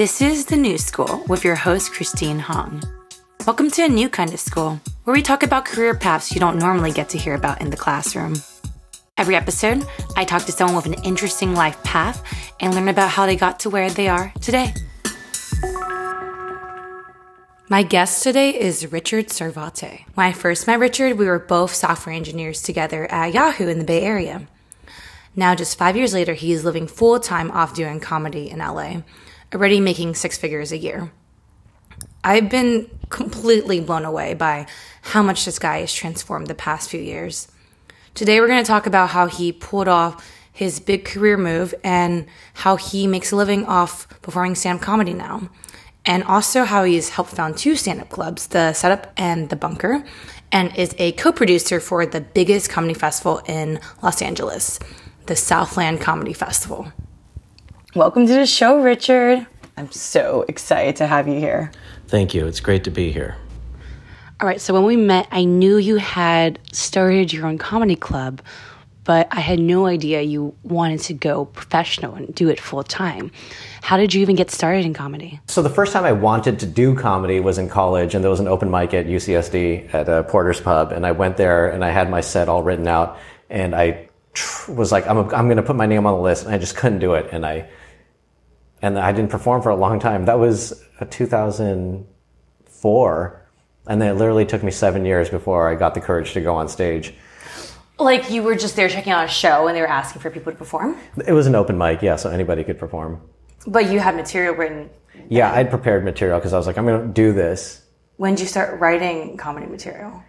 This 0.00 0.22
is 0.22 0.46
The 0.46 0.56
New 0.56 0.78
School 0.78 1.22
with 1.28 1.44
your 1.44 1.56
host, 1.56 1.92
Christine 1.92 2.38
Hong. 2.38 2.82
Welcome 3.46 3.70
to 3.72 3.82
a 3.82 3.88
new 3.90 4.08
kind 4.08 4.32
of 4.32 4.40
school 4.40 4.80
where 5.04 5.12
we 5.12 5.20
talk 5.20 5.42
about 5.42 5.66
career 5.66 5.94
paths 5.94 6.32
you 6.32 6.40
don't 6.40 6.58
normally 6.58 6.90
get 6.90 7.10
to 7.10 7.18
hear 7.18 7.34
about 7.34 7.60
in 7.60 7.68
the 7.68 7.76
classroom. 7.76 8.36
Every 9.18 9.36
episode, 9.36 9.86
I 10.16 10.24
talk 10.24 10.44
to 10.44 10.52
someone 10.52 10.76
with 10.76 10.86
an 10.86 11.04
interesting 11.04 11.54
life 11.54 11.84
path 11.84 12.24
and 12.60 12.74
learn 12.74 12.88
about 12.88 13.10
how 13.10 13.26
they 13.26 13.36
got 13.36 13.60
to 13.60 13.68
where 13.68 13.90
they 13.90 14.08
are 14.08 14.32
today. 14.40 14.72
My 17.68 17.82
guest 17.82 18.22
today 18.22 18.58
is 18.58 18.90
Richard 18.90 19.26
Sarvate. 19.26 20.06
When 20.14 20.26
I 20.26 20.32
first 20.32 20.66
met 20.66 20.80
Richard, 20.80 21.18
we 21.18 21.26
were 21.26 21.38
both 21.38 21.74
software 21.74 22.14
engineers 22.14 22.62
together 22.62 23.04
at 23.12 23.34
Yahoo 23.34 23.68
in 23.68 23.78
the 23.78 23.84
Bay 23.84 24.00
Area. 24.00 24.48
Now, 25.36 25.54
just 25.54 25.76
five 25.76 25.94
years 25.94 26.14
later, 26.14 26.32
he 26.32 26.52
is 26.52 26.64
living 26.64 26.86
full 26.86 27.20
time 27.20 27.50
off 27.50 27.74
doing 27.74 28.00
comedy 28.00 28.48
in 28.48 28.60
LA, 28.60 29.02
already 29.54 29.80
making 29.80 30.14
six 30.14 30.38
figures 30.38 30.72
a 30.72 30.78
year. 30.78 31.10
I've 32.22 32.50
been 32.50 32.90
completely 33.08 33.80
blown 33.80 34.04
away 34.04 34.34
by 34.34 34.66
how 35.02 35.22
much 35.22 35.44
this 35.44 35.58
guy 35.58 35.80
has 35.80 35.92
transformed 35.92 36.46
the 36.46 36.54
past 36.54 36.90
few 36.90 37.00
years. 37.00 37.48
Today, 38.14 38.40
we're 38.40 38.48
going 38.48 38.62
to 38.62 38.68
talk 38.68 38.86
about 38.86 39.10
how 39.10 39.26
he 39.26 39.52
pulled 39.52 39.88
off 39.88 40.26
his 40.52 40.80
big 40.80 41.04
career 41.04 41.36
move 41.36 41.74
and 41.82 42.26
how 42.54 42.76
he 42.76 43.06
makes 43.06 43.32
a 43.32 43.36
living 43.36 43.64
off 43.64 44.06
performing 44.20 44.54
stand 44.54 44.78
up 44.78 44.84
comedy 44.84 45.14
now. 45.14 45.48
And 46.04 46.24
also 46.24 46.64
how 46.64 46.84
he's 46.84 47.10
helped 47.10 47.30
found 47.30 47.56
two 47.56 47.76
stand 47.76 48.00
up 48.00 48.08
clubs, 48.08 48.48
the 48.48 48.72
Setup 48.72 49.12
and 49.16 49.48
the 49.48 49.56
Bunker, 49.56 50.04
and 50.50 50.76
is 50.76 50.94
a 50.98 51.12
co 51.12 51.30
producer 51.32 51.78
for 51.78 52.04
the 52.04 52.20
biggest 52.20 52.70
comedy 52.70 52.94
festival 52.94 53.42
in 53.46 53.80
Los 54.02 54.22
Angeles 54.22 54.78
the 55.26 55.36
Southland 55.36 56.00
Comedy 56.00 56.32
Festival. 56.32 56.92
Welcome 57.96 58.28
to 58.28 58.34
the 58.34 58.46
show, 58.46 58.80
Richard. 58.80 59.44
I'm 59.76 59.90
so 59.90 60.44
excited 60.46 60.94
to 60.96 61.08
have 61.08 61.26
you 61.26 61.34
here. 61.34 61.72
Thank 62.06 62.34
you. 62.34 62.46
It's 62.46 62.60
great 62.60 62.84
to 62.84 62.90
be 62.92 63.10
here. 63.10 63.36
All 64.40 64.46
right, 64.46 64.60
so 64.60 64.72
when 64.72 64.84
we 64.84 64.94
met, 64.94 65.26
I 65.32 65.42
knew 65.42 65.76
you 65.76 65.96
had 65.96 66.60
started 66.70 67.32
your 67.32 67.46
own 67.46 67.58
comedy 67.58 67.96
club, 67.96 68.42
but 69.02 69.26
I 69.32 69.40
had 69.40 69.58
no 69.58 69.86
idea 69.86 70.22
you 70.22 70.54
wanted 70.62 71.00
to 71.00 71.14
go 71.14 71.46
professional 71.46 72.14
and 72.14 72.32
do 72.32 72.48
it 72.48 72.60
full 72.60 72.84
time. 72.84 73.32
How 73.82 73.96
did 73.96 74.14
you 74.14 74.22
even 74.22 74.36
get 74.36 74.52
started 74.52 74.86
in 74.86 74.94
comedy? 74.94 75.40
So 75.48 75.60
the 75.60 75.68
first 75.68 75.92
time 75.92 76.04
I 76.04 76.12
wanted 76.12 76.60
to 76.60 76.66
do 76.66 76.94
comedy 76.94 77.40
was 77.40 77.58
in 77.58 77.68
college, 77.68 78.14
and 78.14 78.22
there 78.22 78.30
was 78.30 78.38
an 78.38 78.46
open 78.46 78.70
mic 78.70 78.94
at 78.94 79.06
UCSD 79.06 79.92
at 79.92 80.08
a 80.08 80.22
Porter's 80.22 80.60
Pub, 80.60 80.92
and 80.92 81.04
I 81.04 81.10
went 81.10 81.36
there 81.36 81.68
and 81.68 81.84
I 81.84 81.90
had 81.90 82.08
my 82.08 82.20
set 82.20 82.48
all 82.48 82.62
written 82.62 82.86
out, 82.86 83.18
and 83.48 83.74
I 83.74 84.08
was 84.68 84.92
like, 84.92 85.08
I'm, 85.08 85.18
I'm 85.34 85.46
going 85.46 85.56
to 85.56 85.62
put 85.64 85.74
my 85.74 85.86
name 85.86 86.06
on 86.06 86.14
the 86.14 86.22
list, 86.22 86.44
and 86.44 86.54
I 86.54 86.58
just 86.58 86.76
couldn't 86.76 87.00
do 87.00 87.14
it, 87.14 87.30
and 87.32 87.44
I 87.44 87.68
and 88.82 88.98
I 88.98 89.12
didn't 89.12 89.30
perform 89.30 89.62
for 89.62 89.70
a 89.70 89.76
long 89.76 90.00
time. 90.00 90.24
That 90.24 90.38
was 90.38 90.82
2004, 91.10 93.46
and 93.86 94.02
then 94.02 94.10
it 94.10 94.14
literally 94.18 94.46
took 94.46 94.62
me 94.62 94.70
seven 94.70 95.04
years 95.04 95.28
before 95.28 95.68
I 95.68 95.74
got 95.74 95.94
the 95.94 96.00
courage 96.00 96.32
to 96.32 96.40
go 96.40 96.54
on 96.54 96.66
stage. 96.68 97.12
Like 97.98 98.30
you 98.30 98.42
were 98.42 98.54
just 98.54 98.76
there 98.76 98.88
checking 98.88 99.12
out 99.12 99.26
a 99.26 99.28
show 99.28 99.68
and 99.68 99.76
they 99.76 99.82
were 99.82 99.86
asking 99.86 100.22
for 100.22 100.30
people 100.30 100.50
to 100.50 100.58
perform? 100.58 100.96
It 101.26 101.32
was 101.32 101.46
an 101.46 101.54
open 101.54 101.76
mic, 101.76 102.00
yeah, 102.00 102.16
so 102.16 102.30
anybody 102.30 102.64
could 102.64 102.78
perform. 102.78 103.20
But 103.66 103.90
you 103.90 103.98
had 103.98 104.16
material 104.16 104.54
written. 104.54 104.88
Yeah, 105.28 105.52
I'd 105.52 105.68
prepared 105.68 106.02
material 106.04 106.38
because 106.38 106.54
I 106.54 106.56
was 106.56 106.66
like, 106.66 106.78
I'm 106.78 106.86
going 106.86 107.06
to 107.06 107.12
do 107.12 107.34
this. 107.34 107.82
When 108.16 108.34
did 108.34 108.40
you 108.40 108.48
start 108.48 108.80
writing 108.80 109.36
comedy 109.36 109.66
material? 109.66 110.22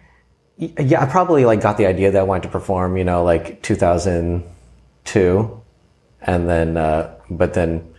Yeah, 0.58 1.02
I 1.02 1.06
probably 1.06 1.46
like 1.46 1.62
got 1.62 1.78
the 1.78 1.86
idea 1.86 2.10
that 2.10 2.18
I 2.18 2.22
wanted 2.22 2.42
to 2.44 2.50
perform, 2.50 2.98
you 2.98 3.04
know, 3.04 3.24
like 3.24 3.62
2002, 3.62 5.62
and 6.20 6.48
then, 6.48 6.76
uh, 6.76 7.14
but 7.30 7.54
then, 7.54 7.91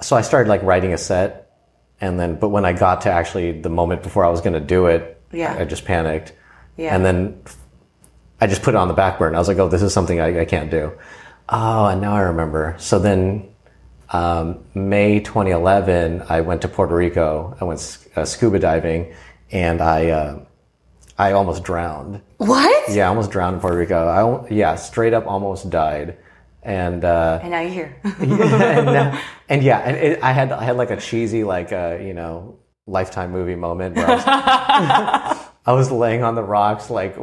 so 0.00 0.16
I 0.16 0.20
started 0.22 0.48
like 0.48 0.62
writing 0.62 0.92
a 0.92 0.98
set, 0.98 1.50
and 2.00 2.18
then, 2.20 2.36
but 2.38 2.50
when 2.50 2.64
I 2.64 2.72
got 2.72 3.02
to 3.02 3.10
actually 3.10 3.60
the 3.60 3.68
moment 3.70 4.02
before 4.02 4.24
I 4.24 4.28
was 4.28 4.40
going 4.40 4.54
to 4.54 4.60
do 4.60 4.86
it, 4.86 5.20
Yeah. 5.32 5.56
I 5.58 5.64
just 5.64 5.84
panicked, 5.84 6.32
Yeah. 6.76 6.94
and 6.94 7.04
then 7.04 7.40
I 8.40 8.46
just 8.46 8.62
put 8.62 8.74
it 8.74 8.76
on 8.76 8.88
the 8.88 8.94
back 8.94 9.18
burner. 9.18 9.34
I 9.36 9.38
was 9.38 9.48
like, 9.48 9.58
oh, 9.58 9.68
this 9.68 9.82
is 9.82 9.92
something 9.94 10.20
I, 10.20 10.40
I 10.40 10.44
can't 10.44 10.70
do. 10.70 10.92
Oh, 11.48 11.86
and 11.86 12.00
now 12.00 12.14
I 12.14 12.20
remember. 12.22 12.74
So 12.78 12.98
then, 12.98 13.48
um, 14.10 14.58
May 14.74 15.20
2011, 15.20 16.22
I 16.28 16.40
went 16.42 16.62
to 16.62 16.68
Puerto 16.68 16.94
Rico. 16.94 17.56
I 17.60 17.64
went 17.64 17.98
uh, 18.14 18.24
scuba 18.24 18.58
diving, 18.58 19.14
and 19.50 19.80
I, 19.80 20.10
uh, 20.10 20.40
I 21.18 21.32
almost 21.32 21.64
drowned. 21.64 22.20
What? 22.36 22.90
Yeah, 22.90 23.06
I 23.06 23.08
almost 23.08 23.30
drowned 23.30 23.54
in 23.54 23.60
Puerto 23.60 23.76
Rico. 23.78 24.06
I, 24.46 24.50
yeah, 24.52 24.74
straight 24.76 25.14
up 25.14 25.26
almost 25.26 25.70
died. 25.70 26.18
And, 26.66 27.04
uh, 27.04 27.38
And 27.42 27.52
now 27.52 27.60
you're 27.60 27.70
here. 27.70 27.96
and, 28.04 28.88
uh, 28.88 29.20
and 29.48 29.62
yeah, 29.62 29.78
and 29.78 29.96
it, 29.96 30.22
I 30.22 30.32
had, 30.32 30.50
I 30.50 30.64
had 30.64 30.76
like 30.76 30.90
a 30.90 30.96
cheesy, 30.96 31.44
like, 31.44 31.72
uh, 31.72 31.98
you 32.00 32.12
know, 32.12 32.58
lifetime 32.88 33.30
movie 33.30 33.54
moment 33.54 33.94
where 33.94 34.06
I 34.10 34.14
was, 35.30 35.46
I 35.66 35.72
was 35.72 35.92
laying 35.92 36.24
on 36.24 36.34
the 36.34 36.42
rocks, 36.42 36.90
like, 36.90 37.16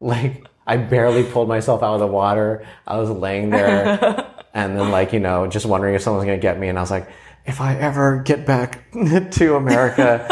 like 0.00 0.46
I 0.64 0.76
barely 0.76 1.24
pulled 1.24 1.48
myself 1.48 1.82
out 1.82 1.94
of 1.94 2.00
the 2.00 2.06
water. 2.06 2.64
I 2.86 2.98
was 2.98 3.10
laying 3.10 3.50
there 3.50 4.30
and 4.54 4.78
then 4.78 4.92
like, 4.92 5.12
you 5.12 5.18
know, 5.20 5.48
just 5.48 5.66
wondering 5.66 5.96
if 5.96 6.02
someone's 6.02 6.24
going 6.24 6.38
to 6.38 6.42
get 6.42 6.58
me. 6.58 6.68
And 6.68 6.78
I 6.78 6.82
was 6.82 6.90
like, 6.90 7.08
if 7.46 7.60
I 7.60 7.74
ever 7.76 8.22
get 8.22 8.46
back 8.46 8.92
to 8.92 9.56
America, 9.56 10.26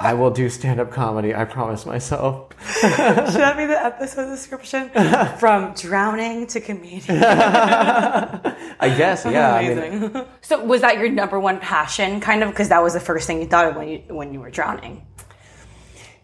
I 0.00 0.14
will 0.14 0.30
do 0.30 0.48
stand 0.48 0.80
up 0.80 0.90
comedy. 0.90 1.34
I 1.34 1.44
promise 1.44 1.84
myself. 1.84 2.48
Should 2.80 2.90
that 2.90 3.58
be 3.58 3.66
the 3.66 3.84
episode 3.84 4.30
description? 4.30 4.88
From 5.38 5.74
drowning 5.74 6.46
to 6.46 6.60
comedian. 6.60 7.22
I 7.22 8.94
guess, 8.96 9.26
yeah. 9.26 9.54
I 9.54 9.74
mean, 9.74 10.24
so 10.40 10.64
was 10.64 10.80
that 10.80 10.96
your 10.96 11.10
number 11.10 11.38
one 11.38 11.60
passion, 11.60 12.18
kind 12.20 12.42
of? 12.42 12.48
Because 12.48 12.70
that 12.70 12.82
was 12.82 12.94
the 12.94 13.00
first 13.00 13.26
thing 13.26 13.42
you 13.42 13.46
thought 13.46 13.68
of 13.68 13.76
when 13.76 13.88
you 13.88 13.98
when 14.08 14.32
you 14.32 14.40
were 14.40 14.50
drowning. 14.50 15.06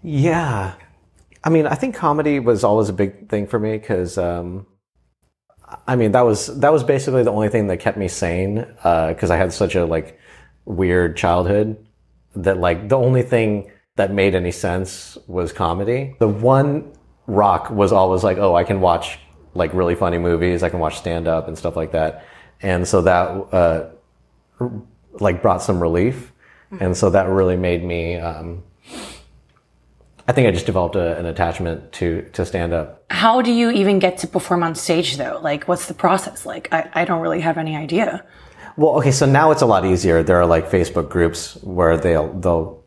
Yeah. 0.03 0.73
I 1.45 1.51
mean, 1.51 1.67
I 1.67 1.75
think 1.75 1.95
comedy 1.95 2.41
was 2.41 2.65
always 2.65 2.89
a 2.89 2.95
big 2.95 3.29
thing 3.29 3.47
for 3.47 3.59
me 3.59 3.77
because, 3.77 4.17
um, 4.17 4.67
I 5.87 5.97
mean, 5.97 6.13
that 6.13 6.23
was 6.23 6.47
that 6.61 6.73
was 6.73 6.83
basically 6.83 7.25
the 7.25 7.31
only 7.31 7.51
thing 7.51 7.67
that 7.67 7.77
kept 7.77 7.99
me 7.99 8.09
sane 8.09 8.55
because 8.55 9.31
I 9.31 9.37
had 9.37 9.53
such 9.53 9.75
a 9.75 9.85
like 9.85 10.19
weird 10.65 11.19
childhood 11.19 11.86
that 12.37 12.59
like 12.59 12.89
the 12.89 12.97
only 12.97 13.23
thing 13.23 13.71
that 13.97 14.13
made 14.13 14.35
any 14.35 14.53
sense 14.53 15.19
was 15.27 15.53
comedy. 15.53 16.17
The 16.19 16.29
one 16.29 16.93
rock 17.27 17.71
was 17.71 17.93
always 17.93 18.23
like, 18.23 18.39
oh, 18.39 18.55
I 18.55 18.65
can 18.65 18.81
watch 18.81 19.19
like 19.55 19.73
really 19.73 19.95
funny 19.95 20.19
movies, 20.19 20.63
I 20.63 20.69
can 20.69 20.79
watch 20.79 20.99
stand 20.99 21.27
up 21.27 21.49
and 21.49 21.57
stuff 21.57 21.77
like 21.77 21.93
that, 21.93 22.25
and 22.63 22.87
so 22.87 23.03
that 23.03 23.29
uh, 23.53 23.89
like 25.13 25.43
brought 25.43 25.63
some 25.63 25.81
relief, 25.81 26.33
and 26.79 26.97
so 26.97 27.11
that 27.11 27.29
really 27.29 27.57
made 27.57 27.83
me. 27.85 28.17
Um, 28.17 28.63
I 30.29 30.33
think 30.33 30.49
I 30.49 30.51
just 30.51 30.67
developed 30.67 30.97
a, 30.97 31.17
an 31.19 31.27
attachment 31.27 31.93
to 31.93 32.29
to 32.35 32.45
stand 32.45 32.75
up. 32.75 33.05
How 33.11 33.41
do 33.41 33.53
you 33.53 33.71
even 33.71 33.99
get 33.99 34.19
to 34.19 34.27
perform 34.27 34.63
on 34.63 34.75
stage 34.75 35.17
though? 35.17 35.41
Like, 35.43 35.65
what's 35.69 35.87
the 35.87 35.95
process 35.95 36.45
like? 36.45 36.69
I, 36.73 36.91
I 36.93 37.05
don't 37.05 37.21
really 37.21 37.41
have 37.41 37.57
any 37.57 37.77
idea. 37.77 38.27
Well, 38.77 38.99
okay, 38.99 39.11
so 39.11 39.27
now 39.27 39.53
it's 39.53 39.63
a 39.63 39.67
lot 39.67 39.87
easier. 39.87 40.23
There 40.23 40.37
are 40.37 40.47
like 40.47 40.71
Facebook 40.71 41.09
groups 41.09 41.57
where 41.63 41.97
they'll 41.97 42.33
they'll 42.33 42.85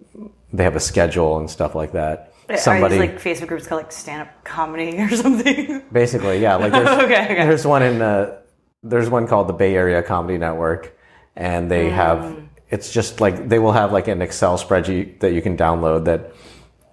they 0.53 0.63
have 0.63 0.75
a 0.75 0.79
schedule 0.79 1.37
and 1.39 1.49
stuff 1.49 1.75
like 1.75 1.93
that. 1.93 2.33
Somebody 2.57 2.95
Are 2.95 2.99
these 2.99 3.09
like 3.09 3.21
Facebook 3.21 3.47
groups 3.47 3.67
called 3.67 3.83
like 3.83 3.91
stand 3.91 4.23
up 4.23 4.43
comedy 4.43 4.97
or 5.01 5.09
something? 5.09 5.83
basically, 5.91 6.39
yeah, 6.39 6.55
like 6.55 6.71
there's, 6.71 6.87
Okay, 7.03 7.25
okay. 7.25 7.45
there's 7.45 7.65
one 7.65 7.83
in 7.83 8.01
uh, 8.01 8.37
there's 8.83 9.09
one 9.09 9.27
called 9.27 9.47
the 9.47 9.53
Bay 9.53 9.75
Area 9.75 10.01
Comedy 10.01 10.37
Network, 10.37 10.97
and 11.35 11.69
they 11.69 11.89
have 11.89 12.37
it's 12.69 12.91
just 12.91 13.19
like 13.19 13.49
they 13.49 13.59
will 13.59 13.71
have 13.71 13.91
like 13.91 14.07
an 14.07 14.21
Excel 14.21 14.57
spreadsheet 14.57 15.19
that 15.21 15.33
you 15.33 15.41
can 15.41 15.57
download 15.57 16.05
that 16.05 16.33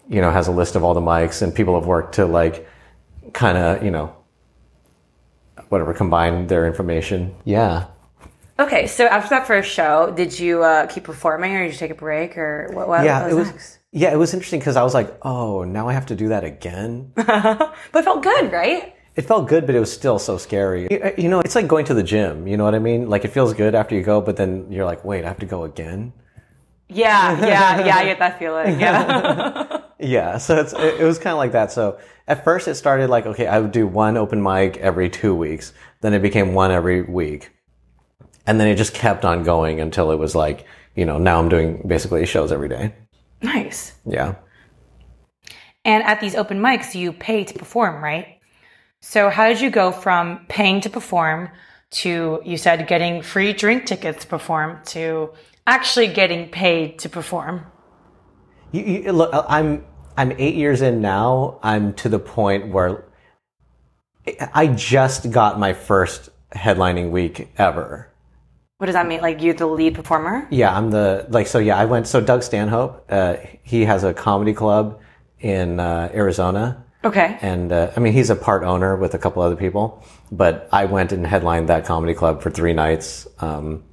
you 0.09 0.21
know 0.21 0.31
has 0.31 0.49
a 0.49 0.53
list 0.53 0.77
of 0.77 0.85
all 0.85 0.95
the 0.95 1.01
mics 1.01 1.43
and 1.43 1.55
people 1.55 1.79
have 1.79 1.87
worked 1.87 2.15
to 2.15 2.27
like 2.27 2.67
kind 3.33 3.59
of 3.59 3.83
you 3.83 3.91
know 3.91 4.15
whatever 5.69 5.93
combine 5.93 6.47
their 6.47 6.67
information. 6.67 7.35
Yeah. 7.45 7.87
Okay, 8.59 8.87
so 8.87 9.07
after 9.07 9.31
that 9.31 9.47
first 9.47 9.71
show, 9.71 10.13
did 10.17 10.39
you 10.39 10.63
uh, 10.63 10.87
keep 10.87 11.05
performing, 11.05 11.55
or 11.55 11.65
did 11.65 11.73
you 11.73 11.79
take 11.79 11.91
a 11.91 11.95
break, 11.95 12.39
or 12.39 12.69
what? 12.73 12.89
what 12.89 13.05
yeah, 13.05 13.23
what 13.23 13.31
it 13.31 13.35
was 13.35 13.47
was. 13.47 13.53
next? 13.53 13.79
Yeah, 13.93 14.13
it 14.13 14.17
was 14.17 14.33
interesting 14.35 14.61
because 14.61 14.77
I 14.77 14.83
was 14.83 14.95
like, 14.95 15.15
"Oh, 15.23 15.65
now 15.65 15.89
I 15.89 15.93
have 15.93 16.07
to 16.07 16.15
do 16.17 16.29
that 16.29 16.45
again." 16.45 17.13
But 17.17 17.73
it 17.95 18.05
felt 18.05 18.23
good, 18.23 18.53
right? 18.53 18.95
it 19.17 19.23
felt 19.23 19.49
good, 19.49 19.65
but 19.67 19.75
it 19.75 19.81
was 19.81 19.91
still 19.93 20.19
so 20.19 20.37
scary. 20.39 20.89
You- 20.91 21.13
You 21.17 21.29
know, 21.29 21.41
it's 21.41 21.55
like 21.55 21.67
going 21.69 21.87
to 21.87 21.95
the 21.95 22.03
gym. 22.03 22.47
You 22.47 22.57
know 22.59 22.65
what 22.65 22.75
I 22.75 22.79
mean? 22.79 23.09
Like 23.09 23.25
it 23.25 23.33
feels 23.33 23.53
good 23.55 23.75
after 23.75 23.95
you 23.95 24.03
go, 24.03 24.21
but 24.21 24.37
then 24.37 24.71
you're 24.73 24.85
like, 24.87 25.05
"Wait, 25.05 25.25
I 25.25 25.29
have 25.29 25.39
to 25.41 25.47
go 25.47 25.65
again." 25.65 26.13
Yeah, 26.89 27.39
yeah, 27.53 27.85
yeah. 27.87 27.97
I 27.97 28.05
get 28.05 28.19
that 28.19 28.39
feeling. 28.39 28.81
Yeah. 28.81 29.81
Yeah, 29.99 30.37
so 30.37 30.61
it's, 30.61 30.75
it, 30.75 31.01
it 31.01 31.05
was 31.05 31.19
kind 31.19 31.33
of 31.33 31.39
like 31.39 31.53
that. 31.53 31.73
So 31.73 31.99
at 32.29 32.45
first, 32.45 32.69
it 32.69 32.75
started 32.75 33.09
like, 33.09 33.25
okay, 33.25 33.47
I 33.47 33.59
would 33.61 33.73
do 33.73 33.87
one 33.87 34.19
open 34.19 34.43
mic 34.43 34.77
every 34.77 35.09
two 35.09 35.35
weeks. 35.35 35.73
Then 36.03 36.13
it 36.13 36.21
became 36.21 36.53
one 36.53 36.71
every 36.71 37.01
week, 37.01 37.49
and 38.47 38.61
then 38.61 38.69
it 38.69 38.77
just 38.77 38.95
kept 38.95 39.25
on 39.25 39.43
going 39.43 39.81
until 39.81 40.11
it 40.11 40.17
was 40.17 40.35
like, 40.35 40.67
you 40.95 41.05
know, 41.05 41.19
now 41.19 41.39
I'm 41.39 41.49
doing 41.49 41.83
basically 41.87 42.25
shows 42.27 42.53
every 42.53 42.69
day. 42.69 42.95
nice. 43.43 43.93
Yeah. 44.05 44.37
And 45.85 46.03
at 46.03 46.21
these 46.21 46.35
open 46.35 46.61
mics, 46.61 46.95
you 46.95 47.13
pay 47.13 47.45
to 47.45 47.55
perform, 47.55 48.03
right? 48.03 48.41
So 49.01 49.31
how 49.31 49.47
did 49.49 49.61
you 49.61 49.71
go 49.71 49.93
from 49.93 50.47
paying 50.49 50.81
to 50.81 50.91
perform 50.91 51.51
to 51.91 52.43
you 52.45 52.57
said 52.57 52.89
getting 52.89 53.23
free 53.23 53.53
drink 53.53 53.87
tickets 53.87 54.23
to 54.23 54.27
perform 54.27 54.81
to 54.87 55.31
actually 55.67 56.09
getting 56.09 56.49
paid 56.49 56.99
to 57.01 57.09
perform? 57.09 57.65
You, 58.73 58.83
you, 58.83 59.13
look, 59.13 59.31
I'm 59.33 59.85
I'm 60.17 60.33
eight 60.39 60.57
years 60.57 60.83
in 60.83 61.01
now. 61.01 61.61
I'm 61.63 61.93
to 61.95 62.09
the 62.09 62.19
point 62.19 62.69
where 62.69 63.05
I 64.53 64.67
just 64.67 65.31
got 65.31 65.59
my 65.59 65.73
first 65.73 66.31
headlining 66.53 67.11
week 67.11 67.49
ever. 67.59 68.13
What 68.79 68.87
does 68.87 68.95
that 68.95 69.07
mean? 69.07 69.23
Like 69.23 69.41
you're 69.41 69.55
the 69.55 69.67
lead 69.67 69.95
performer? 69.95 70.47
Yeah, 70.51 70.77
I'm 70.77 70.91
the 70.91 71.27
like. 71.31 71.47
So 71.47 71.59
yeah, 71.59 71.79
I 71.79 71.87
went. 71.87 72.07
So 72.07 72.21
Doug 72.21 72.43
Stanhope, 72.43 73.07
uh, 73.09 73.37
he 73.63 73.87
has 73.87 74.05
a 74.05 74.13
comedy 74.13 74.53
club 74.53 75.01
in 75.41 75.81
uh, 75.81 76.11
Arizona. 76.13 76.85
Okay. 77.03 77.39
And 77.41 77.73
uh, 77.73 77.93
I 77.97 78.01
mean, 78.01 78.13
he's 78.13 78.31
a 78.31 78.37
part 78.37 78.65
owner 78.65 78.97
with 78.97 79.15
a 79.15 79.19
couple 79.19 79.43
other 79.43 79.57
people. 79.57 80.05
But 80.31 80.69
I 80.73 80.85
went 80.85 81.13
and 81.13 81.27
headlined 81.27 81.69
that 81.69 81.87
comedy 81.87 82.13
club 82.13 82.43
for 82.43 82.51
three 82.51 82.75
nights. 82.75 83.27
Um, 83.39 83.85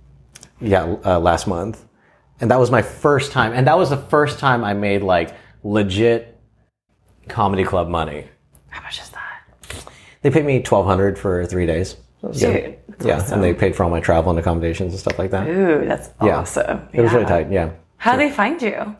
yeah, 0.59 0.95
uh, 1.05 1.19
last 1.19 1.47
month, 1.47 1.85
and 2.41 2.51
that 2.51 2.59
was 2.59 2.69
my 2.69 2.81
first 2.81 3.31
time. 3.31 3.53
And 3.53 3.67
that 3.67 3.77
was 3.77 3.89
the 3.89 3.97
first 3.97 4.39
time 4.39 4.65
I 4.65 4.73
made 4.73 5.01
like 5.01 5.33
legit 5.63 6.41
comedy 7.29 7.63
club 7.63 7.87
money. 7.87 8.27
How 8.67 8.81
much 8.81 8.99
is 8.99 9.09
that? 9.09 9.85
They 10.23 10.29
paid 10.29 10.45
me 10.45 10.61
twelve 10.61 10.85
hundred 10.85 11.17
for 11.17 11.45
three 11.45 11.65
days. 11.65 11.95
Dude, 12.33 12.79
yeah, 13.03 13.33
and 13.33 13.43
they 13.43 13.53
paid 13.53 13.75
for 13.75 13.83
all 13.83 13.89
my 13.89 13.99
travel 13.99 14.29
and 14.29 14.39
accommodations 14.39 14.93
and 14.93 14.99
stuff 14.99 15.17
like 15.19 15.31
that. 15.31 15.47
Ooh, 15.47 15.85
that's 15.85 16.09
Yeah. 16.21 16.37
awesome. 16.39 16.87
It 16.93 17.01
was 17.01 17.13
really 17.13 17.25
tight. 17.25 17.51
Yeah. 17.51 17.69
How 17.97 18.13
do 18.13 18.17
they 18.19 18.31
find 18.31 18.61
you? 18.61 18.95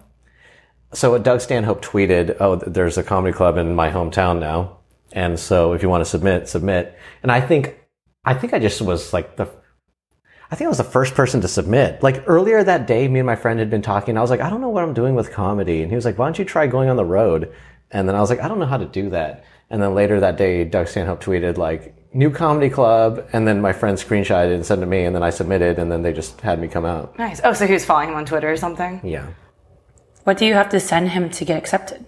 So 0.94 1.16
uh, 1.16 1.18
Doug 1.18 1.42
Stanhope 1.42 1.82
tweeted, 1.84 2.38
"Oh, 2.40 2.56
there's 2.56 2.98
a 2.98 3.04
comedy 3.04 3.34
club 3.34 3.58
in 3.58 3.76
my 3.76 3.90
hometown 3.92 4.40
now, 4.40 4.78
and 5.12 5.40
so 5.40 5.74
if 5.74 5.82
you 5.84 5.90
want 5.90 6.02
to 6.02 6.10
submit, 6.10 6.48
submit." 6.48 6.96
And 7.24 7.32
I 7.32 7.42
think, 7.42 7.80
I 8.24 8.34
think 8.34 8.54
I 8.54 8.60
just 8.60 8.82
was 8.82 9.12
like 9.14 9.36
the, 9.38 9.48
I 10.52 10.56
think 10.56 10.68
I 10.68 10.70
was 10.70 10.78
the 10.78 10.84
first 10.84 11.16
person 11.16 11.42
to 11.42 11.48
submit. 11.48 12.04
Like 12.04 12.24
earlier 12.28 12.64
that 12.64 12.86
day, 12.86 13.08
me 13.08 13.20
and 13.20 13.26
my 13.26 13.36
friend 13.36 13.58
had 13.60 13.70
been 13.72 13.82
talking. 13.82 14.18
I 14.18 14.22
was 14.22 14.30
like, 14.30 14.42
"I 14.42 14.50
don't 14.50 14.62
know 14.62 14.70
what 14.70 14.84
I'm 14.84 14.94
doing 14.94 15.16
with 15.16 15.32
comedy," 15.32 15.82
and 15.82 15.92
he 15.92 15.96
was 15.96 16.06
like, 16.06 16.18
"Why 16.20 16.28
don't 16.28 16.38
you 16.38 16.46
try 16.46 16.68
going 16.68 16.90
on 16.90 16.96
the 16.96 17.06
road?" 17.06 17.52
And 17.90 18.08
then 18.08 18.16
I 18.16 18.20
was 18.22 18.30
like, 18.30 18.42
"I 18.42 18.48
don't 18.48 18.60
know 18.60 18.66
how 18.68 18.78
to 18.78 18.86
do 18.86 19.10
that." 19.10 19.44
And 19.74 19.82
then 19.82 19.96
later 19.96 20.20
that 20.20 20.38
day, 20.38 20.64
Doug 20.66 20.88
Stanhope 20.88 21.24
tweeted 21.24 21.58
like, 21.58 21.96
"New 22.14 22.30
comedy 22.30 22.70
club," 22.70 23.26
and 23.34 23.48
then 23.48 23.60
my 23.60 23.74
friend 23.74 23.98
screenshotted 23.98 24.52
it 24.52 24.54
and 24.54 24.64
sent 24.64 24.78
it 24.78 24.86
to 24.86 24.88
me, 24.88 25.04
and 25.04 25.16
then 25.16 25.24
I 25.24 25.32
submitted, 25.32 25.80
and 25.80 25.92
then 25.92 26.04
they 26.04 26.14
just 26.14 26.40
had 26.42 26.62
me 26.62 26.68
come 26.68 26.86
out. 26.86 27.18
Nice. 27.18 27.42
Oh, 27.44 27.54
so 27.54 27.66
he 27.66 27.74
was 27.74 27.84
following 27.84 28.10
him 28.10 28.16
on 28.16 28.24
Twitter 28.24 28.52
or 28.52 28.56
something? 28.56 29.02
Yeah. 29.04 29.26
What 30.26 30.38
do 30.38 30.46
you 30.46 30.54
have 30.54 30.70
to 30.70 30.80
send 30.80 31.10
him 31.10 31.32
to 31.32 31.44
get 31.44 31.58
accepted? 31.58 32.06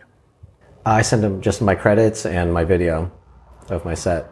I 0.85 1.01
send 1.01 1.23
him 1.23 1.41
just 1.41 1.59
my 1.59 1.73
credits 1.73 2.27
and 2.27 2.53
my 2.53 2.65
video 2.65 3.11
of 3.71 3.83
my 3.83 3.95
set. 3.95 4.29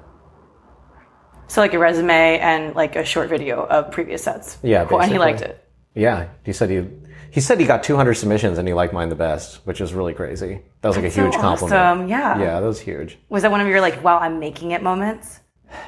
So 1.47 1.59
like 1.59 1.73
a 1.73 1.79
resume 1.79 2.37
and 2.37 2.75
like 2.75 2.95
a 2.95 3.03
short 3.03 3.29
video 3.29 3.65
of 3.65 3.89
previous 3.89 4.23
sets. 4.23 4.59
Yeah, 4.61 4.85
Cool. 4.85 5.01
And 5.01 5.11
he 5.11 5.17
liked 5.17 5.41
it. 5.41 5.59
Yeah, 5.95 6.27
he 6.45 6.53
said 6.53 6.69
he 6.69 6.87
he 7.33 7.41
said 7.41 7.59
he 7.59 7.65
got 7.65 7.81
200 7.83 8.13
submissions 8.13 8.57
and 8.59 8.67
he 8.67 8.73
liked 8.75 8.93
mine 8.93 9.09
the 9.09 9.15
best, 9.15 9.65
which 9.65 9.79
was 9.79 9.91
really 9.93 10.13
crazy. 10.13 10.61
That 10.81 10.87
was 10.89 10.97
like 10.97 11.05
a 11.07 11.11
so 11.11 11.23
huge 11.23 11.33
compliment. 11.35 11.73
awesome, 11.81 12.07
yeah. 12.07 12.37
Yeah, 12.39 12.59
that 12.59 12.67
was 12.67 12.79
huge. 12.79 13.17
Was 13.29 13.41
that 13.41 13.49
one 13.51 13.59
of 13.59 13.67
your 13.67 13.81
like, 13.81 14.03
wow, 14.03 14.19
I'm 14.19 14.39
making 14.39 14.71
it 14.71 14.83
moments? 14.83 15.39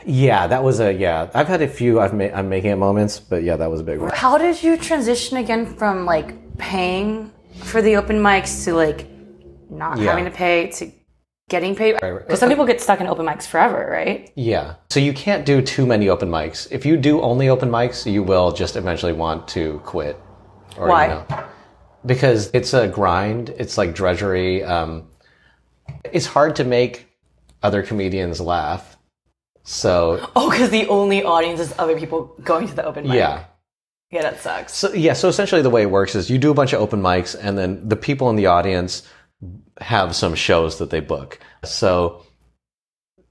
Yeah, 0.06 0.47
that 0.47 0.63
was 0.63 0.80
a 0.80 0.92
yeah. 0.92 1.30
I've 1.36 1.47
had 1.47 1.62
a 1.62 1.68
few 1.68 2.00
I've 2.00 2.13
ma- 2.13 2.33
I'm 2.33 2.50
making 2.50 2.71
it 2.71 2.77
moments, 2.77 3.19
but 3.19 3.44
yeah, 3.44 3.57
that 3.57 3.69
was 3.69 3.80
a 3.80 3.83
big 3.83 4.00
one. 4.00 4.09
How 4.13 4.38
did 4.39 4.63
you 4.63 4.77
transition 4.77 5.38
again 5.38 5.65
from 5.77 6.06
like 6.06 6.57
paying 6.57 7.31
for 7.62 7.81
the 7.83 7.95
open 7.95 8.18
mics 8.18 8.65
to 8.65 8.74
like 8.74 9.07
not 9.69 10.00
Yeah. 10.00 10.09
having 10.09 10.25
to 10.25 10.31
pay 10.31 10.68
to 10.77 10.92
getting 11.50 11.75
paid? 11.75 12.00
right. 12.01 12.18
Because 12.25 12.39
some 12.39 12.50
people 12.50 12.65
get 12.65 12.81
stuck 12.81 13.00
in 13.00 13.06
open 13.06 13.27
mics 13.27 13.45
forever, 13.45 13.88
right? 13.92 14.31
Yeah. 14.36 14.75
So 14.89 15.00
you 15.00 15.13
can't 15.13 15.45
do 15.45 15.62
too 15.62 15.86
many 15.86 16.09
open 16.09 16.30
mics. 16.30 16.68
If 16.71 16.83
you 16.88 16.97
do 16.97 17.21
only 17.21 17.50
open 17.50 17.69
mics, 17.69 18.12
you 18.12 18.24
will 18.24 18.51
just 18.51 18.75
eventually 18.75 19.13
want 19.13 19.47
to 19.50 19.80
quit. 19.86 20.19
Why? 20.77 21.24
because 22.06 22.51
it's 22.54 22.74
a 22.74 22.88
grind. 22.88 23.50
It's 23.57 23.77
like 23.77 23.95
drudgery. 23.95 24.63
Um, 24.63 25.07
it's 26.12 26.25
hard 26.25 26.56
to 26.57 26.63
make 26.63 27.07
other 27.63 27.81
comedians 27.81 28.39
laugh. 28.39 28.98
So 29.63 30.30
Oh, 30.36 30.51
because 30.51 30.69
the 30.69 30.88
only 30.88 31.24
audience 31.24 31.60
is 31.60 31.74
other 31.80 31.98
people 32.00 32.36
going 32.44 32.68
to 32.68 32.75
the 32.75 32.86
open 32.86 33.06
mic. 33.07 33.16
yeah. 33.16 33.45
Yeah, 34.12 34.22
that 34.22 34.39
sucks. 34.39 34.75
So 34.75 34.94
yeah, 34.94 35.13
so 35.13 35.27
essentially 35.27 35.63
the 35.63 35.72
way 35.72 35.81
it 35.81 35.89
works 35.89 36.13
is 36.13 36.30
you 36.30 36.38
do 36.38 36.51
a 36.51 36.54
bunch 36.54 36.74
of 36.74 36.81
open 36.81 37.01
mics 37.01 37.36
and 37.39 37.57
then 37.57 37.89
the 37.89 37.95
people 37.95 38.30
in 38.30 38.36
the 38.36 38.45
audience 38.45 39.01
have 39.81 40.16
some 40.16 40.36
shows 40.36 40.78
that 40.78 40.92
they 40.92 41.00
book. 41.00 41.39
So 41.63 42.24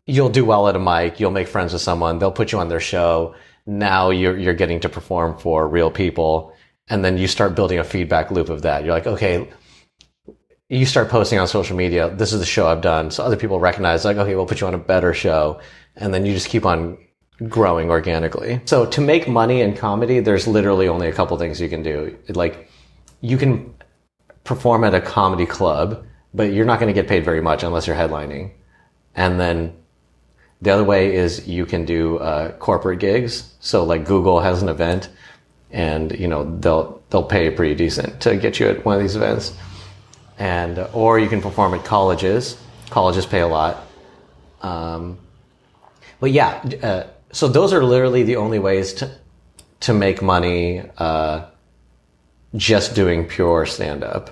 you'll 0.06 0.30
do 0.30 0.44
well 0.44 0.66
at 0.68 0.74
a 0.74 0.80
mic, 0.80 1.20
you'll 1.20 1.30
make 1.30 1.46
friends 1.46 1.72
with 1.72 1.80
someone, 1.80 2.18
they'll 2.18 2.32
put 2.32 2.50
you 2.50 2.58
on 2.58 2.68
their 2.68 2.80
show. 2.80 3.36
Now 3.66 4.10
you're 4.10 4.36
you're 4.36 4.54
getting 4.54 4.80
to 4.80 4.88
perform 4.88 5.38
for 5.38 5.66
real 5.68 5.92
people 5.92 6.53
and 6.88 7.04
then 7.04 7.18
you 7.18 7.26
start 7.26 7.54
building 7.54 7.78
a 7.78 7.84
feedback 7.84 8.30
loop 8.30 8.48
of 8.48 8.62
that. 8.62 8.84
You're 8.84 8.94
like, 8.94 9.06
okay, 9.06 9.48
you 10.68 10.86
start 10.86 11.08
posting 11.08 11.38
on 11.38 11.46
social 11.46 11.76
media, 11.76 12.10
this 12.14 12.32
is 12.32 12.40
the 12.40 12.46
show 12.46 12.66
I've 12.66 12.80
done. 12.80 13.10
So 13.10 13.22
other 13.22 13.36
people 13.36 13.60
recognize 13.60 14.04
like, 14.04 14.16
okay, 14.16 14.34
we'll 14.34 14.46
put 14.46 14.60
you 14.60 14.66
on 14.66 14.74
a 14.74 14.78
better 14.78 15.14
show. 15.14 15.60
And 15.96 16.12
then 16.12 16.26
you 16.26 16.32
just 16.32 16.48
keep 16.48 16.66
on 16.66 16.98
growing 17.48 17.90
organically. 17.90 18.60
So 18.64 18.86
to 18.86 19.00
make 19.00 19.28
money 19.28 19.60
in 19.60 19.76
comedy, 19.76 20.20
there's 20.20 20.46
literally 20.46 20.88
only 20.88 21.08
a 21.08 21.12
couple 21.12 21.36
things 21.36 21.60
you 21.60 21.68
can 21.68 21.82
do. 21.82 22.16
Like 22.28 22.70
you 23.20 23.36
can 23.36 23.74
perform 24.44 24.84
at 24.84 24.94
a 24.94 25.00
comedy 25.00 25.46
club, 25.46 26.04
but 26.32 26.52
you're 26.52 26.66
not 26.66 26.80
going 26.80 26.92
to 26.92 27.00
get 27.00 27.08
paid 27.08 27.24
very 27.24 27.40
much 27.40 27.62
unless 27.62 27.86
you're 27.86 27.96
headlining. 27.96 28.52
And 29.14 29.38
then 29.38 29.76
the 30.62 30.70
other 30.70 30.84
way 30.84 31.14
is 31.14 31.46
you 31.46 31.66
can 31.66 31.84
do 31.84 32.18
uh, 32.18 32.52
corporate 32.52 33.00
gigs. 33.00 33.54
So 33.60 33.84
like 33.84 34.04
Google 34.04 34.40
has 34.40 34.62
an 34.62 34.68
event, 34.68 35.08
and 35.74 36.12
you 36.18 36.28
know 36.28 36.44
they'll 36.60 37.02
they'll 37.10 37.24
pay 37.24 37.50
pretty 37.50 37.74
decent 37.74 38.20
to 38.20 38.36
get 38.36 38.58
you 38.58 38.68
at 38.68 38.84
one 38.84 38.96
of 38.96 39.02
these 39.02 39.16
events. 39.16 39.54
And 40.38 40.78
or 40.92 41.18
you 41.18 41.28
can 41.28 41.42
perform 41.42 41.74
at 41.74 41.84
colleges. 41.84 42.56
Colleges 42.90 43.26
pay 43.26 43.40
a 43.40 43.46
lot. 43.46 43.84
Um, 44.62 45.18
but 46.20 46.30
yeah, 46.30 46.62
uh, 46.82 47.06
so 47.32 47.48
those 47.48 47.72
are 47.72 47.84
literally 47.84 48.22
the 48.22 48.36
only 48.36 48.58
ways 48.58 48.94
to 48.94 49.10
to 49.80 49.92
make 49.92 50.22
money 50.22 50.82
uh, 50.96 51.46
just 52.56 52.94
doing 52.94 53.26
pure 53.26 53.66
stand 53.66 54.02
up. 54.02 54.30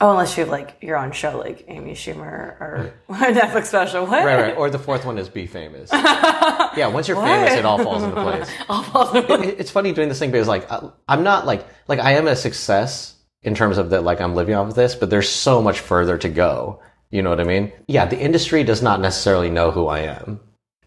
Oh, 0.00 0.10
unless 0.10 0.36
you 0.36 0.42
have 0.44 0.50
like 0.50 0.76
your 0.82 0.96
own 0.98 1.12
show, 1.12 1.38
like 1.38 1.64
Amy 1.68 1.92
Schumer 1.92 2.60
or 2.60 2.92
a 3.08 3.12
Netflix 3.12 3.66
special. 3.66 4.04
What? 4.06 4.24
Right, 4.24 4.40
right. 4.40 4.56
Or 4.56 4.68
the 4.68 4.78
fourth 4.78 5.04
one 5.06 5.16
is 5.18 5.28
be 5.28 5.46
famous. 5.46 5.90
yeah, 5.92 6.88
once 6.88 7.08
you're 7.08 7.16
famous, 7.22 7.54
it 7.54 7.64
all 7.64 7.78
falls 7.82 8.02
into 8.02 8.20
place. 8.22 8.50
All 8.68 8.82
falls 8.82 9.14
into 9.14 9.32
It- 9.42 9.60
it's 9.60 9.70
funny 9.70 9.92
doing 9.92 10.08
this 10.08 10.18
thing 10.18 10.30
because 10.30 10.48
like 10.48 10.70
I- 10.70 10.90
I'm 11.08 11.22
not 11.22 11.46
like 11.46 11.66
like 11.88 11.98
I 11.98 12.12
am 12.12 12.26
a 12.26 12.36
success 12.36 13.14
in 13.42 13.54
terms 13.54 13.78
of 13.78 13.90
that 13.90 14.02
like 14.02 14.20
I'm 14.20 14.34
living 14.34 14.54
off 14.54 14.68
of 14.68 14.74
this, 14.74 14.94
but 14.94 15.08
there's 15.08 15.28
so 15.28 15.62
much 15.62 15.80
further 15.80 16.18
to 16.18 16.28
go. 16.28 16.80
You 17.10 17.22
know 17.22 17.30
what 17.30 17.40
I 17.40 17.44
mean? 17.44 17.72
Yeah, 17.86 18.04
the 18.06 18.18
industry 18.18 18.64
does 18.64 18.82
not 18.82 19.00
necessarily 19.00 19.48
know 19.48 19.70
who 19.70 19.86
I 19.86 20.00
am. 20.00 20.40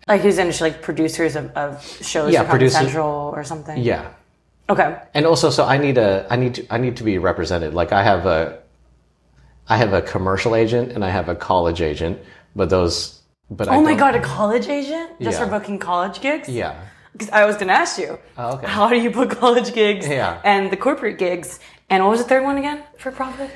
Like 0.08 0.22
who's 0.22 0.38
in 0.38 0.52
like 0.60 0.82
producers 0.82 1.36
of, 1.36 1.52
of 1.56 1.84
shows 2.06 2.34
Yeah, 2.34 2.44
producers- 2.44 2.78
Central 2.80 3.32
or 3.36 3.44
something. 3.44 3.78
Yeah. 3.82 4.10
Okay. 4.70 5.02
and 5.16 5.26
also 5.26 5.50
so 5.50 5.66
i 5.66 5.80
need 5.80 5.98
a 5.98 6.28
i 6.30 6.36
need 6.36 6.54
to 6.54 6.68
i 6.72 6.78
need 6.78 6.98
to 6.98 7.04
be 7.04 7.18
represented 7.18 7.74
like 7.74 7.92
i 7.92 8.04
have 8.04 8.28
a 8.28 8.60
i 9.70 9.78
have 9.78 9.94
a 9.94 10.02
commercial 10.02 10.56
agent 10.56 10.92
and 10.92 11.04
i 11.06 11.10
have 11.10 11.30
a 11.30 11.36
college 11.36 11.82
agent 11.82 12.18
but 12.56 12.70
those 12.70 13.16
but 13.52 13.68
I 13.68 13.76
Oh 13.78 13.82
my 13.82 13.96
god, 13.96 14.14
a 14.16 14.20
college 14.22 14.68
agent 14.68 15.20
just 15.20 15.40
Yeah. 15.40 15.46
for 15.46 15.50
booking 15.52 15.80
college 15.80 16.22
gigs? 16.22 16.48
yeah 16.50 16.76
Because 17.14 17.30
I 17.32 17.46
was 17.46 17.56
gonna 17.58 17.74
ask 17.74 17.98
you, 17.98 18.20
Oh, 18.38 18.54
okay. 18.56 18.68
how 18.68 18.90
do 18.90 18.98
you 19.06 19.10
book 19.10 19.32
college 19.32 19.74
gigs 19.74 20.08
Yeah. 20.08 20.40
and 20.44 20.70
the 20.72 20.78
corporate 20.78 21.18
gigs? 21.18 21.60
And 21.90 22.04
what 22.04 22.12
was 22.12 22.22
the 22.22 22.30
third 22.30 22.44
one 22.44 22.58
again 22.60 22.84
for 23.00 23.12
profit? 23.12 23.50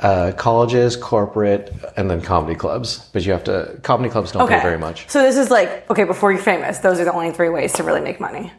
uh, 0.00 0.32
colleges 0.36 0.96
corporate 0.96 1.72
and 1.96 2.10
then 2.10 2.20
comedy 2.22 2.54
clubs 2.56 3.08
but 3.12 3.24
you 3.24 3.30
have 3.32 3.44
to 3.44 3.78
comedy 3.82 4.10
clubs 4.10 4.32
don't 4.32 4.42
Okay. 4.42 4.56
pay 4.56 4.62
very 4.62 4.78
much 4.78 5.08
So 5.08 5.22
this 5.22 5.36
is 5.36 5.50
like 5.50 5.88
okay, 5.90 6.04
before 6.04 6.32
you're 6.32 6.42
famous, 6.42 6.78
those 6.78 6.98
are 7.00 7.04
the 7.04 7.12
only 7.12 7.30
three 7.32 7.50
ways 7.50 7.72
to 7.74 7.82
really 7.84 8.00
make 8.00 8.18
money. 8.20 8.52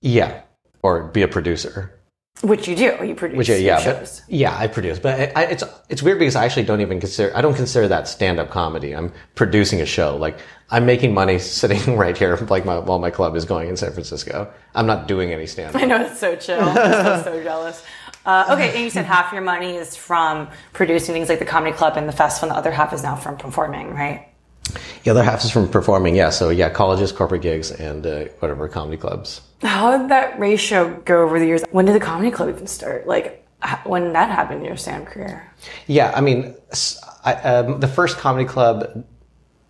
yeah 0.00 0.40
or 0.82 1.04
be 1.04 1.22
a 1.22 1.28
producer 1.28 1.92
Which 2.42 2.68
you 2.68 2.76
do. 2.76 2.96
You 3.04 3.16
produce 3.16 3.36
which 3.36 3.48
yeah, 3.48 3.80
shows. 3.80 4.20
but 4.20 4.32
yeah 4.32 4.56
i 4.56 4.68
produce 4.68 5.00
but 5.00 5.18
I, 5.18 5.42
I, 5.42 5.44
it's 5.46 5.64
it's 5.88 6.02
weird 6.02 6.20
because 6.20 6.36
i 6.36 6.44
actually 6.44 6.64
don't 6.64 6.80
even 6.80 7.00
consider 7.00 7.36
i 7.36 7.40
don't 7.40 7.54
consider 7.54 7.88
that 7.88 8.06
stand-up 8.06 8.50
comedy 8.50 8.94
i'm 8.94 9.12
producing 9.34 9.80
a 9.80 9.86
show 9.86 10.16
like 10.16 10.38
i'm 10.70 10.86
making 10.86 11.12
money 11.14 11.40
sitting 11.40 11.96
right 11.96 12.16
here 12.16 12.36
like 12.48 12.64
my, 12.64 12.78
while 12.78 13.00
my 13.00 13.10
club 13.10 13.34
is 13.34 13.44
going 13.44 13.68
in 13.68 13.76
san 13.76 13.92
francisco 13.92 14.48
i'm 14.76 14.86
not 14.86 15.08
doing 15.08 15.32
any 15.32 15.46
stand-up 15.46 15.82
I 15.82 15.86
know 15.86 16.04
it's 16.04 16.18
so 16.18 16.34
chill. 16.36 16.60
I'm 16.60 16.74
so, 16.74 17.22
so 17.24 17.42
jealous. 17.42 17.84
Uh, 18.26 18.46
okay, 18.50 18.74
and 18.74 18.84
you 18.84 18.90
said 18.90 19.04
half 19.04 19.32
your 19.32 19.42
money 19.42 19.76
is 19.76 19.96
from 19.96 20.48
producing 20.72 21.14
things 21.14 21.28
like 21.28 21.38
the 21.38 21.44
comedy 21.44 21.74
club 21.74 21.96
and 21.96 22.08
the 22.08 22.12
festival, 22.12 22.48
and 22.48 22.56
the 22.56 22.58
other 22.58 22.70
half 22.70 22.92
is 22.92 23.02
now 23.02 23.16
from 23.16 23.36
performing, 23.36 23.94
right? 23.94 24.28
The 25.04 25.10
other 25.10 25.22
half 25.22 25.44
is 25.44 25.50
from 25.50 25.68
performing, 25.68 26.14
yeah. 26.16 26.30
So 26.30 26.50
yeah, 26.50 26.68
colleges, 26.68 27.12
corporate 27.12 27.42
gigs, 27.42 27.70
and 27.70 28.06
uh, 28.06 28.24
whatever 28.40 28.68
comedy 28.68 28.98
clubs. 28.98 29.40
How 29.62 29.98
did 29.98 30.08
that 30.10 30.38
ratio 30.38 31.00
go 31.04 31.22
over 31.22 31.38
the 31.38 31.46
years? 31.46 31.62
When 31.70 31.84
did 31.84 31.94
the 31.94 32.00
comedy 32.00 32.30
club 32.30 32.48
even 32.48 32.66
start? 32.66 33.06
Like, 33.06 33.46
when 33.84 34.12
that 34.12 34.30
happened 34.30 34.60
in 34.60 34.66
your 34.66 34.76
stand 34.76 35.06
career? 35.06 35.50
Yeah, 35.86 36.12
I 36.14 36.20
mean, 36.20 36.54
I 37.24 37.34
um, 37.34 37.80
the 37.80 37.88
first 37.88 38.18
comedy 38.18 38.44
club 38.44 39.04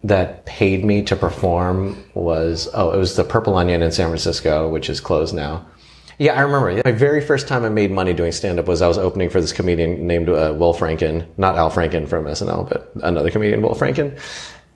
that 0.04 0.44
paid 0.46 0.84
me 0.84 1.02
to 1.02 1.16
perform 1.16 2.04
was 2.14 2.68
oh, 2.74 2.90
it 2.92 2.98
was 2.98 3.16
the 3.16 3.24
Purple 3.24 3.56
Onion 3.56 3.82
in 3.82 3.90
San 3.90 4.08
Francisco, 4.08 4.68
which 4.68 4.90
is 4.90 5.00
closed 5.00 5.34
now. 5.34 5.66
Yeah, 6.18 6.32
I 6.34 6.40
remember. 6.40 6.82
My 6.84 6.92
very 6.92 7.20
first 7.20 7.46
time 7.46 7.64
I 7.64 7.68
made 7.68 7.92
money 7.92 8.12
doing 8.12 8.32
stand 8.32 8.58
up 8.58 8.66
was 8.66 8.82
I 8.82 8.88
was 8.88 8.98
opening 8.98 9.30
for 9.30 9.40
this 9.40 9.52
comedian 9.52 10.06
named 10.06 10.28
uh, 10.28 10.52
Will 10.56 10.74
Franken, 10.74 11.26
not 11.38 11.56
Al 11.56 11.70
Franken 11.70 12.08
from 12.08 12.24
SNL, 12.24 12.68
but 12.68 12.90
another 13.02 13.30
comedian, 13.30 13.62
Will 13.62 13.76
Franken. 13.76 14.20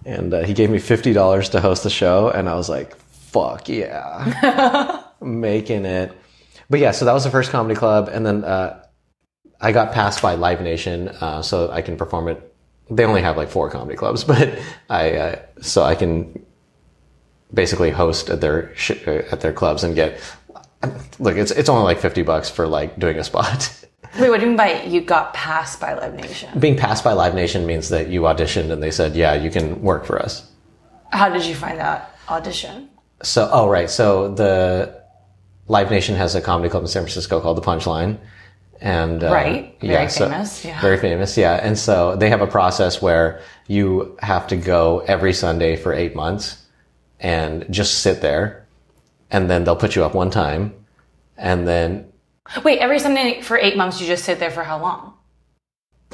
And 0.04 0.32
uh, 0.32 0.44
he 0.44 0.54
gave 0.54 0.70
me 0.70 0.78
$50 0.78 1.50
to 1.50 1.60
host 1.60 1.82
the 1.82 1.90
show, 1.90 2.28
and 2.28 2.48
I 2.48 2.54
was 2.54 2.68
like, 2.68 2.96
fuck 2.96 3.68
yeah. 3.68 5.01
Making 5.22 5.84
it. 5.84 6.12
But 6.70 6.80
yeah, 6.80 6.90
so 6.92 7.04
that 7.04 7.12
was 7.12 7.24
the 7.24 7.30
first 7.30 7.50
comedy 7.50 7.74
club. 7.74 8.08
And 8.12 8.24
then 8.24 8.44
uh, 8.44 8.84
I 9.60 9.72
got 9.72 9.92
passed 9.92 10.22
by 10.22 10.34
Live 10.34 10.60
Nation, 10.60 11.08
uh, 11.08 11.42
so 11.42 11.70
I 11.70 11.82
can 11.82 11.96
perform 11.96 12.28
it. 12.28 12.54
They 12.90 13.04
only 13.04 13.22
have 13.22 13.36
like 13.36 13.48
four 13.48 13.70
comedy 13.70 13.96
clubs, 13.96 14.24
but 14.32 14.58
I, 14.90 15.12
uh, 15.12 15.42
so 15.60 15.82
I 15.82 15.94
can 15.94 16.44
basically 17.52 17.90
host 17.90 18.30
at 18.30 18.40
their 18.40 18.74
sh- 18.74 19.06
at 19.06 19.40
their 19.40 19.52
clubs 19.52 19.84
and 19.84 19.94
get 19.94 20.18
look, 21.18 21.36
it's 21.36 21.50
it's 21.50 21.68
only 21.68 21.84
like 21.84 21.98
fifty 21.98 22.22
bucks 22.22 22.50
for 22.50 22.66
like 22.66 22.98
doing 22.98 23.18
a 23.18 23.24
spot. 23.24 23.78
Wait, 24.18 24.28
what 24.28 24.40
do 24.40 24.42
you 24.42 24.48
mean 24.48 24.56
by 24.56 24.82
you 24.82 25.00
got 25.00 25.32
passed 25.32 25.80
by 25.80 25.94
Live 25.94 26.14
Nation? 26.14 26.58
Being 26.58 26.76
passed 26.76 27.02
by 27.04 27.12
Live 27.12 27.34
Nation 27.34 27.66
means 27.66 27.88
that 27.88 28.08
you 28.08 28.22
auditioned 28.22 28.70
and 28.70 28.82
they 28.82 28.90
said, 28.90 29.14
"Yeah, 29.14 29.34
you 29.34 29.50
can 29.50 29.80
work 29.82 30.04
for 30.04 30.20
us." 30.20 30.50
How 31.12 31.28
did 31.28 31.44
you 31.44 31.54
find 31.54 31.78
that 31.78 32.16
audition? 32.28 32.88
So, 33.22 33.48
oh 33.52 33.68
right, 33.68 33.88
so 33.88 34.34
the 34.34 35.01
Live 35.68 35.90
Nation 35.90 36.14
has 36.16 36.34
a 36.34 36.40
comedy 36.40 36.68
club 36.68 36.82
in 36.82 36.88
San 36.88 37.02
Francisco 37.02 37.40
called 37.40 37.56
the 37.56 37.62
Punchline, 37.62 38.18
and 38.80 39.22
uh, 39.22 39.32
Right. 39.32 39.76
Very 39.80 39.92
yeah, 39.92 40.06
so- 40.08 40.28
famous, 40.28 40.64
yeah. 40.64 40.80
very 40.80 40.96
famous, 40.98 41.36
yeah. 41.36 41.54
And 41.62 41.78
so 41.78 42.16
they 42.16 42.28
have 42.30 42.40
a 42.40 42.46
process 42.46 43.00
where 43.00 43.40
you 43.68 44.16
have 44.20 44.46
to 44.48 44.56
go 44.56 45.00
every 45.06 45.32
Sunday 45.32 45.76
for 45.76 45.92
eight 45.92 46.14
months 46.16 46.58
and 47.20 47.64
just 47.70 48.00
sit 48.00 48.20
there, 48.20 48.66
and 49.30 49.48
then 49.48 49.64
they'll 49.64 49.76
put 49.76 49.94
you 49.94 50.04
up 50.04 50.14
one 50.14 50.30
time, 50.30 50.74
and 51.36 51.66
then 51.66 52.06
Wait, 52.64 52.80
every 52.80 52.98
Sunday 52.98 53.40
for 53.40 53.56
eight 53.56 53.76
months, 53.76 54.00
you 54.00 54.06
just 54.06 54.24
sit 54.24 54.40
there 54.40 54.50
for 54.50 54.64
how 54.64 54.80
long? 54.80 55.14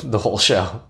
the 0.04 0.18
whole 0.18 0.38
show. 0.38 0.80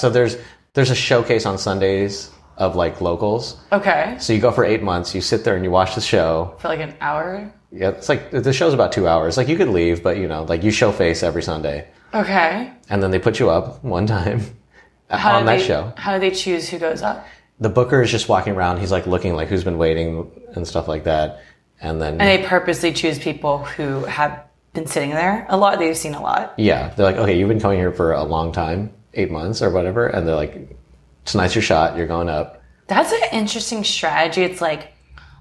So 0.00 0.08
there's 0.08 0.38
there's 0.72 0.90
a 0.90 0.94
showcase 0.94 1.44
on 1.44 1.58
Sundays 1.58 2.30
of 2.56 2.74
like 2.76 3.00
locals. 3.00 3.56
Okay. 3.72 4.16
So 4.18 4.32
you 4.32 4.40
go 4.40 4.50
for 4.50 4.64
eight 4.64 4.82
months, 4.82 5.14
you 5.14 5.20
sit 5.20 5.44
there 5.44 5.54
and 5.56 5.64
you 5.64 5.70
watch 5.70 5.94
the 5.94 6.00
show. 6.00 6.54
For 6.58 6.68
like 6.68 6.80
an 6.80 6.94
hour? 7.00 7.52
Yeah, 7.72 7.90
it's 7.90 8.08
like 8.08 8.30
the 8.30 8.52
show's 8.52 8.72
about 8.74 8.92
two 8.92 9.06
hours. 9.06 9.36
Like 9.36 9.48
you 9.48 9.56
could 9.56 9.68
leave, 9.68 10.02
but 10.02 10.16
you 10.16 10.26
know, 10.28 10.44
like 10.44 10.62
you 10.62 10.70
show 10.70 10.92
face 10.92 11.22
every 11.22 11.42
Sunday, 11.42 11.88
Okay. 12.14 12.72
and 12.88 13.02
then 13.02 13.10
they 13.10 13.18
put 13.18 13.38
you 13.38 13.50
up 13.50 13.82
one 13.84 14.06
time 14.06 14.40
How 15.10 15.36
on 15.38 15.46
that 15.46 15.58
they, 15.58 15.64
show. 15.66 15.92
How 15.96 16.14
do 16.14 16.20
they 16.20 16.30
choose 16.34 16.68
who 16.68 16.78
goes 16.78 17.02
up? 17.02 17.26
The 17.60 17.68
booker 17.68 18.02
is 18.02 18.10
just 18.10 18.28
walking 18.28 18.54
around. 18.54 18.78
He's 18.78 18.92
like 18.92 19.06
looking 19.06 19.34
like 19.34 19.48
who's 19.48 19.64
been 19.64 19.78
waiting 19.78 20.30
and 20.54 20.66
stuff 20.66 20.88
like 20.88 21.04
that, 21.04 21.40
and 21.80 22.00
then 22.00 22.20
And 22.20 22.20
they 22.20 22.46
purposely 22.46 22.92
choose 22.92 23.18
people 23.18 23.58
who 23.64 24.04
have 24.04 24.44
been 24.72 24.86
sitting 24.86 25.10
there 25.10 25.46
a 25.48 25.56
lot. 25.56 25.78
They've 25.78 25.96
seen 25.96 26.14
a 26.14 26.22
lot. 26.22 26.54
yeah, 26.58 26.90
they're 26.90 27.06
like, 27.06 27.16
okay, 27.16 27.38
you've 27.38 27.48
been 27.48 27.60
coming 27.60 27.78
here 27.78 27.92
for 27.92 28.12
a 28.12 28.22
long 28.24 28.52
time, 28.52 28.92
eight 29.14 29.30
months 29.30 29.60
or 29.62 29.70
whatever, 29.70 30.06
and 30.06 30.26
they're 30.26 30.34
like, 30.34 30.76
tonight's 31.26 31.54
your 31.54 31.62
shot. 31.62 31.96
You're 31.96 32.06
going 32.06 32.28
up. 32.28 32.62
That's 32.86 33.12
an 33.12 33.20
interesting 33.32 33.84
strategy. 33.84 34.42
It's 34.42 34.60
like 34.60 34.94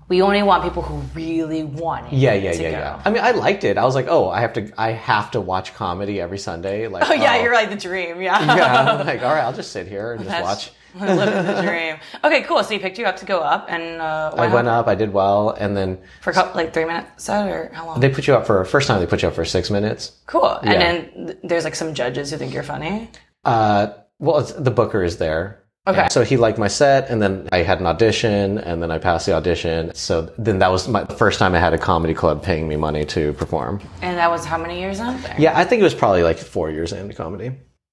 we 0.08 0.22
only 0.22 0.44
want 0.44 0.64
people 0.64 0.84
who 0.84 0.98
really 1.16 1.64
want 1.64 2.08
it. 2.08 2.14
Yeah, 2.14 2.34
yeah, 2.34 2.52
yeah, 2.54 2.58
go. 2.58 2.70
yeah. 2.70 3.02
I 3.06 3.10
mean, 3.10 3.24
I 3.24 3.32
liked 3.32 3.64
it. 3.64 3.78
I 3.78 3.86
was 3.86 3.96
like, 3.96 4.08
oh, 4.08 4.30
I 4.30 4.42
have 4.42 4.54
to, 4.54 4.72
I 4.78 4.92
have 4.92 5.32
to 5.32 5.42
watch 5.42 5.74
comedy 5.74 6.22
every 6.22 6.38
Sunday. 6.38 6.88
Like, 6.88 7.10
Oh 7.10 7.14
yeah, 7.14 7.42
you're 7.42 7.54
like 7.54 7.70
the 7.70 7.76
dream. 7.76 8.22
Yeah. 8.22 8.40
yeah. 8.56 8.92
I'm 9.00 9.06
like, 9.08 9.24
all 9.24 9.34
right, 9.34 9.44
I'll 9.44 9.54
just 9.54 9.72
sit 9.72 9.88
here 9.88 10.14
and 10.14 10.24
just 10.24 10.30
That's 10.30 10.44
watch. 10.44 10.72
living 11.18 11.46
the 11.46 11.62
dream. 11.62 11.98
Okay, 12.24 12.44
cool. 12.44 12.64
So 12.64 12.74
you 12.74 12.80
picked 12.80 12.98
you 12.98 13.06
up 13.06 13.18
to 13.18 13.26
go 13.26 13.40
up, 13.40 13.66
and 13.68 14.00
uh, 14.02 14.32
I 14.38 14.48
went 14.48 14.68
up, 14.70 14.88
I 14.88 14.96
did 14.96 15.12
well, 15.12 15.50
and 15.50 15.76
then 15.76 16.00
for 16.22 16.30
a 16.30 16.34
couple, 16.34 16.56
like 16.56 16.74
three 16.74 16.86
minutes 16.86 17.24
set 17.26 17.50
or 17.50 17.70
how 17.74 17.86
long? 17.88 18.00
they 18.00 18.08
put 18.10 18.28
you 18.28 18.36
up 18.36 18.46
for 18.48 18.64
first 18.64 18.88
time. 18.88 19.02
They 19.02 19.08
put 19.08 19.22
you 19.22 19.28
up 19.28 19.34
for 19.36 19.44
six 19.44 19.70
minutes. 19.70 20.14
cool. 20.28 20.58
Yeah. 20.64 20.72
And 20.72 20.82
then 20.82 21.38
there's 21.44 21.64
like 21.66 21.76
some 21.76 21.94
judges 21.96 22.32
who 22.32 22.38
think 22.38 22.54
you're 22.54 22.64
funny. 22.64 23.10
Uh, 23.44 23.88
well, 24.20 24.40
it's, 24.40 24.54
the 24.54 24.72
booker 24.72 25.04
is 25.04 25.18
there. 25.18 25.65
Okay. 25.88 26.02
And 26.02 26.12
so 26.12 26.24
he 26.24 26.36
liked 26.38 26.58
my 26.58 26.68
set, 26.68 27.10
and 27.10 27.22
then 27.22 27.48
I 27.52 27.60
had 27.60 27.80
an 27.80 27.86
audition, 27.86 28.58
and 28.58 28.82
then 28.82 28.90
I 28.90 28.98
passed 28.98 29.28
the 29.28 29.34
audition. 29.34 29.94
So 29.94 30.34
then 30.38 30.60
that 30.60 30.72
was 30.72 30.88
my 30.88 31.06
first 31.06 31.38
time 31.38 31.54
I 31.54 31.60
had 31.60 31.74
a 31.74 31.78
comedy 31.78 32.16
club 32.16 32.42
paying 32.42 32.68
me 32.68 32.76
money 32.76 33.06
to 33.06 33.34
perform. 33.34 33.82
And 34.02 34.18
that 34.18 34.32
was 34.32 34.46
how 34.46 34.58
many 34.58 34.80
years 34.80 35.00
in? 35.00 35.22
there? 35.22 35.36
Yeah, 35.38 35.58
I 35.58 35.64
think 35.64 35.82
it 35.82 35.84
was 35.84 35.94
probably 35.94 36.24
like 36.24 36.40
four 36.40 36.72
years 36.72 36.92
into 36.92 37.14
comedy. 37.14 37.52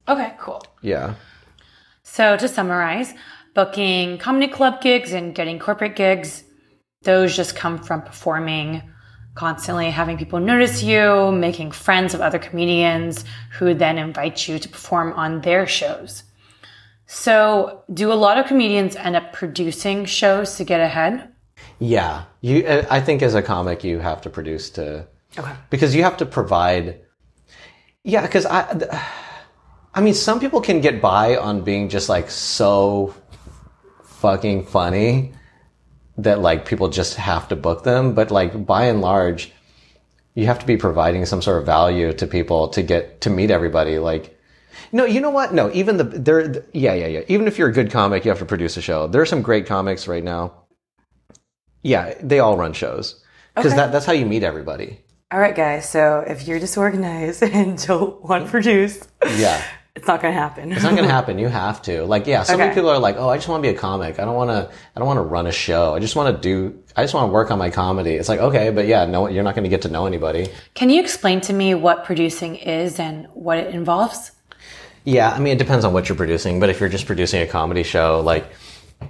Okay, 0.08 0.34
cool. 0.38 0.62
Yeah. 0.80 1.14
So 2.02 2.36
to 2.36 2.48
summarize, 2.48 3.12
booking 3.54 4.16
comedy 4.18 4.48
club 4.48 4.80
gigs 4.80 5.12
and 5.12 5.34
getting 5.34 5.58
corporate 5.58 5.94
gigs, 5.94 6.44
those 7.02 7.36
just 7.36 7.54
come 7.56 7.78
from 7.78 8.02
performing 8.02 8.82
constantly, 9.34 9.90
having 9.90 10.18
people 10.18 10.40
notice 10.40 10.82
you, 10.82 11.32
making 11.32 11.72
friends 11.72 12.14
of 12.14 12.20
other 12.20 12.38
comedians 12.38 13.24
who 13.52 13.74
then 13.74 13.98
invite 13.98 14.48
you 14.48 14.58
to 14.58 14.68
perform 14.68 15.12
on 15.14 15.40
their 15.40 15.66
shows. 15.66 16.22
So, 17.14 17.82
do 17.92 18.10
a 18.10 18.14
lot 18.14 18.38
of 18.38 18.46
comedians 18.46 18.96
end 18.96 19.16
up 19.16 19.34
producing 19.34 20.06
shows 20.06 20.56
to 20.56 20.64
get 20.64 20.80
ahead? 20.80 21.28
Yeah. 21.78 22.24
You, 22.40 22.64
uh, 22.66 22.86
I 22.88 23.00
think 23.00 23.20
as 23.22 23.34
a 23.34 23.42
comic, 23.42 23.84
you 23.84 23.98
have 23.98 24.22
to 24.22 24.30
produce 24.30 24.70
to 24.70 25.06
Okay. 25.38 25.52
because 25.70 25.94
you 25.94 26.02
have 26.02 26.18
to 26.18 26.26
provide 26.26 27.00
yeah 28.04 28.20
because 28.20 28.44
i 28.44 28.70
th- 28.74 28.90
i 29.94 30.00
mean 30.02 30.12
some 30.12 30.40
people 30.40 30.60
can 30.60 30.82
get 30.82 31.00
by 31.00 31.36
on 31.38 31.62
being 31.62 31.88
just 31.88 32.08
like 32.10 32.30
so 32.30 33.14
fucking 34.04 34.66
funny 34.66 35.32
that 36.18 36.40
like 36.40 36.66
people 36.66 36.88
just 36.88 37.14
have 37.14 37.48
to 37.48 37.56
book 37.56 37.82
them 37.84 38.12
but 38.12 38.30
like 38.30 38.66
by 38.66 38.84
and 38.86 39.00
large 39.00 39.52
you 40.34 40.44
have 40.44 40.58
to 40.58 40.66
be 40.66 40.76
providing 40.76 41.24
some 41.24 41.40
sort 41.40 41.56
of 41.58 41.64
value 41.64 42.12
to 42.12 42.26
people 42.26 42.68
to 42.68 42.82
get 42.82 43.22
to 43.22 43.30
meet 43.30 43.50
everybody 43.50 43.98
like 43.98 44.38
no 44.92 45.04
you 45.04 45.20
know 45.20 45.30
what 45.30 45.52
no 45.54 45.70
even 45.72 45.96
the 45.96 46.04
there 46.04 46.64
yeah 46.72 46.94
yeah 46.94 47.06
yeah 47.06 47.20
even 47.28 47.46
if 47.46 47.58
you're 47.58 47.68
a 47.68 47.72
good 47.72 47.90
comic 47.90 48.24
you 48.24 48.30
have 48.30 48.38
to 48.38 48.44
produce 48.44 48.76
a 48.76 48.82
show 48.82 49.06
there 49.06 49.20
are 49.22 49.26
some 49.26 49.42
great 49.42 49.66
comics 49.66 50.06
right 50.08 50.24
now 50.24 50.52
yeah 51.82 52.14
they 52.22 52.38
all 52.40 52.56
run 52.56 52.72
shows 52.72 53.22
because 53.54 53.72
Okay. 53.72 53.76
that, 53.82 53.92
that's 53.92 54.06
how 54.06 54.12
you 54.12 54.26
meet 54.26 54.42
everybody 54.42 55.00
All 55.32 55.40
right, 55.40 55.56
guys. 55.56 55.88
So, 55.88 56.22
if 56.26 56.46
you're 56.46 56.58
disorganized 56.60 57.42
and 57.58 57.78
don't 57.86 58.22
want 58.22 58.44
to 58.44 58.50
produce, 58.50 59.08
yeah 59.38 59.62
it's 59.94 60.06
not 60.06 60.22
going 60.22 60.32
to 60.32 60.40
happen. 60.40 60.72
It's 60.72 60.82
not 60.82 60.96
gonna 60.96 61.06
happen. 61.20 61.38
You 61.38 61.48
have 61.48 61.82
to. 61.82 62.04
Like, 62.04 62.26
yeah, 62.26 62.44
so 62.44 62.56
many 62.56 62.70
Okay. 62.70 62.76
people 62.76 62.88
are 62.88 62.98
like, 62.98 63.16
"Oh, 63.18 63.28
I 63.28 63.36
just 63.36 63.46
want 63.46 63.62
to 63.62 63.68
be 63.70 63.74
a 63.76 63.78
comic. 63.78 64.18
I 64.18 64.24
don't 64.24 64.34
want 64.36 64.48
to. 64.48 64.70
I 64.94 64.98
don't 64.98 65.06
want 65.06 65.18
to 65.18 65.22
run 65.36 65.46
a 65.46 65.52
show. 65.52 65.94
I 65.94 65.98
just 66.00 66.16
want 66.16 66.34
to 66.34 66.40
do. 66.40 66.82
I 66.96 67.02
just 67.02 67.12
want 67.12 67.28
to 67.28 67.32
work 67.32 67.50
on 67.50 67.58
my 67.58 67.68
comedy." 67.68 68.12
It's 68.14 68.30
like, 68.30 68.40
okay, 68.40 68.70
but 68.70 68.86
yeah, 68.86 69.04
no, 69.04 69.28
you're 69.28 69.42
not 69.44 69.54
going 69.54 69.64
to 69.64 69.68
get 69.68 69.82
to 69.82 69.90
know 69.90 70.06
anybody. 70.06 70.48
Can 70.72 70.88
you 70.88 70.98
explain 70.98 71.42
to 71.42 71.52
me 71.52 71.74
what 71.74 72.04
producing 72.06 72.56
is 72.56 72.98
and 72.98 73.26
what 73.34 73.58
it 73.58 73.74
involves? 73.74 74.32
Yeah, 75.04 75.30
I 75.30 75.38
mean, 75.38 75.54
it 75.54 75.58
depends 75.58 75.84
on 75.84 75.92
what 75.92 76.08
you're 76.08 76.16
producing. 76.16 76.60
But 76.60 76.70
if 76.70 76.80
you're 76.80 76.88
just 76.88 77.06
producing 77.06 77.42
a 77.42 77.46
comedy 77.46 77.82
show, 77.82 78.20
like, 78.20 78.46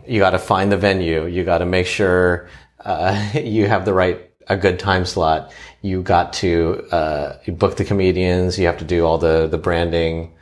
you 0.07 0.21
got 0.21 0.31
to 0.31 0.39
find 0.39 0.73
the 0.73 0.77
venue. 0.77 1.27
You 1.27 1.45
got 1.45 1.59
to 1.59 1.67
make 1.67 1.87
sure 1.87 2.49
uh, 2.81 3.31
you 3.35 3.67
have 3.67 3.85
the 3.85 3.95
right 3.95 4.31
a 4.49 4.57
good 4.57 4.79
time 4.79 5.05
slot. 5.05 5.53
You 5.83 6.03
got 6.03 6.33
to 6.35 6.87
uh, 6.91 7.39
you 7.45 7.53
book 7.53 7.77
the 7.77 7.85
comedians. 7.85 8.59
You 8.59 8.67
have 8.67 8.79
to 8.79 8.85
do 8.85 9.05
all 9.05 9.19
the 9.19 9.47
the 9.49 9.59
branding. 9.59 10.35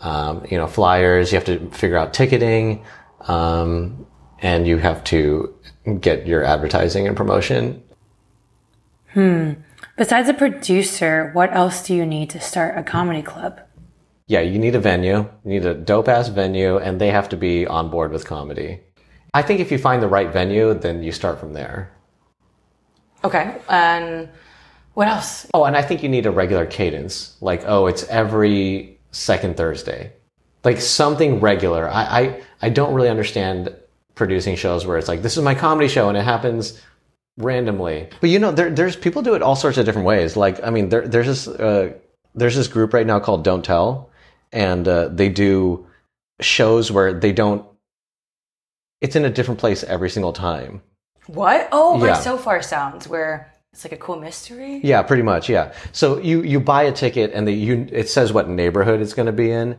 Um, 0.00 0.46
you 0.50 0.56
know, 0.56 0.66
flyers. 0.66 1.30
You 1.30 1.36
have 1.36 1.46
to 1.46 1.70
figure 1.70 1.96
out 1.96 2.14
ticketing, 2.14 2.84
um, 3.20 4.06
and 4.40 4.66
you 4.66 4.78
have 4.78 5.04
to 5.04 5.54
get 6.00 6.26
your 6.26 6.42
advertising 6.42 7.06
and 7.06 7.14
promotion. 7.14 7.82
Hmm. 9.12 9.52
Besides 9.98 10.30
a 10.30 10.34
producer, 10.34 11.30
what 11.34 11.54
else 11.54 11.84
do 11.86 11.94
you 11.94 12.06
need 12.06 12.30
to 12.30 12.40
start 12.40 12.78
a 12.78 12.82
comedy 12.82 13.20
club? 13.20 13.60
Yeah, 14.30 14.42
you 14.42 14.60
need 14.60 14.76
a 14.76 14.78
venue. 14.78 15.16
You 15.16 15.28
need 15.50 15.66
a 15.66 15.74
dope 15.74 16.06
ass 16.06 16.28
venue, 16.28 16.78
and 16.78 17.00
they 17.00 17.10
have 17.10 17.30
to 17.30 17.36
be 17.36 17.66
on 17.66 17.90
board 17.90 18.12
with 18.12 18.24
comedy. 18.24 18.78
I 19.34 19.42
think 19.42 19.58
if 19.58 19.72
you 19.72 19.78
find 19.78 20.00
the 20.00 20.06
right 20.06 20.32
venue, 20.32 20.72
then 20.72 21.02
you 21.02 21.10
start 21.10 21.40
from 21.40 21.52
there. 21.52 21.90
Okay. 23.24 23.56
And 23.68 24.28
what 24.94 25.08
else? 25.08 25.48
Oh, 25.52 25.64
and 25.64 25.76
I 25.76 25.82
think 25.82 26.04
you 26.04 26.08
need 26.08 26.26
a 26.26 26.30
regular 26.30 26.64
cadence. 26.64 27.36
Like, 27.40 27.64
oh, 27.66 27.88
it's 27.88 28.04
every 28.04 29.00
second 29.10 29.56
Thursday. 29.56 30.12
Like 30.62 30.80
something 30.80 31.40
regular. 31.40 31.90
I, 31.90 32.02
I, 32.20 32.42
I 32.62 32.68
don't 32.68 32.94
really 32.94 33.08
understand 33.08 33.74
producing 34.14 34.54
shows 34.54 34.86
where 34.86 34.96
it's 34.96 35.08
like, 35.08 35.22
this 35.22 35.38
is 35.38 35.42
my 35.42 35.56
comedy 35.56 35.88
show 35.88 36.08
and 36.08 36.16
it 36.16 36.22
happens 36.22 36.80
randomly. 37.36 38.08
But 38.20 38.30
you 38.30 38.38
know, 38.38 38.52
there, 38.52 38.70
there's 38.70 38.94
people 38.94 39.22
do 39.22 39.34
it 39.34 39.42
all 39.42 39.56
sorts 39.56 39.76
of 39.76 39.86
different 39.86 40.06
ways. 40.06 40.36
Like, 40.36 40.62
I 40.62 40.70
mean, 40.70 40.88
there, 40.88 41.08
there's 41.08 41.26
this, 41.26 41.48
uh, 41.48 41.94
there's 42.36 42.54
this 42.54 42.68
group 42.68 42.94
right 42.94 43.06
now 43.06 43.18
called 43.18 43.42
Don't 43.42 43.64
Tell 43.64 44.09
and, 44.52 44.86
uh, 44.88 45.08
they 45.08 45.28
do 45.28 45.86
shows 46.40 46.90
where 46.90 47.12
they 47.12 47.32
don't, 47.32 47.64
it's 49.00 49.16
in 49.16 49.24
a 49.24 49.30
different 49.30 49.60
place 49.60 49.82
every 49.84 50.10
single 50.10 50.32
time. 50.32 50.82
What? 51.26 51.68
Oh, 51.72 51.96
Yeah. 52.04 52.12
like 52.12 52.22
So 52.22 52.36
Far 52.36 52.60
Sounds, 52.62 53.06
where 53.08 53.52
it's 53.72 53.84
like 53.84 53.92
a 53.92 53.96
cool 53.96 54.16
mystery. 54.16 54.80
Yeah, 54.82 55.02
pretty 55.02 55.22
much. 55.22 55.48
Yeah. 55.48 55.72
So 55.92 56.18
you 56.18 56.42
you 56.42 56.58
buy 56.58 56.82
a 56.84 56.92
ticket 56.92 57.30
and 57.32 57.46
the 57.46 57.52
you 57.52 57.86
it 57.92 58.08
says 58.08 58.32
what 58.32 58.48
neighborhood 58.48 59.00
it's 59.00 59.14
going 59.14 59.26
to 59.26 59.32
be 59.32 59.50
in, 59.50 59.76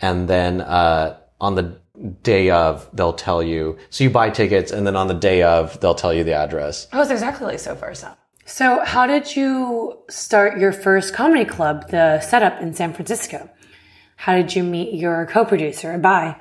and 0.00 0.26
then 0.28 0.62
uh, 0.62 1.18
on 1.40 1.54
the 1.54 1.78
day 2.22 2.48
of 2.50 2.88
they'll 2.94 3.12
tell 3.12 3.42
you. 3.42 3.76
So 3.90 4.02
you 4.04 4.10
buy 4.10 4.30
tickets, 4.30 4.72
and 4.72 4.86
then 4.86 4.96
on 4.96 5.08
the 5.08 5.14
day 5.14 5.42
of 5.42 5.78
they'll 5.80 5.94
tell 5.94 6.14
you 6.14 6.24
the 6.24 6.32
address. 6.32 6.88
Oh, 6.92 7.02
it's 7.02 7.10
exactly 7.10 7.46
like 7.46 7.58
So 7.58 7.74
Far 7.76 7.94
Sounds. 7.94 8.16
So, 8.46 8.84
how 8.84 9.06
did 9.06 9.36
you 9.36 9.98
start 10.10 10.58
your 10.58 10.72
first 10.72 11.14
comedy 11.14 11.44
club, 11.46 11.88
the 11.90 12.20
setup 12.20 12.60
in 12.60 12.74
San 12.74 12.92
Francisco? 12.92 13.48
How 14.16 14.34
did 14.34 14.54
you 14.54 14.62
meet 14.62 14.94
your 14.94 15.26
co-producer, 15.26 15.96
Abai? 15.98 16.36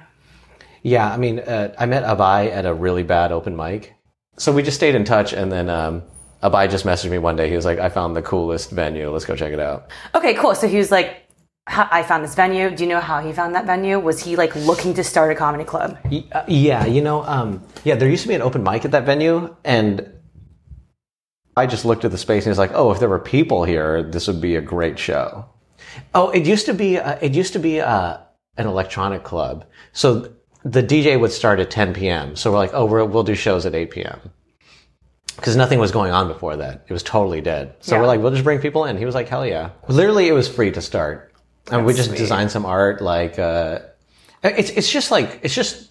Yeah, 0.83 1.11
I 1.11 1.17
mean, 1.17 1.39
uh, 1.39 1.73
I 1.77 1.85
met 1.85 2.03
Abai 2.03 2.51
at 2.51 2.65
a 2.65 2.73
really 2.73 3.03
bad 3.03 3.31
open 3.31 3.55
mic. 3.55 3.93
So 4.37 4.51
we 4.51 4.63
just 4.63 4.77
stayed 4.77 4.95
in 4.95 5.05
touch, 5.05 5.33
and 5.33 5.51
then 5.51 5.69
um, 5.69 6.03
Abai 6.41 6.69
just 6.69 6.85
messaged 6.85 7.11
me 7.11 7.17
one 7.17 7.35
day. 7.35 7.49
He 7.49 7.55
was 7.55 7.65
like, 7.65 7.79
"I 7.79 7.89
found 7.89 8.15
the 8.15 8.21
coolest 8.21 8.71
venue. 8.71 9.09
Let's 9.11 9.25
go 9.25 9.35
check 9.35 9.53
it 9.53 9.59
out." 9.59 9.89
Okay, 10.15 10.33
cool. 10.33 10.55
So 10.55 10.67
he 10.67 10.77
was 10.77 10.91
like, 10.91 11.23
I 11.65 12.03
found 12.03 12.25
this 12.25 12.35
venue. 12.35 12.69
Do 12.75 12.83
you 12.83 12.89
know 12.89 12.99
how 12.99 13.21
he 13.21 13.31
found 13.31 13.55
that 13.55 13.65
venue? 13.65 13.97
Was 13.97 14.21
he 14.21 14.35
like 14.35 14.53
looking 14.55 14.93
to 14.95 15.03
start 15.03 15.31
a 15.31 15.35
comedy 15.35 15.63
club? 15.63 15.97
Uh, 16.31 16.43
yeah, 16.47 16.85
you 16.85 17.01
know, 17.01 17.23
um, 17.23 17.63
yeah, 17.85 17.95
there 17.95 18.09
used 18.09 18.23
to 18.23 18.27
be 18.27 18.35
an 18.35 18.41
open 18.41 18.63
mic 18.63 18.83
at 18.83 18.91
that 18.91 19.05
venue, 19.05 19.55
and 19.63 20.11
I 21.55 21.65
just 21.67 21.85
looked 21.85 22.03
at 22.03 22.11
the 22.11 22.17
space 22.17 22.43
and 22.43 22.47
he 22.47 22.49
was 22.49 22.57
like, 22.57 22.73
"Oh, 22.73 22.91
if 22.91 22.99
there 22.99 23.07
were 23.07 23.19
people 23.19 23.63
here, 23.63 24.03
this 24.03 24.27
would 24.27 24.41
be 24.41 24.57
a 24.57 24.61
great 24.61 24.99
show." 24.99 25.45
Oh, 26.13 26.29
it 26.29 26.45
used 26.45 26.65
to 26.67 26.73
be 26.73 26.97
uh, 26.97 27.17
it 27.21 27.33
used 27.33 27.53
to 27.53 27.59
be 27.59 27.79
uh, 27.81 28.17
an 28.57 28.67
electronic 28.67 29.23
club, 29.23 29.65
so 29.91 30.31
the 30.63 30.81
DJ 30.83 31.19
would 31.19 31.31
start 31.31 31.59
at 31.59 31.69
10 31.71 31.93
p.m. 31.93 32.35
So 32.35 32.51
we're 32.51 32.57
like, 32.57 32.71
"Oh, 32.73 32.85
we're, 32.85 33.03
we'll 33.05 33.23
do 33.23 33.35
shows 33.35 33.65
at 33.65 33.75
8 33.75 33.91
p.m." 33.91 34.19
Because 35.35 35.55
nothing 35.55 35.79
was 35.79 35.91
going 35.91 36.11
on 36.11 36.27
before 36.27 36.55
that. 36.57 36.85
It 36.87 36.93
was 36.93 37.01
totally 37.03 37.41
dead. 37.41 37.75
So 37.79 37.95
Yeah. 37.95 38.01
we're 38.01 38.07
like, 38.07 38.19
we'll 38.21 38.31
just 38.31 38.43
bring 38.43 38.59
people 38.59 38.85
in. 38.85 38.97
He 38.97 39.05
was 39.05 39.15
like, 39.15 39.27
hell 39.27 39.45
yeah. 39.45 39.71
Literally, 39.87 40.27
it 40.27 40.31
was 40.31 40.47
free 40.47 40.71
to 40.71 40.79
start. 40.81 41.33
And 41.71 41.85
we 41.87 41.93
just 41.95 42.09
sweet. 42.09 42.19
designed 42.19 42.51
some 42.51 42.65
art. 42.67 43.01
Like, 43.01 43.39
uh, 43.39 43.79
it's, 44.43 44.69
it's 44.69 44.91
just 44.91 45.09
like, 45.09 45.39
it's 45.41 45.55
just 45.55 45.89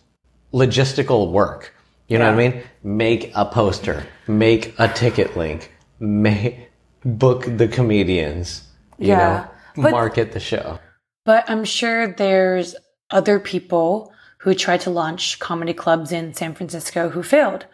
logistical 0.54 1.32
work. 1.32 1.74
You 2.06 2.18
know 2.18 2.26
what 2.26 2.34
I 2.40 2.48
mean? 2.50 2.62
Make 2.84 3.32
a 3.34 3.44
poster, 3.44 4.06
make 4.28 4.74
a 4.78 4.86
ticket 4.86 5.36
link, 5.36 5.72
make, 5.98 6.70
book 7.04 7.44
the 7.44 7.66
comedians, 7.66 8.62
you 8.98 9.08
Yeah. 9.08 9.16
know, 9.18 9.46
But- 9.76 9.90
market 9.90 10.32
the 10.32 10.40
show. 10.40 10.78
But 11.24 11.48
I'm 11.48 11.64
sure 11.64 12.08
there's 12.08 12.74
other 13.10 13.38
people 13.38 14.12
who 14.38 14.54
tried 14.54 14.80
to 14.80 14.90
launch 14.90 15.38
comedy 15.38 15.72
clubs 15.72 16.10
in 16.10 16.34
San 16.34 16.54
Francisco 16.54 17.08
who 17.08 17.22
failed. 17.22 17.64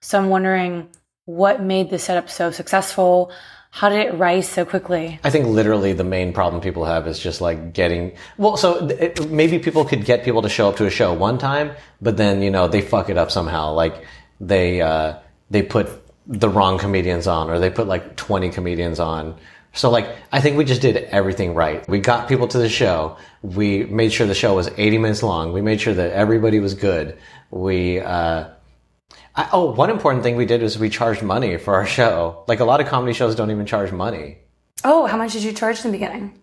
So 0.00 0.18
I'm 0.18 0.28
wondering 0.28 0.88
what 1.24 1.62
made 1.62 1.90
the 1.90 1.98
setup 1.98 2.28
so 2.28 2.50
successful? 2.50 3.30
How 3.70 3.88
did 3.88 4.00
it 4.06 4.14
rise 4.14 4.48
so 4.48 4.64
quickly? 4.64 5.20
I 5.22 5.30
think 5.30 5.46
literally 5.46 5.92
the 5.92 6.02
main 6.02 6.32
problem 6.32 6.60
people 6.60 6.84
have 6.84 7.06
is 7.06 7.20
just 7.20 7.40
like 7.40 7.72
getting, 7.72 8.16
well, 8.36 8.56
so 8.56 8.88
it, 8.88 9.30
maybe 9.30 9.60
people 9.60 9.84
could 9.84 10.04
get 10.04 10.24
people 10.24 10.42
to 10.42 10.48
show 10.48 10.68
up 10.68 10.76
to 10.76 10.86
a 10.86 10.90
show 10.90 11.12
one 11.12 11.38
time, 11.38 11.70
but 12.00 12.16
then, 12.16 12.42
you 12.42 12.50
know, 12.50 12.66
they 12.66 12.80
fuck 12.80 13.08
it 13.08 13.16
up 13.16 13.30
somehow. 13.30 13.72
Like 13.72 14.04
they, 14.40 14.80
uh, 14.80 15.18
they 15.50 15.62
put 15.62 15.88
the 16.26 16.48
wrong 16.48 16.78
comedians 16.78 17.28
on 17.28 17.48
or 17.48 17.60
they 17.60 17.70
put 17.70 17.86
like 17.86 18.16
20 18.16 18.50
comedians 18.50 18.98
on. 18.98 19.36
So 19.72 19.90
like, 19.90 20.08
I 20.32 20.40
think 20.40 20.56
we 20.56 20.64
just 20.64 20.80
did 20.82 20.96
everything 20.96 21.54
right. 21.54 21.88
We 21.88 22.00
got 22.00 22.28
people 22.28 22.48
to 22.48 22.58
the 22.58 22.68
show. 22.68 23.16
We 23.42 23.84
made 23.84 24.12
sure 24.12 24.26
the 24.26 24.34
show 24.34 24.54
was 24.54 24.68
80 24.76 24.98
minutes 24.98 25.22
long. 25.22 25.52
We 25.52 25.62
made 25.62 25.80
sure 25.80 25.94
that 25.94 26.12
everybody 26.12 26.58
was 26.58 26.74
good. 26.74 27.16
We, 27.50 28.00
uh, 28.00 28.48
I, 29.36 29.48
oh, 29.52 29.72
one 29.72 29.90
important 29.90 30.24
thing 30.24 30.36
we 30.36 30.44
did 30.46 30.60
was 30.60 30.78
we 30.78 30.90
charged 30.90 31.22
money 31.22 31.56
for 31.56 31.74
our 31.74 31.86
show. 31.86 32.44
Like 32.48 32.60
a 32.60 32.64
lot 32.64 32.80
of 32.80 32.88
comedy 32.88 33.12
shows 33.12 33.34
don't 33.36 33.50
even 33.50 33.64
charge 33.64 33.92
money. 33.92 34.38
Oh, 34.82 35.06
how 35.06 35.16
much 35.16 35.32
did 35.34 35.44
you 35.44 35.52
charge 35.52 35.84
in 35.84 35.92
the 35.92 35.96
beginning? 35.98 36.36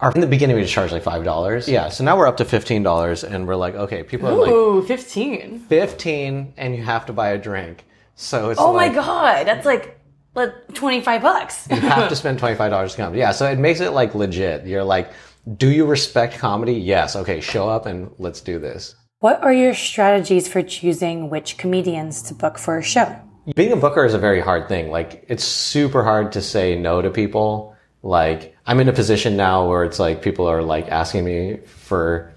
Our, 0.00 0.10
in 0.12 0.20
the 0.20 0.26
beginning, 0.26 0.56
we 0.56 0.62
just 0.62 0.74
charged 0.74 0.92
like 0.92 1.04
five 1.04 1.22
dollars. 1.22 1.68
Yeah, 1.68 1.88
so 1.88 2.02
now 2.02 2.16
we're 2.18 2.26
up 2.26 2.38
to 2.38 2.44
fifteen 2.44 2.82
dollars, 2.82 3.22
and 3.22 3.46
we're 3.46 3.54
like, 3.54 3.76
okay, 3.76 4.02
people 4.02 4.26
are 4.28 4.32
like 4.34 4.50
Ooh, 4.50 4.82
15. 4.84 5.60
fifteen, 5.68 6.54
and 6.56 6.74
you 6.74 6.82
have 6.82 7.06
to 7.06 7.12
buy 7.12 7.28
a 7.28 7.38
drink. 7.38 7.84
So 8.16 8.50
it's 8.50 8.58
Oh 8.58 8.72
like 8.72 8.90
my 8.90 9.00
god, 9.00 9.46
that's 9.46 9.64
like 9.64 10.00
like 10.34 10.52
25 10.74 11.22
bucks. 11.22 11.68
you 11.70 11.76
have 11.76 12.08
to 12.08 12.16
spend 12.22 12.38
twenty 12.38 12.56
five 12.56 12.70
dollars 12.70 12.92
to 12.92 12.96
come. 12.98 13.14
Yeah, 13.14 13.32
so 13.32 13.50
it 13.50 13.58
makes 13.58 13.80
it 13.80 13.90
like 13.90 14.14
legit. 14.14 14.66
You're 14.66 14.84
like, 14.84 15.12
do 15.56 15.70
you 15.70 15.86
respect 15.86 16.38
comedy? 16.38 16.74
Yes. 16.74 17.16
Okay, 17.16 17.40
show 17.40 17.68
up 17.68 17.86
and 17.86 18.10
let's 18.18 18.40
do 18.40 18.58
this. 18.58 18.94
what 19.20 19.42
are 19.42 19.52
your 19.52 19.74
strategies 19.74 20.48
for 20.48 20.62
choosing 20.62 21.30
which 21.30 21.56
comedians 21.58 22.22
to 22.22 22.34
book 22.34 22.58
for 22.58 22.78
a 22.78 22.82
show? 22.82 23.14
Being 23.56 23.72
a 23.72 23.76
booker 23.76 24.04
is 24.04 24.14
a 24.14 24.18
very 24.18 24.40
hard 24.40 24.68
thing. 24.68 24.90
Like, 24.90 25.24
it's 25.28 25.42
super 25.44 26.02
hard 26.04 26.32
to 26.32 26.40
say 26.40 26.76
no 26.78 27.02
to 27.02 27.10
people. 27.10 27.74
Like, 28.04 28.56
I'm 28.66 28.78
in 28.80 28.88
a 28.88 28.92
position 28.92 29.36
now 29.36 29.68
where 29.68 29.82
it's 29.84 29.98
like 29.98 30.22
people 30.22 30.46
are 30.46 30.62
like 30.62 30.88
asking 30.88 31.24
me 31.24 31.58
for 31.66 32.32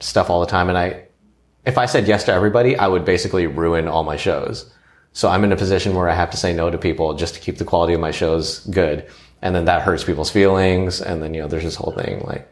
stuff 0.00 0.30
all 0.30 0.40
the 0.40 0.46
time. 0.46 0.68
And 0.68 0.76
I, 0.76 1.06
if 1.64 1.78
I 1.78 1.86
said 1.86 2.08
yes 2.08 2.24
to 2.24 2.32
everybody, 2.32 2.76
I 2.76 2.88
would 2.88 3.04
basically 3.04 3.46
ruin 3.46 3.86
all 3.88 4.02
my 4.04 4.16
shows. 4.16 4.72
So 5.18 5.28
I'm 5.28 5.42
in 5.42 5.50
a 5.50 5.56
position 5.56 5.96
where 5.96 6.08
I 6.08 6.14
have 6.14 6.30
to 6.30 6.36
say 6.36 6.54
no 6.54 6.70
to 6.70 6.78
people 6.78 7.12
just 7.14 7.34
to 7.34 7.40
keep 7.40 7.58
the 7.58 7.64
quality 7.64 7.92
of 7.92 7.98
my 7.98 8.12
shows 8.12 8.60
good. 8.66 9.04
And 9.42 9.52
then 9.52 9.64
that 9.64 9.82
hurts 9.82 10.04
people's 10.04 10.30
feelings. 10.30 11.00
And 11.00 11.20
then, 11.20 11.34
you 11.34 11.42
know, 11.42 11.48
there's 11.48 11.64
this 11.64 11.74
whole 11.74 11.90
thing 11.90 12.20
like, 12.20 12.48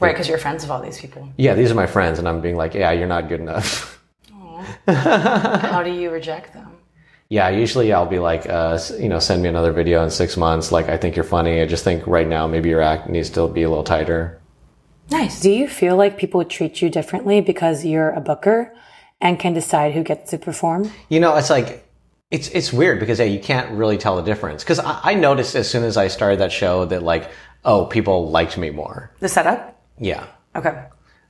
Right, 0.00 0.14
because 0.14 0.26
you're 0.26 0.38
friends 0.38 0.62
with 0.62 0.70
all 0.70 0.80
these 0.80 0.98
people. 0.98 1.28
yeah, 1.36 1.52
these 1.52 1.70
are 1.70 1.74
my 1.74 1.86
friends. 1.86 2.18
And 2.18 2.26
I'm 2.26 2.40
being 2.40 2.56
like, 2.56 2.72
yeah, 2.72 2.92
you're 2.92 3.06
not 3.06 3.28
good 3.28 3.40
enough. 3.40 4.02
How 4.88 5.82
do 5.82 5.90
you 5.90 6.08
reject 6.10 6.54
them? 6.54 6.78
Yeah, 7.28 7.50
usually 7.50 7.92
I'll 7.92 8.06
be 8.06 8.18
like, 8.18 8.48
uh, 8.48 8.78
you 8.98 9.10
know, 9.10 9.18
send 9.18 9.42
me 9.42 9.50
another 9.50 9.72
video 9.72 10.02
in 10.02 10.08
six 10.08 10.38
months. 10.38 10.72
Like, 10.72 10.88
I 10.88 10.96
think 10.96 11.14
you're 11.14 11.26
funny. 11.26 11.60
I 11.60 11.66
just 11.66 11.84
think 11.84 12.06
right 12.06 12.26
now 12.26 12.46
maybe 12.46 12.70
your 12.70 12.80
act 12.80 13.10
needs 13.10 13.28
to 13.36 13.48
be 13.48 13.64
a 13.64 13.68
little 13.68 13.84
tighter. 13.84 14.40
Nice. 15.10 15.42
Do 15.42 15.50
you 15.50 15.68
feel 15.68 15.96
like 15.96 16.16
people 16.16 16.42
treat 16.46 16.80
you 16.80 16.88
differently 16.88 17.42
because 17.42 17.84
you're 17.84 18.12
a 18.12 18.20
booker 18.22 18.74
and 19.22 19.38
can 19.38 19.54
decide 19.54 19.94
who 19.94 20.02
gets 20.02 20.32
to 20.32 20.38
perform? 20.38 20.90
You 21.08 21.20
know, 21.20 21.36
it's 21.36 21.48
like, 21.48 21.88
it's, 22.30 22.48
it's 22.48 22.72
weird 22.72 22.98
because 22.98 23.20
yeah, 23.20 23.24
you 23.26 23.38
can't 23.38 23.70
really 23.70 23.96
tell 23.96 24.16
the 24.16 24.22
difference. 24.22 24.64
Cause 24.64 24.80
I, 24.80 25.00
I 25.02 25.14
noticed 25.14 25.54
as 25.54 25.70
soon 25.70 25.84
as 25.84 25.96
I 25.96 26.08
started 26.08 26.40
that 26.40 26.50
show 26.50 26.84
that 26.86 27.02
like, 27.02 27.30
oh, 27.64 27.86
people 27.86 28.30
liked 28.30 28.58
me 28.58 28.70
more. 28.70 29.12
The 29.20 29.28
setup? 29.28 29.80
Yeah. 29.98 30.26
Okay. 30.56 30.84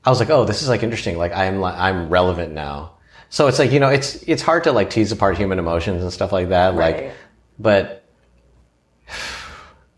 I 0.04 0.10
was 0.10 0.18
like, 0.18 0.30
oh, 0.30 0.44
this 0.44 0.62
is 0.62 0.68
like 0.68 0.82
interesting. 0.82 1.18
Like 1.18 1.32
I'm, 1.32 1.62
I'm 1.62 2.08
relevant 2.08 2.54
now. 2.54 2.94
So 3.28 3.46
it's 3.46 3.58
like, 3.58 3.72
you 3.72 3.78
know, 3.78 3.88
it's, 3.88 4.22
it's 4.22 4.42
hard 4.42 4.64
to 4.64 4.72
like 4.72 4.90
tease 4.90 5.12
apart 5.12 5.36
human 5.36 5.58
emotions 5.58 6.02
and 6.02 6.12
stuff 6.12 6.32
like 6.32 6.48
that. 6.48 6.74
Right. 6.74 7.04
Like, 7.04 7.12
but 7.58 8.04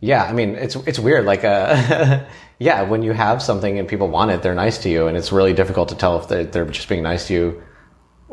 yeah, 0.01 0.25
I 0.25 0.33
mean, 0.33 0.57
it's, 0.57 0.75
it's 0.75 0.99
weird. 0.99 1.25
Like, 1.27 1.45
uh, 1.45 2.25
yeah, 2.59 2.83
when 2.83 3.03
you 3.03 3.13
have 3.13 3.41
something 3.41 3.79
and 3.79 3.87
people 3.87 4.09
want 4.09 4.33
it, 4.33 4.43
they're 4.43 4.55
nice 4.55 4.79
to 4.79 4.89
you. 4.89 5.07
And 5.07 5.17
it's 5.17 5.31
really 5.31 5.53
difficult 5.53 5.91
to 5.91 5.95
tell 5.95 6.19
if 6.19 6.29
they're, 6.29 6.45
they're 6.45 6.65
just 6.67 6.89
being 6.89 7.03
nice 7.03 7.29
to 7.29 7.35
you 7.35 7.63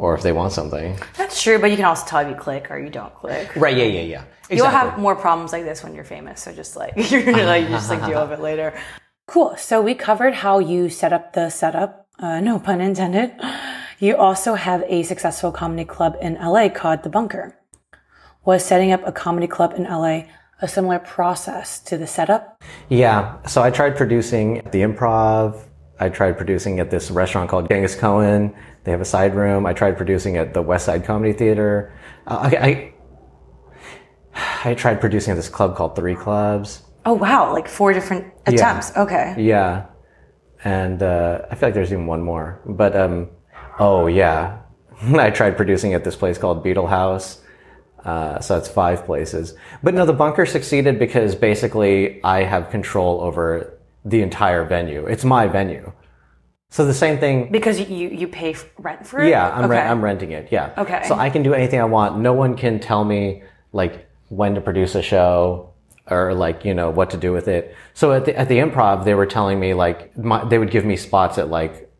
or 0.01 0.15
if 0.15 0.23
they 0.23 0.31
want 0.31 0.51
something. 0.51 0.97
That's 1.15 1.41
true, 1.41 1.59
but 1.59 1.69
you 1.69 1.75
can 1.77 1.85
also 1.85 2.05
tell 2.07 2.21
if 2.21 2.27
you 2.27 2.35
click 2.35 2.71
or 2.71 2.79
you 2.79 2.89
don't 2.89 3.13
click. 3.13 3.55
Right. 3.55 3.77
Yeah. 3.77 3.83
Yeah. 3.83 4.01
Yeah. 4.01 4.23
You'll 4.49 4.65
have 4.65 4.97
more 4.97 5.15
problems 5.15 5.53
like 5.53 5.63
this 5.63 5.83
when 5.83 5.93
you're 5.93 6.03
famous. 6.03 6.41
So 6.41 6.51
just 6.51 6.75
like 6.75 6.93
you're 7.11 7.23
gonna 7.23 7.45
like 7.45 7.63
you 7.63 7.69
just 7.69 7.89
like 7.89 8.03
deal 8.05 8.21
with 8.27 8.39
it 8.39 8.41
later. 8.41 8.73
Cool. 9.27 9.55
So 9.57 9.79
we 9.79 9.93
covered 9.93 10.33
how 10.33 10.57
you 10.59 10.89
set 10.89 11.13
up 11.13 11.33
the 11.33 11.49
setup. 11.49 12.07
Uh, 12.19 12.41
no 12.41 12.59
pun 12.59 12.81
intended. 12.81 13.31
You 13.99 14.17
also 14.17 14.55
have 14.55 14.83
a 14.87 15.03
successful 15.03 15.51
comedy 15.51 15.85
club 15.85 16.17
in 16.19 16.33
LA 16.33 16.69
called 16.69 17.03
The 17.03 17.09
Bunker. 17.09 17.55
Was 18.43 18.65
setting 18.65 18.91
up 18.91 19.05
a 19.05 19.11
comedy 19.11 19.45
club 19.45 19.73
in 19.77 19.83
LA 19.83 20.23
a 20.63 20.67
similar 20.67 20.97
process 20.97 21.79
to 21.79 21.97
the 21.97 22.07
setup? 22.07 22.63
Yeah. 22.89 23.37
So 23.45 23.61
I 23.61 23.69
tried 23.69 23.95
producing 23.95 24.57
at 24.57 24.71
the 24.71 24.81
improv. 24.81 25.63
I 26.01 26.09
tried 26.09 26.35
producing 26.35 26.79
at 26.79 26.89
this 26.89 27.11
restaurant 27.11 27.47
called 27.47 27.69
Genghis 27.69 27.95
Cohen. 27.95 28.55
They 28.83 28.91
have 28.91 29.01
a 29.01 29.05
side 29.05 29.35
room. 29.35 29.67
I 29.67 29.73
tried 29.73 29.97
producing 29.97 30.35
at 30.35 30.55
the 30.55 30.61
West 30.63 30.85
Side 30.85 31.05
Comedy 31.05 31.31
Theater. 31.31 31.93
Uh, 32.25 32.49
I, 32.51 32.93
I, 34.33 34.69
I 34.71 34.73
tried 34.73 34.99
producing 34.99 35.31
at 35.31 35.35
this 35.35 35.47
club 35.47 35.75
called 35.75 35.95
Three 35.95 36.15
Clubs. 36.15 36.81
Oh 37.05 37.13
wow, 37.13 37.53
like 37.53 37.67
four 37.67 37.93
different 37.93 38.33
attempts. 38.47 38.97
Okay. 38.97 39.35
Yeah. 39.37 39.85
And 40.63 41.03
uh, 41.03 41.43
I 41.51 41.55
feel 41.55 41.67
like 41.67 41.75
there's 41.75 41.91
even 41.91 42.07
one 42.07 42.23
more. 42.23 42.61
But, 42.65 42.95
um, 42.95 43.29
oh, 43.77 44.07
yeah. 44.07 44.59
I 45.01 45.29
tried 45.29 45.55
producing 45.55 45.93
at 45.93 46.03
this 46.03 46.15
place 46.15 46.39
called 46.39 46.63
Beetle 46.63 46.87
House. 46.87 47.41
Uh, 48.03 48.39
so 48.39 48.55
that's 48.55 48.69
five 48.69 49.05
places. 49.05 49.53
But 49.83 49.93
no, 49.93 50.07
the 50.07 50.13
bunker 50.13 50.47
succeeded 50.47 50.97
because 50.97 51.35
basically 51.35 52.23
I 52.23 52.43
have 52.43 52.71
control 52.71 53.21
over 53.21 53.70
the 54.05 54.21
entire 54.21 54.65
venue. 54.65 55.05
It's 55.05 55.23
my 55.23 55.47
venue. 55.47 55.91
So 56.69 56.85
the 56.85 56.93
same 56.93 57.19
thing. 57.19 57.51
Because 57.51 57.79
you 57.79 58.09
you 58.09 58.27
pay 58.27 58.55
rent 58.77 59.05
for 59.05 59.19
it. 59.19 59.29
Yeah, 59.29 59.49
I'm, 59.49 59.65
okay. 59.65 59.71
rent, 59.71 59.89
I'm 59.89 60.03
renting 60.03 60.31
it. 60.31 60.47
Yeah. 60.51 60.73
Okay. 60.77 61.03
So 61.07 61.15
I 61.15 61.29
can 61.29 61.43
do 61.43 61.53
anything 61.53 61.79
I 61.81 61.85
want. 61.85 62.19
No 62.19 62.33
one 62.33 62.55
can 62.55 62.79
tell 62.79 63.03
me 63.03 63.43
like 63.73 64.07
when 64.29 64.55
to 64.55 64.61
produce 64.61 64.95
a 64.95 65.01
show 65.01 65.73
or 66.09 66.33
like 66.33 66.63
you 66.63 66.73
know 66.73 66.89
what 66.89 67.09
to 67.09 67.17
do 67.17 67.33
with 67.33 67.47
it. 67.47 67.75
So 67.93 68.13
at 68.13 68.25
the 68.25 68.37
at 68.37 68.47
the 68.47 68.59
improv, 68.59 69.03
they 69.03 69.13
were 69.15 69.25
telling 69.25 69.59
me 69.59 69.73
like 69.73 70.17
my, 70.17 70.45
they 70.45 70.57
would 70.57 70.71
give 70.71 70.85
me 70.85 70.95
spots 70.95 71.37
at 71.37 71.49
like 71.49 71.91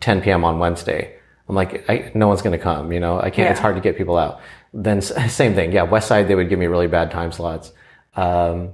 10 0.00 0.22
p.m. 0.22 0.44
on 0.44 0.58
Wednesday. 0.58 1.16
I'm 1.48 1.54
like, 1.54 1.88
I, 1.90 2.12
no 2.14 2.28
one's 2.28 2.42
going 2.42 2.56
to 2.56 2.62
come. 2.62 2.92
You 2.92 3.00
know, 3.00 3.20
I 3.20 3.30
can't. 3.30 3.50
It's 3.50 3.58
hard 3.60 3.74
to 3.74 3.80
get 3.80 3.96
people 3.96 4.16
out. 4.16 4.40
Then 4.72 5.00
same 5.02 5.54
thing. 5.54 5.72
Yeah, 5.72 5.82
West 5.82 6.08
Side, 6.08 6.28
they 6.28 6.34
would 6.34 6.48
give 6.48 6.58
me 6.58 6.66
really 6.66 6.86
bad 6.86 7.10
time 7.10 7.32
slots. 7.32 7.72
Um, 8.14 8.72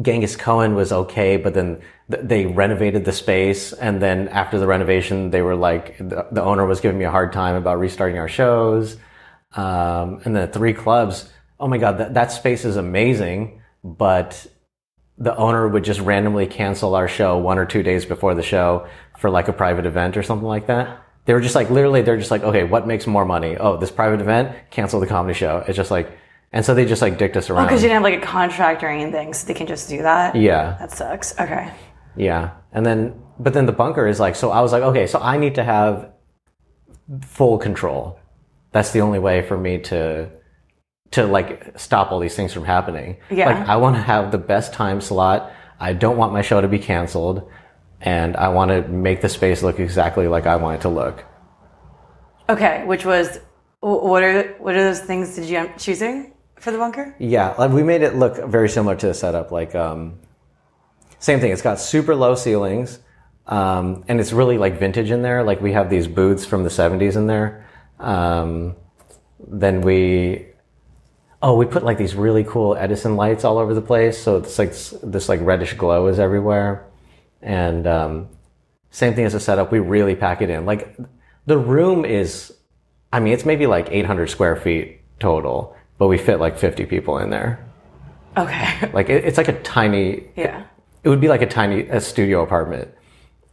Genghis 0.00 0.36
Cohen 0.36 0.74
was 0.74 0.92
okay, 0.92 1.36
but 1.36 1.52
then 1.52 1.82
th- 2.10 2.24
they 2.24 2.46
renovated 2.46 3.04
the 3.04 3.12
space. 3.12 3.72
And 3.74 4.00
then 4.00 4.28
after 4.28 4.58
the 4.58 4.66
renovation, 4.66 5.30
they 5.30 5.42
were 5.42 5.56
like, 5.56 5.98
the, 5.98 6.26
the 6.32 6.42
owner 6.42 6.64
was 6.64 6.80
giving 6.80 6.98
me 6.98 7.04
a 7.04 7.10
hard 7.10 7.32
time 7.32 7.56
about 7.56 7.78
restarting 7.78 8.18
our 8.18 8.28
shows. 8.28 8.96
Um, 9.54 10.22
and 10.24 10.34
the 10.34 10.46
three 10.46 10.72
clubs. 10.72 11.30
Oh 11.60 11.68
my 11.68 11.76
God, 11.76 11.98
that, 11.98 12.14
that 12.14 12.32
space 12.32 12.64
is 12.64 12.76
amazing. 12.76 13.60
But 13.84 14.46
the 15.18 15.36
owner 15.36 15.68
would 15.68 15.84
just 15.84 16.00
randomly 16.00 16.46
cancel 16.46 16.94
our 16.94 17.08
show 17.08 17.36
one 17.36 17.58
or 17.58 17.66
two 17.66 17.82
days 17.82 18.06
before 18.06 18.34
the 18.34 18.42
show 18.42 18.86
for 19.18 19.28
like 19.28 19.48
a 19.48 19.52
private 19.52 19.84
event 19.84 20.16
or 20.16 20.22
something 20.22 20.48
like 20.48 20.68
that. 20.68 21.04
They 21.26 21.34
were 21.34 21.40
just 21.40 21.54
like, 21.54 21.70
literally, 21.70 22.02
they're 22.02 22.16
just 22.16 22.30
like, 22.30 22.42
okay, 22.42 22.64
what 22.64 22.86
makes 22.86 23.06
more 23.06 23.24
money? 23.24 23.56
Oh, 23.56 23.76
this 23.76 23.90
private 23.90 24.20
event, 24.20 24.56
cancel 24.70 24.98
the 25.00 25.06
comedy 25.06 25.34
show. 25.34 25.64
It's 25.68 25.76
just 25.76 25.90
like, 25.90 26.10
and 26.52 26.64
so 26.64 26.74
they 26.74 26.84
just 26.84 27.00
like 27.00 27.18
dicked 27.18 27.36
us 27.36 27.48
around. 27.48 27.66
Because 27.66 27.82
you 27.82 27.88
didn't 27.88 28.02
have 28.02 28.12
like 28.12 28.22
a 28.22 28.26
contract 28.26 28.82
or 28.82 28.88
anything, 28.88 29.32
so 29.32 29.46
they 29.46 29.54
can 29.54 29.66
just 29.66 29.88
do 29.88 30.02
that. 30.02 30.36
yeah. 30.36 30.76
That 30.78 30.90
sucks. 30.90 31.38
Okay. 31.40 31.72
Yeah. 32.16 32.50
And 32.72 32.84
then, 32.84 33.20
but 33.38 33.54
then 33.54 33.66
the 33.66 33.72
bunker 33.72 34.06
is 34.06 34.20
like, 34.20 34.36
so 34.36 34.50
I 34.50 34.60
was 34.60 34.72
like, 34.72 34.82
okay, 34.82 35.06
so 35.06 35.18
I 35.18 35.38
need 35.38 35.54
to 35.54 35.64
have 35.64 36.12
full 37.22 37.58
control. 37.58 38.18
That's 38.72 38.92
the 38.92 39.00
only 39.00 39.18
way 39.18 39.42
for 39.42 39.56
me 39.56 39.78
to, 39.78 40.30
to 41.12 41.26
like 41.26 41.78
stop 41.78 42.12
all 42.12 42.20
these 42.20 42.36
things 42.36 42.52
from 42.52 42.64
happening. 42.64 43.16
Yeah. 43.30 43.46
Like 43.46 43.68
I 43.68 43.76
want 43.76 43.96
to 43.96 44.02
have 44.02 44.30
the 44.30 44.38
best 44.38 44.72
time 44.72 45.00
slot. 45.00 45.52
I 45.80 45.94
don't 45.94 46.16
want 46.16 46.32
my 46.32 46.42
show 46.42 46.60
to 46.60 46.68
be 46.68 46.78
canceled 46.78 47.50
and 48.00 48.36
I 48.36 48.48
want 48.48 48.70
to 48.70 48.86
make 48.88 49.20
the 49.20 49.28
space 49.28 49.62
look 49.62 49.78
exactly 49.78 50.28
like 50.28 50.46
I 50.46 50.56
want 50.56 50.76
it 50.78 50.82
to 50.82 50.88
look. 50.88 51.24
Okay, 52.48 52.84
which 52.86 53.04
was 53.04 53.38
what 53.80 54.22
are 54.22 54.54
what 54.58 54.74
are 54.74 54.82
those 54.82 55.00
things 55.00 55.34
did 55.34 55.44
you 55.46 55.70
choosing 55.78 56.32
for 56.62 56.70
the 56.70 56.78
bunker? 56.78 57.14
Yeah, 57.18 57.54
like 57.58 57.72
we 57.72 57.82
made 57.82 58.02
it 58.02 58.14
look 58.14 58.36
very 58.48 58.68
similar 58.68 58.94
to 58.96 59.06
the 59.08 59.14
setup. 59.14 59.50
Like, 59.50 59.74
um, 59.74 60.18
same 61.18 61.40
thing. 61.40 61.50
It's 61.52 61.62
got 61.62 61.78
super 61.80 62.14
low 62.14 62.34
ceilings, 62.34 62.98
um, 63.46 64.04
and 64.08 64.20
it's 64.20 64.32
really 64.32 64.58
like 64.58 64.78
vintage 64.78 65.10
in 65.10 65.22
there. 65.22 65.42
Like 65.42 65.60
we 65.60 65.72
have 65.72 65.90
these 65.90 66.06
booths 66.06 66.44
from 66.46 66.62
the 66.64 66.70
'70s 66.70 67.16
in 67.16 67.26
there. 67.26 67.66
Um, 67.98 68.76
then 69.46 69.80
we, 69.82 70.46
oh, 71.42 71.56
we 71.56 71.66
put 71.66 71.82
like 71.84 71.98
these 71.98 72.14
really 72.14 72.44
cool 72.44 72.76
Edison 72.76 73.16
lights 73.16 73.44
all 73.44 73.58
over 73.58 73.74
the 73.74 73.82
place. 73.82 74.16
So 74.18 74.36
it's 74.36 74.58
like 74.58 74.70
s- 74.70 74.94
this 75.02 75.28
like 75.28 75.40
reddish 75.42 75.74
glow 75.74 76.06
is 76.06 76.18
everywhere, 76.18 76.86
and 77.40 77.86
um, 77.86 78.28
same 78.90 79.14
thing 79.14 79.24
as 79.24 79.32
the 79.32 79.40
setup. 79.40 79.72
We 79.72 79.80
really 79.80 80.14
pack 80.14 80.42
it 80.42 80.50
in. 80.50 80.64
Like 80.64 80.96
the 81.46 81.58
room 81.58 82.04
is, 82.04 82.52
I 83.12 83.18
mean, 83.20 83.32
it's 83.32 83.44
maybe 83.44 83.66
like 83.66 83.88
800 83.90 84.28
square 84.30 84.54
feet 84.56 85.00
total, 85.18 85.76
but 86.02 86.08
we 86.08 86.18
fit 86.18 86.40
like 86.40 86.58
50 86.58 86.86
people 86.86 87.18
in 87.18 87.30
there. 87.30 87.64
Okay. 88.36 88.90
Like 88.92 89.08
it, 89.08 89.24
it's 89.24 89.38
like 89.38 89.46
a 89.46 89.62
tiny. 89.62 90.24
yeah. 90.34 90.64
It 91.04 91.08
would 91.08 91.20
be 91.20 91.28
like 91.28 91.42
a 91.42 91.46
tiny 91.46 91.82
a 91.82 92.00
studio 92.00 92.42
apartment, 92.42 92.88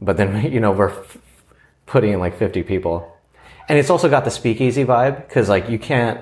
but 0.02 0.18
then 0.18 0.52
you 0.52 0.60
know 0.60 0.72
we're 0.72 0.90
f- 0.90 1.20
putting 1.86 2.12
in 2.12 2.20
like 2.20 2.40
50 2.40 2.64
people, 2.64 3.16
and 3.68 3.78
it's 3.78 3.92
also 3.92 4.10
got 4.10 4.26
the 4.26 4.32
speakeasy 4.32 4.84
vibe 4.84 5.28
because 5.28 5.48
like 5.48 5.70
you 5.70 5.78
can't 5.78 6.22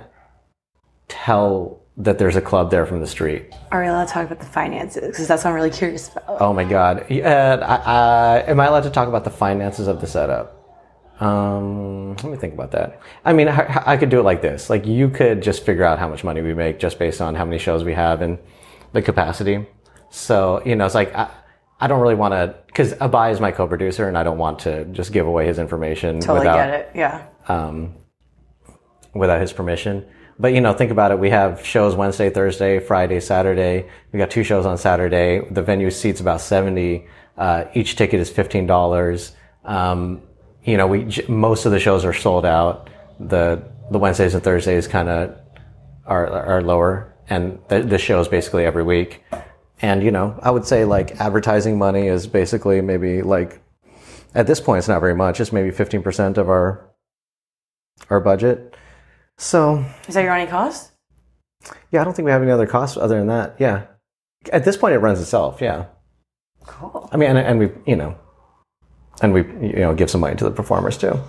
tell 1.08 1.82
that 1.96 2.20
there's 2.20 2.36
a 2.36 2.42
club 2.42 2.72
there 2.72 2.86
from 2.86 3.00
the 3.00 3.08
street. 3.08 3.56
Are 3.72 3.82
we 3.82 3.88
allowed 3.88 4.08
to 4.08 4.13
talk 4.13 4.26
about 4.26 4.40
the 4.40 4.52
finances? 4.52 5.08
Because 5.08 5.30
that's 5.30 5.46
what 5.46 5.52
I'm 5.52 5.56
really 5.56 5.72
curious 5.82 6.10
about. 6.12 6.42
Oh 6.42 6.52
my 6.52 6.66
god! 6.66 7.06
Yeah, 7.10 7.54
uh, 7.62 7.66
I, 7.66 8.40
I, 8.40 8.52
am 8.52 8.60
I 8.60 8.66
allowed 8.66 8.84
to 8.84 8.90
talk 8.90 9.08
about 9.08 9.24
the 9.24 9.32
finances 9.46 9.88
of 9.88 10.02
the 10.02 10.08
setup? 10.08 10.57
Um, 11.19 12.10
let 12.17 12.25
me 12.25 12.38
think 12.38 12.53
about 12.53 12.71
that. 12.71 13.01
I 13.25 13.34
mean, 13.34 13.47
I, 13.47 13.84
I 13.86 13.97
could 13.97 14.10
do 14.10 14.19
it 14.19 14.23
like 14.23 14.41
this: 14.41 14.69
like 14.69 14.86
you 14.86 15.10
could 15.10 15.41
just 15.41 15.65
figure 15.65 15.84
out 15.84 15.99
how 15.99 16.08
much 16.08 16.23
money 16.23 16.41
we 16.41 16.53
make 16.53 16.80
just 16.80 16.99
based 16.99 17.21
on 17.21 17.36
how 17.36 17.45
many 17.45 17.58
shows 17.58 17.84
we 17.84 17.93
have 17.93 18.21
and 18.21 18.38
the 18.93 19.01
capacity. 19.01 19.65
So 20.10 20.62
you 20.65 20.75
know, 20.75 20.86
it's 20.86 20.95
like 20.95 21.15
I, 21.15 21.30
I 21.80 21.88
don't 21.88 22.01
really 22.01 22.15
want 22.15 22.34
to 22.34 22.56
because 22.67 22.93
Abai 22.95 23.32
is 23.32 23.39
my 23.39 23.51
co-producer, 23.51 24.08
and 24.08 24.17
I 24.17 24.23
don't 24.23 24.38
want 24.38 24.60
to 24.60 24.86
just 24.86 25.12
give 25.12 25.25
away 25.25 25.47
his 25.47 25.58
information 25.60 26.19
Totally 26.19 26.39
without 26.39 26.56
get 26.56 26.80
it. 26.80 26.91
Yeah. 26.93 27.27
Um, 27.47 27.95
without 29.13 29.41
his 29.41 29.53
permission. 29.53 30.06
But 30.39 30.53
you 30.53 30.62
know, 30.62 30.73
think 30.73 30.91
about 30.91 31.12
it. 31.12 31.17
We 31.19 31.32
have 31.32 31.65
shows 31.65 31.95
Wednesday, 31.95 32.30
Thursday, 32.30 32.80
Friday, 32.80 33.19
Saturday. 33.19 33.89
We 34.12 34.19
got 34.19 34.30
two 34.30 34.43
shows 34.43 34.67
on 34.67 34.77
Saturday. 34.77 35.47
The 35.49 35.63
venue 35.63 35.89
seats 35.89 36.19
about 36.19 36.41
seventy. 36.41 37.08
Uh, 37.36 37.65
each 37.73 37.95
ticket 37.95 38.19
is 38.19 38.30
fifteen 38.30 38.67
dollars. 38.67 39.34
Um, 39.63 40.21
you 40.67 40.77
know, 40.77 40.86
we 40.86 41.10
most 41.27 41.65
of 41.65 41.71
the 41.71 41.80
shows 41.80 42.06
are 42.06 42.13
sold 42.13 42.45
out. 42.45 42.89
The 43.19 43.63
the 43.89 43.97
Wednesdays 43.97 44.36
and 44.36 44.43
Thursdays 44.43 44.88
kind 44.88 45.10
of 45.10 45.36
are 46.06 46.27
are 46.27 46.62
lower, 46.62 47.15
and 47.30 47.58
the, 47.69 47.82
the 47.82 47.97
shows 47.97 48.27
basically 48.27 48.65
every 48.65 48.84
week. 48.84 49.23
And 49.82 50.03
you 50.03 50.12
know, 50.12 50.38
I 50.43 50.51
would 50.51 50.65
say 50.65 50.86
like 50.86 51.19
advertising 51.21 51.77
money 51.77 52.08
is 52.08 52.27
basically 52.27 52.82
maybe 52.82 53.21
like 53.21 53.62
at 54.36 54.45
this 54.45 54.60
point 54.60 54.80
it's 54.80 54.88
not 54.88 54.99
very 54.99 55.15
much. 55.15 55.39
It's 55.39 55.53
maybe 55.53 55.71
fifteen 55.71 56.03
percent 56.03 56.38
of 56.38 56.49
our 56.49 56.89
our 58.10 58.19
budget. 58.19 58.75
So 59.38 59.86
Is 60.08 60.15
that 60.15 60.23
your 60.23 60.34
only 60.34 60.47
cost? 60.47 60.91
yeah, 61.91 62.01
I 62.01 62.03
don't 62.03 62.13
think 62.15 62.25
we 62.25 62.32
have 62.32 62.41
any 62.41 62.51
other 62.51 62.67
costs 62.67 62.97
other 62.97 63.17
than 63.17 63.27
that. 63.27 63.56
Yeah, 63.60 63.86
at 64.51 64.65
this 64.65 64.75
point 64.77 64.95
it 64.95 64.99
runs 64.99 65.21
itself. 65.21 65.62
Yeah, 65.62 65.86
Cool. 66.65 67.08
I 67.13 67.17
mean, 67.17 67.30
and, 67.30 67.38
and 67.39 67.60
we 67.60 67.69
you 67.86 67.95
know, 67.95 68.17
and 69.21 69.34
we 69.34 69.41
you 69.62 69.80
know 69.80 69.93
give 69.93 70.10
some 70.10 70.21
money 70.21 70.36
to 70.36 70.43
the 70.43 70.51
performers 70.51 70.97
too. 70.97 71.19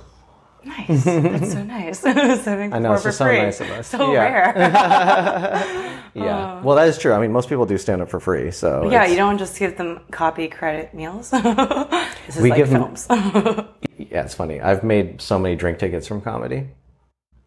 Nice. 0.64 1.04
That's 1.04 1.52
so 1.52 1.62
nice. 1.64 2.04
I 2.06 2.78
know 2.78 2.92
it's 2.94 3.04
just 3.04 3.18
so 3.18 3.24
free. 3.26 3.38
nice 3.38 3.60
of 3.60 3.70
us. 3.70 3.86
So 3.88 4.12
Yeah. 4.12 4.22
rare. 4.52 5.94
Yeah, 6.14 6.58
oh. 6.58 6.64
well 6.64 6.74
that 6.76 6.88
is 6.88 6.98
true. 6.98 7.12
I 7.12 7.20
mean, 7.20 7.30
most 7.32 7.48
people 7.48 7.64
do 7.66 7.78
stand 7.78 8.00
up 8.02 8.08
for 8.10 8.18
free. 8.18 8.50
So 8.50 8.90
yeah, 8.90 9.06
you 9.06 9.14
don't 9.14 9.38
just 9.38 9.56
give 9.58 9.76
them 9.76 10.00
copy 10.10 10.48
credit 10.48 10.92
meals. 10.94 11.30
this 11.30 12.36
is 12.36 12.42
We 12.42 12.50
like 12.50 12.56
give 12.56 12.70
films. 12.70 13.06
yeah, 13.10 14.24
it's 14.24 14.34
funny. 14.34 14.60
I've 14.60 14.82
made 14.82 15.20
so 15.20 15.38
many 15.38 15.54
drink 15.54 15.78
tickets 15.78 16.06
from 16.08 16.20
comedy. 16.20 16.70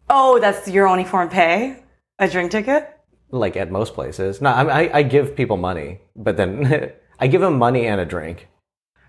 oh, 0.08 0.38
that's 0.40 0.68
your 0.68 0.86
only 0.86 1.04
form 1.04 1.26
of 1.26 1.32
pay? 1.32 1.82
A 2.18 2.28
drink 2.28 2.50
ticket? 2.52 2.88
like 3.30 3.56
at 3.56 3.70
most 3.70 3.94
places. 3.94 4.40
No, 4.40 4.50
I, 4.50 4.62
I, 4.84 4.98
I 4.98 5.02
give 5.02 5.34
people 5.36 5.56
money, 5.56 6.00
but 6.14 6.36
then 6.36 6.92
I 7.18 7.26
give 7.26 7.40
them 7.40 7.58
money 7.58 7.86
and 7.86 8.00
a 8.00 8.04
drink. 8.06 8.48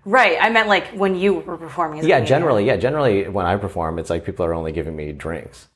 Right. 0.04 0.36
I 0.40 0.50
meant 0.50 0.68
like 0.68 0.88
when 0.88 1.14
you 1.16 1.34
were 1.34 1.56
performing. 1.56 2.04
Yeah, 2.04 2.20
generally, 2.20 2.64
yeah, 2.66 2.76
generally 2.76 3.28
when 3.28 3.46
I 3.46 3.56
perform, 3.56 3.98
it's 3.98 4.10
like 4.10 4.24
people 4.24 4.44
are 4.44 4.54
only 4.54 4.72
giving 4.72 4.94
me 4.96 5.12
drinks. 5.12 5.68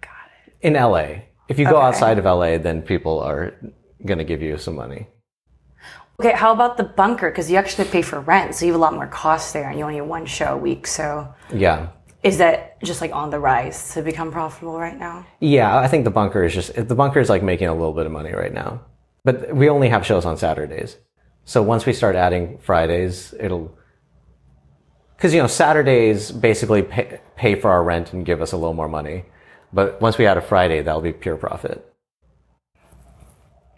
Got 0.00 0.10
it. 0.46 0.66
In 0.66 0.74
LA, 0.74 1.22
if 1.48 1.58
you 1.58 1.64
go 1.64 1.76
Okay. 1.76 1.86
outside 1.86 2.18
of 2.18 2.24
LA, 2.24 2.58
then 2.58 2.82
people 2.82 3.20
are 3.20 3.54
going 4.04 4.18
to 4.18 4.24
give 4.24 4.42
you 4.42 4.58
some 4.58 4.74
money. 4.74 5.06
Okay, 6.18 6.32
how 6.32 6.52
about 6.52 6.76
the 6.78 6.84
bunker? 6.84 7.28
Because 7.30 7.50
you 7.50 7.56
actually 7.58 7.88
pay 7.88 8.00
for 8.02 8.20
rent, 8.20 8.54
so 8.54 8.64
you 8.64 8.72
have 8.72 8.80
a 8.80 8.82
lot 8.82 8.94
more 8.94 9.06
costs 9.06 9.52
there, 9.52 9.68
and 9.68 9.78
you 9.78 9.84
only 9.84 9.96
have 9.98 10.06
one 10.06 10.24
show 10.26 10.54
a 10.54 10.56
week. 10.56 10.86
So 10.86 11.28
Yeah. 11.52 11.88
is 12.22 12.38
that 12.38 12.80
just 12.82 13.00
like 13.02 13.14
on 13.14 13.30
the 13.30 13.38
rise 13.38 13.92
to 13.94 14.02
become 14.02 14.32
profitable 14.32 14.78
right 14.78 14.98
now? 14.98 15.26
Yeah, 15.40 15.78
I 15.78 15.88
think 15.88 16.04
the 16.04 16.10
bunker 16.10 16.42
is 16.42 16.54
just, 16.54 16.74
the 16.74 16.94
bunker 16.94 17.20
is 17.20 17.28
like 17.28 17.42
making 17.42 17.68
a 17.68 17.74
little 17.74 17.92
bit 17.92 18.06
of 18.06 18.12
money 18.12 18.32
right 18.32 18.52
now. 18.52 18.80
But 19.24 19.54
we 19.54 19.68
only 19.68 19.88
have 19.90 20.06
shows 20.06 20.24
on 20.24 20.36
Saturdays. 20.38 20.96
So 21.46 21.62
once 21.62 21.86
we 21.86 21.92
start 21.92 22.16
adding 22.16 22.58
Fridays, 22.58 23.32
it'll, 23.38 23.72
because, 25.16 25.32
you 25.32 25.40
know, 25.40 25.46
Saturdays 25.46 26.32
basically 26.32 26.82
pay, 26.82 27.20
pay 27.36 27.54
for 27.54 27.70
our 27.70 27.84
rent 27.84 28.12
and 28.12 28.26
give 28.26 28.42
us 28.42 28.50
a 28.50 28.56
little 28.56 28.74
more 28.74 28.88
money. 28.88 29.24
But 29.72 30.00
once 30.00 30.18
we 30.18 30.26
add 30.26 30.36
a 30.36 30.42
Friday, 30.42 30.82
that'll 30.82 31.00
be 31.00 31.12
pure 31.12 31.36
profit. 31.36 31.86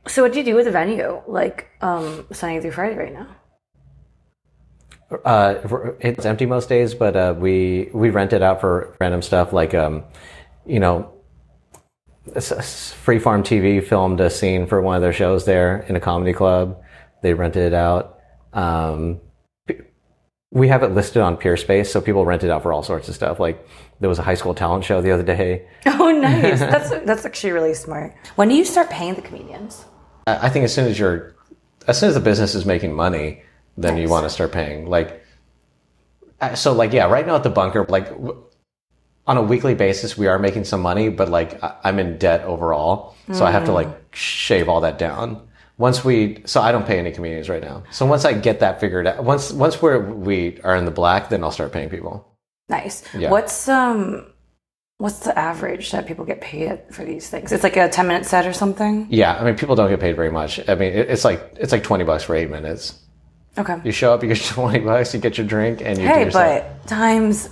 So 0.06 0.22
what 0.22 0.32
do 0.32 0.38
you 0.38 0.44
do 0.44 0.54
with 0.54 0.64
the 0.64 0.70
venue, 0.70 1.20
like 1.26 1.68
um, 1.82 2.26
Sunday 2.32 2.58
through 2.60 2.72
Friday 2.72 2.96
right 2.96 3.12
now? 3.12 3.36
Uh, 5.24 5.56
it's 6.00 6.24
empty 6.24 6.46
most 6.46 6.70
days, 6.70 6.94
but 6.94 7.16
uh, 7.16 7.34
we 7.36 7.90
we 7.94 8.10
rent 8.10 8.32
it 8.32 8.42
out 8.42 8.60
for 8.60 8.94
random 9.00 9.22
stuff 9.22 9.52
like 9.54 9.74
um, 9.74 10.04
you 10.66 10.80
know, 10.80 11.10
Freeform 12.34 13.42
TV 13.42 13.82
filmed 13.82 14.20
a 14.20 14.28
scene 14.28 14.66
for 14.66 14.80
one 14.80 14.96
of 14.96 15.02
their 15.02 15.12
shows 15.12 15.44
there 15.44 15.84
in 15.88 15.96
a 15.96 16.00
comedy 16.00 16.32
club. 16.32 16.78
They 17.22 17.34
rented 17.34 17.62
it 17.62 17.74
out. 17.74 18.18
Um, 18.52 19.20
we 20.50 20.68
have 20.68 20.82
it 20.82 20.88
listed 20.88 21.20
on 21.20 21.36
Peerspace, 21.36 21.86
so 21.86 22.00
people 22.00 22.24
rent 22.24 22.42
it 22.42 22.50
out 22.50 22.62
for 22.62 22.72
all 22.72 22.82
sorts 22.82 23.08
of 23.08 23.14
stuff. 23.14 23.38
Like 23.38 23.66
there 24.00 24.08
was 24.08 24.18
a 24.18 24.22
high 24.22 24.34
school 24.34 24.54
talent 24.54 24.84
show 24.84 25.02
the 25.02 25.10
other 25.10 25.22
day. 25.22 25.66
Oh, 25.86 26.10
nice. 26.10 26.60
that's 26.60 26.90
that's 27.04 27.24
actually 27.24 27.52
really 27.52 27.74
smart. 27.74 28.14
When 28.36 28.48
do 28.48 28.54
you 28.54 28.64
start 28.64 28.88
paying 28.88 29.14
the 29.14 29.22
comedians? 29.22 29.84
I 30.26 30.48
think 30.48 30.64
as 30.64 30.74
soon 30.74 30.86
as 30.86 30.98
you're, 30.98 31.34
as 31.86 31.98
soon 31.98 32.10
as 32.10 32.14
the 32.14 32.20
business 32.20 32.54
is 32.54 32.66
making 32.66 32.94
money, 32.94 33.42
then 33.76 33.96
you 33.96 34.08
want 34.08 34.24
to 34.24 34.30
start 34.30 34.52
paying. 34.52 34.86
Like, 34.86 35.24
uh, 36.40 36.54
so 36.54 36.72
like 36.72 36.92
yeah, 36.92 37.06
right 37.06 37.26
now 37.26 37.36
at 37.36 37.42
the 37.42 37.50
bunker, 37.50 37.84
like 37.88 38.10
on 39.26 39.36
a 39.36 39.42
weekly 39.42 39.74
basis, 39.74 40.16
we 40.16 40.26
are 40.26 40.38
making 40.38 40.64
some 40.64 40.80
money, 40.80 41.08
but 41.08 41.28
like 41.28 41.58
I'm 41.62 41.98
in 41.98 42.18
debt 42.18 42.42
overall, 42.42 43.14
so 43.32 43.44
I 43.44 43.50
have 43.50 43.64
to 43.66 43.72
like 43.72 44.14
shave 44.14 44.68
all 44.68 44.80
that 44.82 44.98
down. 44.98 45.47
Once 45.78 46.04
we, 46.04 46.42
so 46.44 46.60
I 46.60 46.72
don't 46.72 46.86
pay 46.86 46.98
any 46.98 47.12
comedians 47.12 47.48
right 47.48 47.62
now. 47.62 47.84
So 47.90 48.04
once 48.04 48.24
I 48.24 48.32
get 48.32 48.60
that 48.60 48.80
figured 48.80 49.06
out, 49.06 49.22
once 49.24 49.52
once 49.52 49.80
we're 49.80 50.00
we 50.00 50.60
are 50.64 50.76
in 50.76 50.84
the 50.84 50.90
black, 50.90 51.28
then 51.28 51.42
I'll 51.42 51.52
start 51.52 51.72
paying 51.72 51.88
people. 51.88 52.36
Nice. 52.68 53.02
Yeah. 53.14 53.30
What's 53.30 53.68
um 53.68 54.26
What's 54.98 55.20
the 55.20 55.38
average 55.38 55.92
that 55.92 56.08
people 56.08 56.24
get 56.24 56.40
paid 56.40 56.80
for 56.90 57.04
these 57.04 57.30
things? 57.30 57.52
It's 57.52 57.62
like 57.62 57.76
a 57.76 57.88
10 57.88 58.08
minute 58.08 58.26
set 58.26 58.48
or 58.48 58.52
something? 58.52 59.06
Yeah, 59.10 59.36
I 59.36 59.44
mean, 59.44 59.54
people 59.54 59.76
don't 59.76 59.88
get 59.88 60.00
paid 60.00 60.16
very 60.16 60.32
much. 60.32 60.58
I 60.68 60.74
mean, 60.74 60.92
it, 60.92 61.08
it's 61.08 61.24
like 61.24 61.52
it's 61.56 61.70
like 61.70 61.84
twenty 61.84 62.02
bucks 62.02 62.24
for 62.24 62.34
eight 62.34 62.50
minutes. 62.50 62.98
Okay. 63.56 63.76
You 63.84 63.92
show 63.92 64.12
up, 64.12 64.24
you 64.24 64.28
get 64.28 64.38
your 64.38 64.54
twenty 64.54 64.80
bucks, 64.80 65.14
you 65.14 65.20
get 65.20 65.38
your 65.38 65.46
drink, 65.46 65.82
and 65.82 65.98
you 65.98 66.08
do 66.08 66.12
Hey, 66.12 66.30
but 66.30 66.84
times 66.88 67.48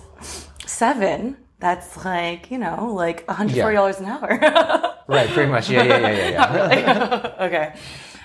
seven, 0.67 1.37
that's 1.61 2.05
like, 2.05 2.51
you 2.51 2.59
know, 2.59 2.93
like 2.93 3.27
$140 3.27 3.99
an 4.01 4.05
hour. 4.07 4.97
right, 5.07 5.29
pretty 5.31 5.51
much. 5.51 5.71
Yeah, 5.71 5.85
yeah, 5.85 5.99
yeah, 5.99 6.11
yeah, 6.11 6.75
yeah. 6.75 7.35
okay. 7.41 7.75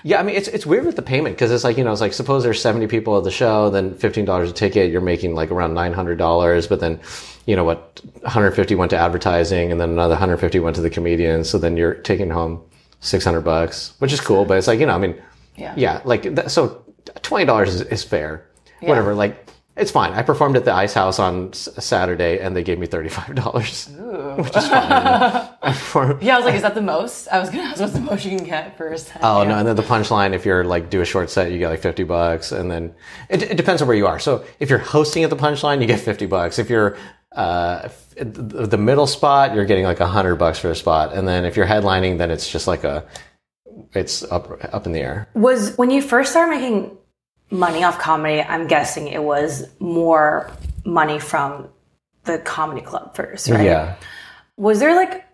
Yeah, 0.04 0.18
I 0.18 0.22
mean, 0.24 0.34
it's 0.36 0.48
it's 0.48 0.66
weird 0.66 0.84
with 0.84 0.96
the 0.96 1.02
payment 1.02 1.36
because 1.36 1.50
it's 1.52 1.64
like 1.64 1.76
you 1.78 1.84
know, 1.84 1.92
it's 1.92 2.00
like 2.00 2.12
suppose 2.12 2.42
there's 2.42 2.60
70 2.60 2.86
people 2.88 3.16
at 3.18 3.24
the 3.24 3.30
show, 3.30 3.70
then 3.70 3.94
fifteen 3.94 4.24
dollars 4.24 4.50
a 4.50 4.52
ticket, 4.52 4.90
you're 4.90 5.00
making 5.00 5.34
like 5.34 5.50
around 5.50 5.74
nine 5.74 5.92
hundred 5.92 6.18
dollars, 6.18 6.66
but 6.66 6.80
then 6.80 7.00
you 7.46 7.54
know 7.56 7.64
what, 7.64 8.00
150 8.22 8.74
went 8.74 8.90
to 8.90 8.96
advertising, 8.96 9.70
and 9.72 9.80
then 9.80 9.90
another 9.90 10.14
150 10.14 10.58
went 10.60 10.76
to 10.76 10.82
the 10.82 10.90
comedian, 10.90 11.44
so 11.44 11.58
then 11.58 11.76
you're 11.76 11.94
taking 11.94 12.30
home 12.30 12.60
600 13.00 13.40
bucks, 13.42 13.94
which 13.98 14.12
is 14.12 14.20
cool, 14.20 14.44
but 14.44 14.58
it's 14.58 14.66
like 14.66 14.80
you 14.80 14.86
know, 14.86 14.94
I 14.94 14.98
mean, 14.98 15.20
Yeah. 15.56 15.74
yeah, 15.76 16.00
like 16.04 16.34
that, 16.34 16.50
so 16.50 16.84
twenty 17.22 17.44
dollars 17.44 17.74
is, 17.74 17.80
is 17.82 18.02
fair, 18.04 18.46
whatever, 18.80 19.14
like. 19.14 19.48
It's 19.74 19.90
fine. 19.90 20.12
I 20.12 20.22
performed 20.22 20.56
at 20.56 20.66
the 20.66 20.72
Ice 20.74 20.92
House 20.92 21.18
on 21.18 21.48
S- 21.52 21.66
Saturday, 21.78 22.38
and 22.40 22.54
they 22.54 22.62
gave 22.62 22.78
me 22.78 22.86
thirty-five 22.86 23.34
dollars, 23.34 23.88
which 23.88 24.54
is 24.56 24.68
fine. 24.68 24.68
I 25.62 25.72
performed- 25.72 26.22
Yeah, 26.22 26.34
I 26.34 26.38
was 26.38 26.44
like, 26.44 26.54
is 26.56 26.62
that 26.62 26.74
the 26.74 26.82
most? 26.82 27.26
I 27.28 27.38
was 27.38 27.48
going 27.48 27.64
to 27.64 27.70
ask 27.70 27.80
what's 27.80 27.94
the 27.94 28.00
most 28.00 28.24
you 28.26 28.36
can 28.36 28.46
get 28.46 28.76
for 28.76 28.88
a 28.88 28.98
set. 28.98 29.20
Oh 29.22 29.44
no! 29.44 29.56
And 29.56 29.66
then 29.66 29.76
the 29.76 29.82
punchline, 29.82 30.34
if 30.34 30.44
you're 30.44 30.62
like 30.64 30.90
do 30.90 31.00
a 31.00 31.06
short 31.06 31.30
set, 31.30 31.50
you 31.52 31.58
get 31.58 31.70
like 31.70 31.80
fifty 31.80 32.04
bucks, 32.04 32.52
and 32.52 32.70
then 32.70 32.94
it, 33.30 33.42
it 33.42 33.56
depends 33.56 33.80
on 33.80 33.88
where 33.88 33.96
you 33.96 34.06
are. 34.06 34.18
So 34.18 34.44
if 34.60 34.68
you're 34.68 34.78
hosting 34.78 35.24
at 35.24 35.30
the 35.30 35.36
punchline, 35.36 35.80
you 35.80 35.86
get 35.86 36.00
fifty 36.00 36.26
bucks. 36.26 36.58
If 36.58 36.68
you're 36.68 36.98
uh, 37.34 37.80
f- 37.84 38.14
the 38.16 38.66
the 38.66 38.78
middle 38.78 39.06
spot, 39.06 39.54
you're 39.54 39.64
getting 39.64 39.84
like 39.84 40.00
a 40.00 40.06
hundred 40.06 40.36
bucks 40.36 40.58
for 40.58 40.70
a 40.70 40.76
spot, 40.76 41.14
and 41.14 41.26
then 41.26 41.46
if 41.46 41.56
you're 41.56 41.66
headlining, 41.66 42.18
then 42.18 42.30
it's 42.30 42.50
just 42.50 42.66
like 42.66 42.84
a 42.84 43.06
it's 43.94 44.22
up 44.24 44.50
up 44.74 44.84
in 44.84 44.92
the 44.92 45.00
air. 45.00 45.28
Was 45.32 45.76
when 45.78 45.90
you 45.90 46.02
first 46.02 46.32
started 46.32 46.50
making 46.60 46.98
money 47.52 47.84
off 47.84 47.98
comedy, 47.98 48.40
I'm 48.40 48.66
guessing 48.66 49.08
it 49.08 49.22
was 49.22 49.68
more 49.78 50.50
money 50.84 51.18
from 51.18 51.68
the 52.24 52.38
comedy 52.38 52.80
club 52.80 53.14
first, 53.14 53.48
right? 53.50 53.64
Yeah. 53.64 53.96
Was 54.56 54.80
there 54.80 54.96
like 54.96 55.24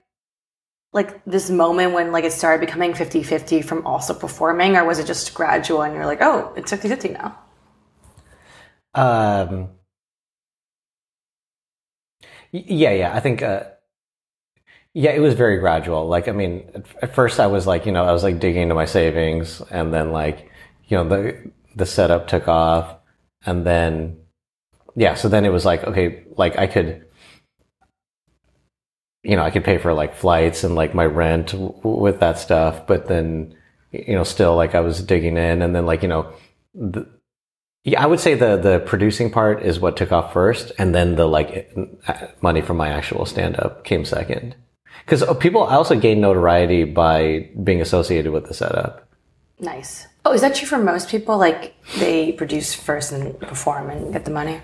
like 0.93 1.25
this 1.25 1.49
moment 1.49 1.93
when 1.93 2.13
like 2.13 2.25
it 2.25 2.33
started 2.33 2.65
becoming 2.65 2.93
50-50 2.93 3.65
from 3.65 3.87
also 3.87 4.15
performing 4.15 4.75
or 4.77 4.85
was 4.85 4.99
it 4.99 5.07
just 5.07 5.33
gradual 5.35 5.83
and 5.83 5.95
you're 5.95 6.07
like, 6.07 6.21
"Oh, 6.21 6.53
it's 6.57 6.73
50-50 6.73 7.13
now?" 7.13 7.39
Um. 8.95 9.69
Yeah, 12.51 12.91
yeah. 12.91 13.15
I 13.15 13.21
think. 13.21 13.43
Uh, 13.43 13.65
yeah, 14.95 15.11
it 15.11 15.21
was 15.21 15.35
very 15.35 15.59
gradual. 15.59 16.09
Like, 16.09 16.27
I 16.27 16.33
mean, 16.33 16.69
at, 16.75 16.85
at 17.03 17.15
first 17.15 17.39
I 17.39 17.47
was 17.47 17.67
like, 17.67 17.87
you 17.87 17.93
know, 17.93 18.05
I 18.05 18.11
was 18.11 18.25
like 18.25 18.41
digging 18.41 18.63
into 18.63 18.75
my 18.75 18.87
savings, 18.87 19.61
and 19.71 19.93
then 19.93 20.11
like, 20.11 20.51
you 20.89 20.97
know, 20.97 21.09
the 21.09 21.51
the 21.79 21.87
setup 21.87 22.29
took 22.29 22.49
off, 22.49 22.97
and 23.47 23.65
then, 23.65 24.19
yeah. 24.95 25.15
So 25.15 25.29
then 25.29 25.45
it 25.45 25.53
was 25.53 25.65
like, 25.65 25.85
okay, 25.85 26.25
like 26.37 26.59
I 26.59 26.67
could, 26.67 27.07
you 29.23 29.37
know, 29.37 29.43
I 29.43 29.51
could 29.51 29.65
pay 29.65 29.79
for 29.79 29.93
like 29.95 30.15
flights 30.15 30.65
and 30.65 30.75
like 30.75 30.95
my 30.95 31.07
rent 31.07 31.53
w- 31.53 31.75
with 31.83 32.21
that 32.21 32.39
stuff, 32.39 32.87
but 32.87 33.07
then, 33.07 33.55
you 33.93 34.15
know, 34.15 34.25
still 34.25 34.57
like 34.57 34.75
I 34.75 34.81
was 34.81 35.03
digging 35.03 35.37
in, 35.37 35.63
and 35.63 35.75
then 35.75 35.87
like 35.87 36.03
you 36.03 36.09
know, 36.09 36.33
the, 36.75 37.07
yeah, 37.85 38.03
I 38.03 38.07
would 38.07 38.21
say 38.21 38.35
the 38.35 38.57
the 38.57 38.81
producing 38.81 39.31
part 39.31 39.63
is 39.63 39.81
what 39.81 39.97
took 39.97 40.13
off 40.13 40.33
first, 40.33 40.73
and 40.79 40.95
then 40.95 41.17
the 41.17 41.27
like 41.27 41.71
uh, 42.07 42.27
money 42.43 42.61
from 42.61 42.77
my 42.77 42.89
actual 42.89 43.25
stand 43.25 43.59
up 43.59 43.85
came 43.85 44.05
second. 44.05 44.57
Because 45.05 45.25
people, 45.39 45.65
I 45.65 45.77
also 45.77 45.99
gained 45.99 46.21
notoriety 46.21 46.85
by 46.85 47.49
being 47.63 47.81
associated 47.81 48.33
with 48.33 48.47
the 48.47 48.53
setup. 48.53 49.09
Nice. 49.59 50.07
Oh, 50.29 50.35
is 50.35 50.43
that 50.43 50.55
true 50.55 50.69
for 50.69 50.77
most 50.77 51.09
people? 51.09 51.39
Like 51.39 51.75
they 51.97 52.33
produce 52.33 52.75
first 52.75 53.13
and 53.13 53.39
perform 53.41 53.89
and 53.89 54.13
get 54.13 54.27
the 54.27 54.31
money? 54.31 54.61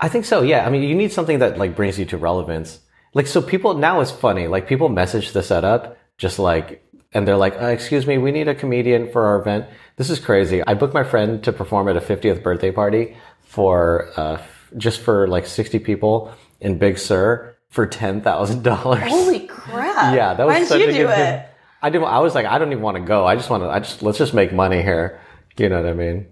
I 0.00 0.08
think 0.08 0.24
so. 0.24 0.42
Yeah. 0.42 0.66
I 0.66 0.70
mean, 0.70 0.82
you 0.82 0.96
need 0.96 1.12
something 1.12 1.38
that 1.38 1.56
like 1.56 1.76
brings 1.76 2.00
you 2.00 2.04
to 2.06 2.18
relevance. 2.18 2.80
Like, 3.14 3.28
so 3.28 3.40
people 3.40 3.74
now 3.74 4.00
it's 4.00 4.10
funny. 4.10 4.48
Like 4.48 4.66
people 4.66 4.88
message 4.88 5.32
the 5.32 5.42
setup 5.44 5.96
just 6.18 6.40
like, 6.40 6.84
and 7.12 7.28
they're 7.28 7.36
like, 7.36 7.60
uh, 7.62 7.66
"Excuse 7.66 8.06
me, 8.08 8.18
we 8.18 8.32
need 8.32 8.48
a 8.48 8.54
comedian 8.54 9.10
for 9.12 9.24
our 9.24 9.40
event." 9.40 9.66
This 9.96 10.10
is 10.10 10.18
crazy. 10.18 10.64
I 10.66 10.74
booked 10.74 10.94
my 10.94 11.04
friend 11.04 11.42
to 11.44 11.52
perform 11.52 11.88
at 11.88 11.96
a 11.96 12.00
50th 12.00 12.42
birthday 12.42 12.72
party 12.72 13.16
for 13.42 14.10
uh, 14.16 14.42
just 14.76 15.00
for 15.00 15.28
like 15.28 15.46
60 15.46 15.78
people 15.78 16.32
in 16.60 16.78
Big 16.78 16.98
Sur 16.98 17.56
for 17.68 17.86
ten 17.86 18.20
thousand 18.20 18.64
dollars. 18.64 19.08
Holy 19.08 19.46
crap. 19.46 20.14
Yeah, 20.14 20.34
that 20.34 20.46
was 20.46 20.54
Why 20.54 20.64
such 20.64 20.80
you 20.80 20.88
a 20.88 20.92
do 20.92 21.06
good 21.06 21.18
it? 21.18 21.49
I 21.82 21.90
didn't. 21.90 22.08
I 22.08 22.18
was 22.18 22.34
like, 22.34 22.46
I 22.46 22.58
don't 22.58 22.72
even 22.72 22.82
want 22.82 22.96
to 22.96 23.02
go. 23.02 23.26
I 23.26 23.36
just 23.36 23.50
want 23.50 23.62
to. 23.62 23.68
I 23.68 23.80
just 23.80 24.02
let's 24.02 24.18
just 24.18 24.34
make 24.34 24.52
money 24.52 24.82
here. 24.82 25.20
You 25.58 25.68
know 25.68 25.82
what 25.82 25.90
I 25.90 25.94
mean? 25.94 26.26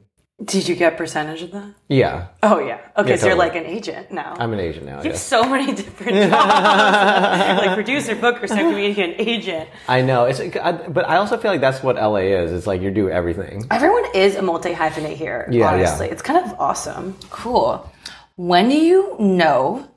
Did 0.45 0.69
you 0.69 0.77
get 0.77 0.97
percentage 0.97 1.43
of 1.43 1.51
that? 1.51 1.75
Yeah, 1.89 2.29
Oh 2.45 2.61
yeah. 2.61 2.79
Okay, 2.97 3.11
Yeah, 3.11 3.17
so 3.17 3.27
you're 3.27 3.35
like 3.37 3.57
an 3.57 3.67
agent 3.67 4.13
now. 4.13 4.37
I'm 4.39 4.53
an 4.53 4.61
Asian 4.61 4.87
now. 4.87 5.03
You 5.03 5.11
have 5.11 5.19
so 5.19 5.43
many 5.43 5.75
different 5.75 6.13
jobs, 6.31 7.67
like 7.67 7.75
producer, 7.75 8.15
booker, 8.15 8.47
second 8.47 8.71
comedian, 8.71 9.15
agent. 9.19 9.69
I 9.89 10.03
know. 10.03 10.27
It's, 10.27 10.39
I, 10.39 10.71
but 10.71 11.09
I 11.09 11.17
also 11.17 11.39
feel 11.39 11.51
like 11.51 11.61
that's 11.61 11.83
what 11.83 11.97
LA 11.97 12.39
is. 12.39 12.53
It's 12.53 12.69
like 12.69 12.81
you 12.83 12.93
do 12.93 13.11
everything. 13.11 13.67
Everyone 13.73 14.05
is 14.15 14.37
a 14.37 14.43
multi 14.43 14.73
hyphenate 14.73 15.17
here. 15.17 15.49
Yeah, 15.51 15.59
yeah. 15.59 15.73
honestly, 15.73 16.09
it's 16.09 16.23
kind 16.23 16.47
of 16.47 16.61
awesome. 16.61 17.17
Cool. 17.31 17.91
When 18.37 18.69
do 18.69 18.77
you 18.77 19.17
know 19.19 19.91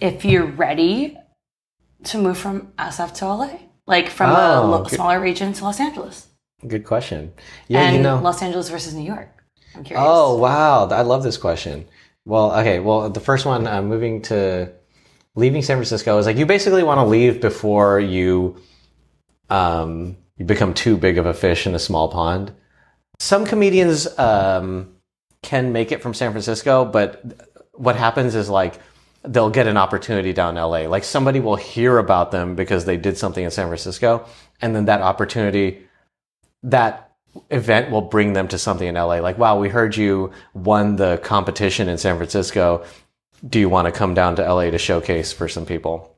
if 0.00 0.26
you're 0.26 0.44
ready 0.44 1.16
to 2.04 2.18
move 2.18 2.36
from 2.36 2.72
SF 2.78 3.14
to 3.14 3.26
LA? 3.26 3.58
Like 3.86 4.08
from 4.08 4.30
a 4.30 4.34
Oh, 4.62 4.66
lo- 4.70 4.82
good- 4.84 4.92
smaller 4.92 5.20
region 5.20 5.52
to 5.54 5.64
Los 5.64 5.80
Angeles, 5.80 6.28
Good 6.66 6.84
question. 6.84 7.32
Yeah, 7.66 7.82
and 7.82 7.96
you 7.96 8.02
know. 8.02 8.20
Los 8.20 8.40
Angeles 8.40 8.68
versus 8.70 8.94
New 8.94 9.02
York. 9.04 9.28
I'm 9.74 9.82
curious. 9.82 10.06
Oh 10.08 10.36
wow, 10.36 10.86
I 10.88 11.02
love 11.02 11.22
this 11.24 11.36
question. 11.36 11.86
Well, 12.24 12.52
okay. 12.60 12.78
Well, 12.78 13.10
the 13.10 13.18
first 13.20 13.44
one, 13.46 13.66
uh, 13.66 13.82
moving 13.82 14.22
to 14.22 14.70
leaving 15.34 15.62
San 15.62 15.76
Francisco 15.78 16.16
is 16.18 16.26
like 16.26 16.36
you 16.36 16.46
basically 16.46 16.84
want 16.84 16.98
to 16.98 17.04
leave 17.04 17.40
before 17.40 17.98
you 17.98 18.56
um, 19.50 20.16
you 20.36 20.44
become 20.44 20.72
too 20.74 20.96
big 20.96 21.18
of 21.18 21.26
a 21.26 21.34
fish 21.34 21.66
in 21.66 21.74
a 21.74 21.78
small 21.80 22.08
pond. 22.08 22.52
Some 23.18 23.44
comedians 23.44 24.06
um, 24.18 24.94
can 25.42 25.72
make 25.72 25.90
it 25.92 26.00
from 26.02 26.14
San 26.14 26.30
Francisco, 26.30 26.84
but 26.84 27.22
what 27.72 27.96
happens 27.96 28.34
is 28.34 28.48
like 28.48 28.78
they'll 29.24 29.50
get 29.50 29.66
an 29.66 29.76
opportunity 29.76 30.32
down 30.32 30.56
in 30.56 30.62
LA. 30.62 30.88
Like 30.88 31.04
somebody 31.04 31.40
will 31.40 31.56
hear 31.56 31.98
about 31.98 32.30
them 32.30 32.54
because 32.54 32.84
they 32.84 32.96
did 32.96 33.16
something 33.16 33.44
in 33.44 33.50
San 33.50 33.66
Francisco, 33.66 34.26
and 34.60 34.74
then 34.74 34.86
that 34.86 35.00
opportunity, 35.00 35.86
that 36.62 37.12
event 37.50 37.90
will 37.90 38.02
bring 38.02 38.32
them 38.32 38.48
to 38.48 38.58
something 38.58 38.86
in 38.86 38.94
LA. 38.94 39.20
Like, 39.20 39.38
wow, 39.38 39.58
we 39.58 39.68
heard 39.68 39.96
you 39.96 40.32
won 40.54 40.96
the 40.96 41.18
competition 41.18 41.88
in 41.88 41.98
San 41.98 42.16
Francisco. 42.16 42.84
Do 43.48 43.58
you 43.58 43.68
want 43.68 43.86
to 43.86 43.92
come 43.92 44.14
down 44.14 44.36
to 44.36 44.42
LA 44.42 44.70
to 44.70 44.78
showcase 44.78 45.32
for 45.32 45.48
some 45.48 45.66
people? 45.66 46.16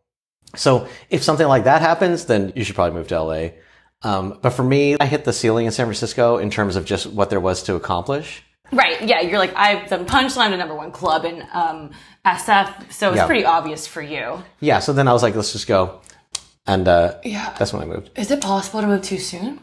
So 0.56 0.88
if 1.10 1.22
something 1.22 1.46
like 1.46 1.64
that 1.64 1.82
happens, 1.82 2.26
then 2.26 2.52
you 2.54 2.64
should 2.64 2.74
probably 2.74 2.98
move 2.98 3.08
to 3.08 3.22
LA. 3.22 3.48
Um, 4.02 4.38
but 4.42 4.50
for 4.50 4.62
me, 4.62 4.96
I 5.00 5.06
hit 5.06 5.24
the 5.24 5.32
ceiling 5.32 5.66
in 5.66 5.72
San 5.72 5.86
Francisco 5.86 6.36
in 6.36 6.50
terms 6.50 6.76
of 6.76 6.84
just 6.84 7.06
what 7.06 7.30
there 7.30 7.40
was 7.40 7.62
to 7.64 7.74
accomplish. 7.74 8.42
Right. 8.72 9.02
Yeah. 9.02 9.20
You're 9.20 9.38
like, 9.38 9.54
I've 9.56 9.88
done 9.88 10.04
Punchline, 10.04 10.50
the 10.50 10.56
number 10.56 10.74
one 10.74 10.90
club 10.90 11.24
in 11.24 11.46
um, 11.52 11.90
SF. 12.24 12.90
So 12.92 13.10
it's 13.10 13.16
Yeah. 13.18 13.26
pretty 13.26 13.44
obvious 13.44 13.86
for 13.86 14.02
you. 14.02 14.42
Yeah. 14.60 14.78
So 14.80 14.92
then 14.92 15.08
I 15.08 15.12
was 15.12 15.22
like, 15.22 15.34
let's 15.34 15.52
just 15.52 15.66
go. 15.66 16.00
And, 16.66 16.88
uh, 16.88 17.14
Yeah. 17.24 17.54
that's 17.58 17.72
when 17.72 17.82
I 17.82 17.84
moved. 17.86 18.10
Is 18.16 18.30
it 18.30 18.40
possible 18.40 18.80
to 18.80 18.86
move 18.86 19.02
too 19.02 19.18
soon? 19.18 19.60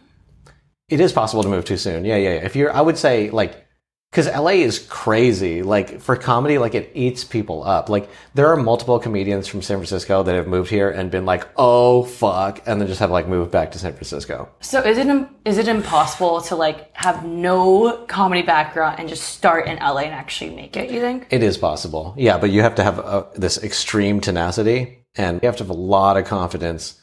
It 0.90 1.00
is 1.00 1.12
possible 1.14 1.42
to 1.44 1.50
move 1.50 1.66
too 1.66 1.78
soon. 1.78 2.06
Yeah, 2.06 2.18
yeah. 2.18 2.34
yeah. 2.36 2.46
If 2.46 2.56
you're, 2.56 2.72
I 2.76 2.82
would 2.82 2.98
say 2.98 3.30
like, 3.32 3.66
because 4.12 4.28
LA 4.28 4.60
is 4.60 4.78
crazy. 4.78 5.64
Like 5.64 6.02
for 6.02 6.18
comedy, 6.18 6.58
like 6.58 6.76
it 6.76 6.92
eats 6.94 7.24
people 7.24 7.64
up. 7.64 7.88
Like 7.88 8.10
there 8.34 8.48
are 8.48 8.58
multiple 8.58 9.00
comedians 9.00 9.48
from 9.48 9.62
San 9.62 9.78
Francisco 9.78 10.22
that 10.24 10.36
have 10.36 10.48
moved 10.48 10.70
here 10.70 10.90
and 10.90 11.10
been 11.10 11.26
like, 11.26 11.48
oh 11.56 12.04
fuck, 12.04 12.62
and 12.66 12.82
then 12.82 12.90
just 12.90 13.00
have 13.00 13.10
like 13.10 13.30
moved 13.30 13.52
back 13.52 13.72
to 13.72 13.80
San 13.80 13.94
Francisco. 13.94 14.50
So 14.60 14.82
is 14.82 14.98
it 14.98 15.28
is 15.46 15.58
it 15.58 15.70
impossible 15.70 16.42
to 16.42 16.58
like 16.58 16.94
have 16.96 17.26
no 17.26 18.06
comedy 18.08 18.42
background 18.42 19.00
and 19.00 19.08
just 19.08 19.24
start 19.24 19.68
in 19.68 19.78
LA 19.78 20.02
and 20.02 20.14
actually 20.14 20.56
make 20.56 20.76
it? 20.76 20.92
You 20.92 21.00
think? 21.00 21.28
It 21.30 21.42
is 21.42 21.58
possible. 21.58 22.14
Yeah, 22.18 22.38
but 22.38 22.50
you 22.50 22.62
have 22.62 22.76
to 22.76 22.84
have 22.84 23.00
uh 23.00 23.26
this 23.36 23.64
extreme 23.64 24.20
tenacity 24.20 25.06
and 25.16 25.42
you 25.42 25.48
have 25.48 25.58
to 25.58 25.64
have 25.64 25.72
a 25.72 25.74
lot 25.74 26.18
of 26.18 26.26
confidence. 26.26 27.00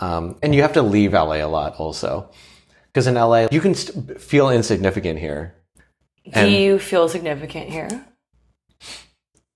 Um, 0.00 0.38
and 0.42 0.54
you 0.54 0.62
have 0.62 0.72
to 0.72 0.82
leave 0.82 1.12
LA 1.12 1.34
a 1.34 1.46
lot 1.46 1.74
also. 1.76 2.30
Because 2.86 3.06
in 3.06 3.14
LA, 3.14 3.46
you 3.52 3.60
can 3.60 3.74
st- 3.74 4.20
feel 4.20 4.50
insignificant 4.50 5.20
here. 5.20 5.59
Do 6.32 6.48
you 6.48 6.78
feel 6.78 7.08
significant 7.08 7.70
here 7.70 7.88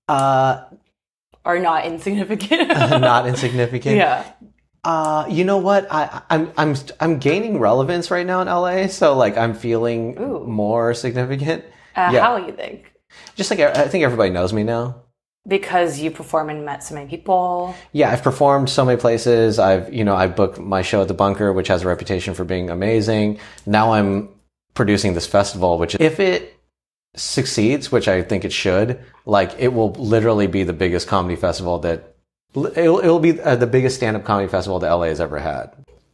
Uh, 0.07 0.63
or 1.43 1.59
not 1.59 1.85
insignificant? 1.85 2.69
not 2.69 3.27
insignificant. 3.31 3.95
yeah. 3.97 4.31
Uh, 4.83 5.25
you 5.29 5.43
know 5.43 5.57
what? 5.57 5.87
I, 5.91 6.21
I'm 6.29 6.51
I'm 6.57 6.75
I'm 6.99 7.17
gaining 7.17 7.59
relevance 7.59 8.11
right 8.11 8.25
now 8.25 8.41
in 8.41 8.47
LA, 8.47 8.85
so 8.87 9.15
like 9.17 9.35
I'm 9.35 9.55
feeling 9.55 10.15
Ooh. 10.19 10.45
more 10.45 10.93
significant. 10.93 11.63
Uh, 11.95 12.11
Yeah. 12.13 12.21
How 12.21 12.37
you 12.37 12.51
think? 12.53 12.91
Just 13.35 13.49
like 13.49 13.59
I 13.59 13.87
think 13.87 14.03
everybody 14.03 14.29
knows 14.29 14.53
me 14.53 14.63
now. 14.63 15.01
Because 15.47 15.99
you 15.99 16.09
perform 16.11 16.49
and 16.49 16.65
met 16.65 16.83
so 16.83 16.95
many 16.95 17.07
people. 17.07 17.75
Yeah, 17.93 18.09
I've 18.11 18.23
performed 18.23 18.67
so 18.69 18.83
many 18.83 18.99
places. 18.99 19.59
I've, 19.59 19.93
you 19.93 20.03
know, 20.03 20.15
I 20.15 20.25
booked 20.25 20.59
my 20.59 20.81
show 20.81 21.01
at 21.03 21.07
the 21.07 21.13
Bunker, 21.13 21.53
which 21.53 21.67
has 21.67 21.83
a 21.83 21.87
reputation 21.87 22.33
for 22.33 22.43
being 22.43 22.71
amazing. 22.71 23.39
Now 23.67 23.93
I'm 23.93 24.29
producing 24.73 25.13
this 25.13 25.27
festival, 25.27 25.77
which 25.77 25.95
if 25.99 26.19
it 26.19 26.54
succeeds, 27.15 27.91
which 27.91 28.07
I 28.07 28.21
think 28.21 28.45
it 28.45 28.53
should, 28.53 29.03
like 29.25 29.55
it 29.57 29.73
will 29.73 29.91
literally 29.93 30.47
be 30.47 30.63
the 30.63 30.73
biggest 30.73 31.07
comedy 31.07 31.35
festival 31.35 31.79
that 31.79 32.15
it'll, 32.55 32.99
it'll 32.99 33.19
be 33.19 33.39
uh, 33.41 33.55
the 33.55 33.67
biggest 33.67 33.97
stand-up 33.97 34.23
comedy 34.23 34.47
festival 34.47 34.79
that 34.79 34.91
LA 34.91 35.05
has 35.07 35.21
ever 35.21 35.39
had. 35.39 35.71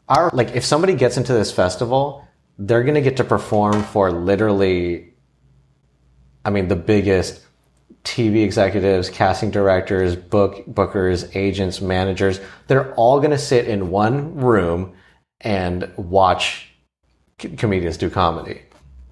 Our 0.08 0.30
like 0.34 0.56
if 0.56 0.66
somebody 0.66 0.96
gets 0.96 1.18
into 1.18 1.34
this 1.34 1.52
festival, 1.52 2.28
they're 2.58 2.84
going 2.84 2.96
to 2.96 3.02
get 3.02 3.18
to 3.18 3.24
perform 3.24 3.84
for 3.84 4.12
literally 4.12 5.14
I 6.44 6.50
mean 6.50 6.68
the 6.68 6.76
biggest 6.76 7.42
TV 8.04 8.44
executives, 8.44 9.10
casting 9.10 9.52
directors, 9.52 10.16
book 10.16 10.66
bookers, 10.66 11.36
agents, 11.36 11.82
managers, 11.82 12.40
they're 12.68 12.94
all 12.96 13.20
going 13.20 13.32
to 13.32 13.38
sit 13.38 13.68
in 13.68 13.92
one 13.92 14.36
room 14.36 14.94
and 15.40 15.92
watch 15.98 16.70
comedians 17.38 17.98
do 17.98 18.10
comedy. 18.10 18.62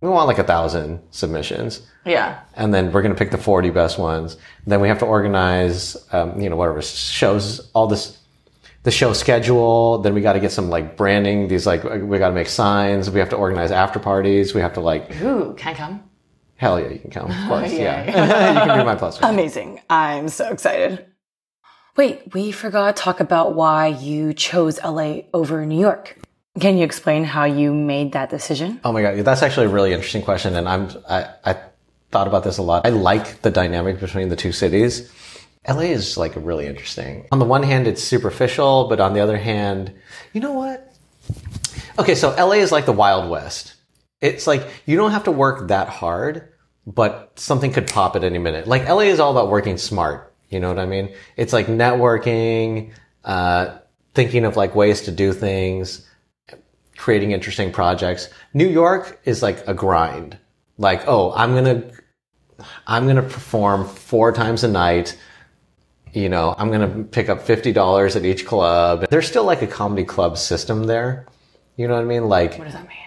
We 0.01 0.09
want 0.09 0.27
like 0.27 0.39
a 0.39 0.43
thousand 0.43 1.01
submissions. 1.11 1.81
Yeah. 2.05 2.39
And 2.55 2.73
then 2.73 2.91
we're 2.91 3.01
going 3.01 3.13
to 3.13 3.17
pick 3.17 3.31
the 3.31 3.37
40 3.37 3.69
best 3.71 3.99
ones. 3.99 4.37
Then 4.65 4.79
we 4.79 4.87
have 4.87 4.99
to 4.99 5.05
organize, 5.05 5.97
um, 6.13 6.39
you 6.39 6.49
know, 6.49 6.55
whatever 6.55 6.81
shows, 6.81 7.69
all 7.73 7.87
this, 7.87 8.17
the 8.83 8.91
show 8.91 9.11
schedule. 9.13 9.97
Then 9.99 10.13
we 10.13 10.21
got 10.21 10.33
to 10.33 10.39
get 10.39 10.51
some 10.53 10.69
like 10.69 10.95
branding. 10.95 11.47
These 11.49 11.67
like, 11.67 11.83
we 11.83 12.17
got 12.17 12.29
to 12.29 12.33
make 12.35 12.47
signs. 12.47 13.09
We 13.11 13.19
have 13.19 13.29
to 13.29 13.35
organize 13.35 13.71
after 13.71 13.99
parties. 13.99 14.53
We 14.53 14.61
have 14.61 14.73
to 14.75 14.79
like, 14.81 15.21
Ooh, 15.21 15.53
can 15.55 15.73
I 15.73 15.77
come? 15.77 16.03
hell 16.55 16.77
yeah, 16.79 16.89
you 16.89 16.99
can 16.99 17.09
come. 17.09 17.27
Plus, 17.47 17.71
Yeah. 17.73 18.03
yeah. 18.05 18.53
you 18.59 18.65
can 18.69 18.77
be 18.79 18.83
my 18.85 18.95
plus 18.95 19.21
one. 19.21 19.33
Amazing. 19.33 19.81
I'm 19.89 20.27
so 20.29 20.49
excited. 20.51 21.05
Wait, 21.97 22.33
we 22.33 22.51
forgot 22.51 22.95
to 22.95 23.01
talk 23.01 23.19
about 23.19 23.55
why 23.55 23.87
you 23.87 24.33
chose 24.33 24.79
LA 24.83 25.21
over 25.33 25.65
New 25.65 25.79
York. 25.79 26.17
Can 26.59 26.77
you 26.77 26.83
explain 26.83 27.23
how 27.23 27.45
you 27.45 27.73
made 27.73 28.13
that 28.13 28.29
decision? 28.29 28.81
Oh 28.83 28.91
my 28.91 29.01
god, 29.01 29.17
that's 29.19 29.43
actually 29.43 29.67
a 29.67 29.69
really 29.69 29.93
interesting 29.93 30.21
question, 30.21 30.55
and 30.55 30.67
I'm 30.67 30.89
I, 31.07 31.29
I 31.45 31.55
thought 32.11 32.27
about 32.27 32.43
this 32.43 32.57
a 32.57 32.63
lot. 32.63 32.85
I 32.85 32.89
like 32.89 33.41
the 33.41 33.51
dynamic 33.51 33.99
between 33.99 34.29
the 34.29 34.35
two 34.35 34.51
cities. 34.51 35.11
LA 35.67 35.91
is 35.91 36.17
like 36.17 36.33
really 36.35 36.65
interesting. 36.65 37.27
On 37.31 37.39
the 37.39 37.45
one 37.45 37.63
hand, 37.63 37.87
it's 37.87 38.03
superficial, 38.03 38.87
but 38.89 38.99
on 38.99 39.13
the 39.13 39.19
other 39.19 39.37
hand, 39.37 39.93
you 40.33 40.41
know 40.41 40.53
what? 40.53 40.91
Okay, 41.97 42.15
so 42.15 42.29
LA 42.31 42.53
is 42.53 42.71
like 42.71 42.85
the 42.85 42.93
Wild 42.93 43.29
West. 43.29 43.75
It's 44.19 44.47
like 44.47 44.67
you 44.85 44.97
don't 44.97 45.11
have 45.11 45.25
to 45.25 45.31
work 45.31 45.67
that 45.69 45.87
hard, 45.87 46.51
but 46.87 47.39
something 47.39 47.71
could 47.71 47.87
pop 47.87 48.15
at 48.15 48.23
any 48.23 48.37
minute. 48.37 48.67
Like 48.67 48.87
LA 48.87 49.09
is 49.11 49.19
all 49.19 49.31
about 49.31 49.49
working 49.49 49.77
smart. 49.77 50.33
You 50.49 50.59
know 50.59 50.67
what 50.67 50.79
I 50.79 50.87
mean? 50.87 51.13
It's 51.37 51.53
like 51.53 51.67
networking, 51.67 52.91
uh, 53.23 53.77
thinking 54.13 54.45
of 54.45 54.57
like 54.57 54.75
ways 54.75 55.01
to 55.03 55.11
do 55.11 55.31
things 55.31 56.08
creating 56.99 57.31
interesting 57.31 57.71
projects. 57.71 58.29
New 58.53 58.67
York 58.67 59.19
is 59.23 59.41
like 59.41 59.65
a 59.67 59.73
grind. 59.73 60.37
Like, 60.77 61.07
oh, 61.07 61.31
I'm 61.33 61.53
going 61.53 61.65
to, 61.65 61.91
I'm 62.85 63.05
going 63.05 63.15
to 63.15 63.23
perform 63.23 63.87
four 63.87 64.31
times 64.33 64.63
a 64.63 64.67
night. 64.67 65.17
You 66.11 66.27
know, 66.27 66.53
I'm 66.57 66.67
going 66.69 66.81
to 66.81 67.03
pick 67.03 67.29
up 67.29 67.39
$50 67.45 68.15
at 68.15 68.25
each 68.25 68.45
club. 68.45 69.05
There's 69.09 69.27
still 69.27 69.45
like 69.45 69.61
a 69.61 69.67
comedy 69.67 70.03
club 70.03 70.37
system 70.37 70.83
there. 70.83 71.25
You 71.77 71.87
know 71.87 71.95
what 71.95 72.01
I 72.01 72.05
mean? 72.05 72.25
Like, 72.27 72.57
What 72.57 72.65
does 72.65 72.73
that 72.73 72.87
mean? 72.87 72.97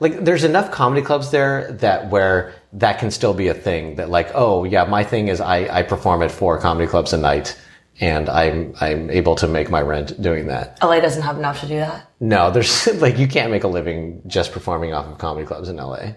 like 0.00 0.24
there's 0.24 0.42
enough 0.44 0.70
comedy 0.72 1.02
clubs 1.02 1.30
there 1.30 1.70
that 1.72 2.10
where 2.10 2.52
that 2.72 2.98
can 2.98 3.10
still 3.10 3.32
be 3.32 3.48
a 3.48 3.54
thing 3.54 3.94
that 3.96 4.10
like, 4.10 4.28
oh 4.34 4.64
yeah, 4.64 4.84
my 4.84 5.04
thing 5.04 5.28
is 5.28 5.40
I, 5.40 5.78
I 5.78 5.82
perform 5.82 6.22
at 6.22 6.30
four 6.30 6.58
comedy 6.58 6.86
clubs 6.88 7.12
a 7.12 7.16
night 7.16 7.56
and 8.00 8.28
I'm, 8.28 8.74
I'm 8.80 9.10
able 9.10 9.36
to 9.36 9.48
make 9.48 9.70
my 9.70 9.80
rent 9.80 10.20
doing 10.20 10.48
that. 10.48 10.78
LA 10.82 11.00
doesn't 11.00 11.22
have 11.22 11.38
enough 11.38 11.60
to 11.60 11.68
do 11.68 11.76
that. 11.76 12.10
No, 12.20 12.50
there's 12.50 12.86
like 13.00 13.18
you 13.18 13.28
can't 13.28 13.50
make 13.50 13.64
a 13.64 13.68
living 13.68 14.22
just 14.26 14.52
performing 14.52 14.92
off 14.92 15.06
of 15.06 15.18
comedy 15.18 15.46
clubs 15.46 15.68
in 15.68 15.76
LA. 15.76 16.14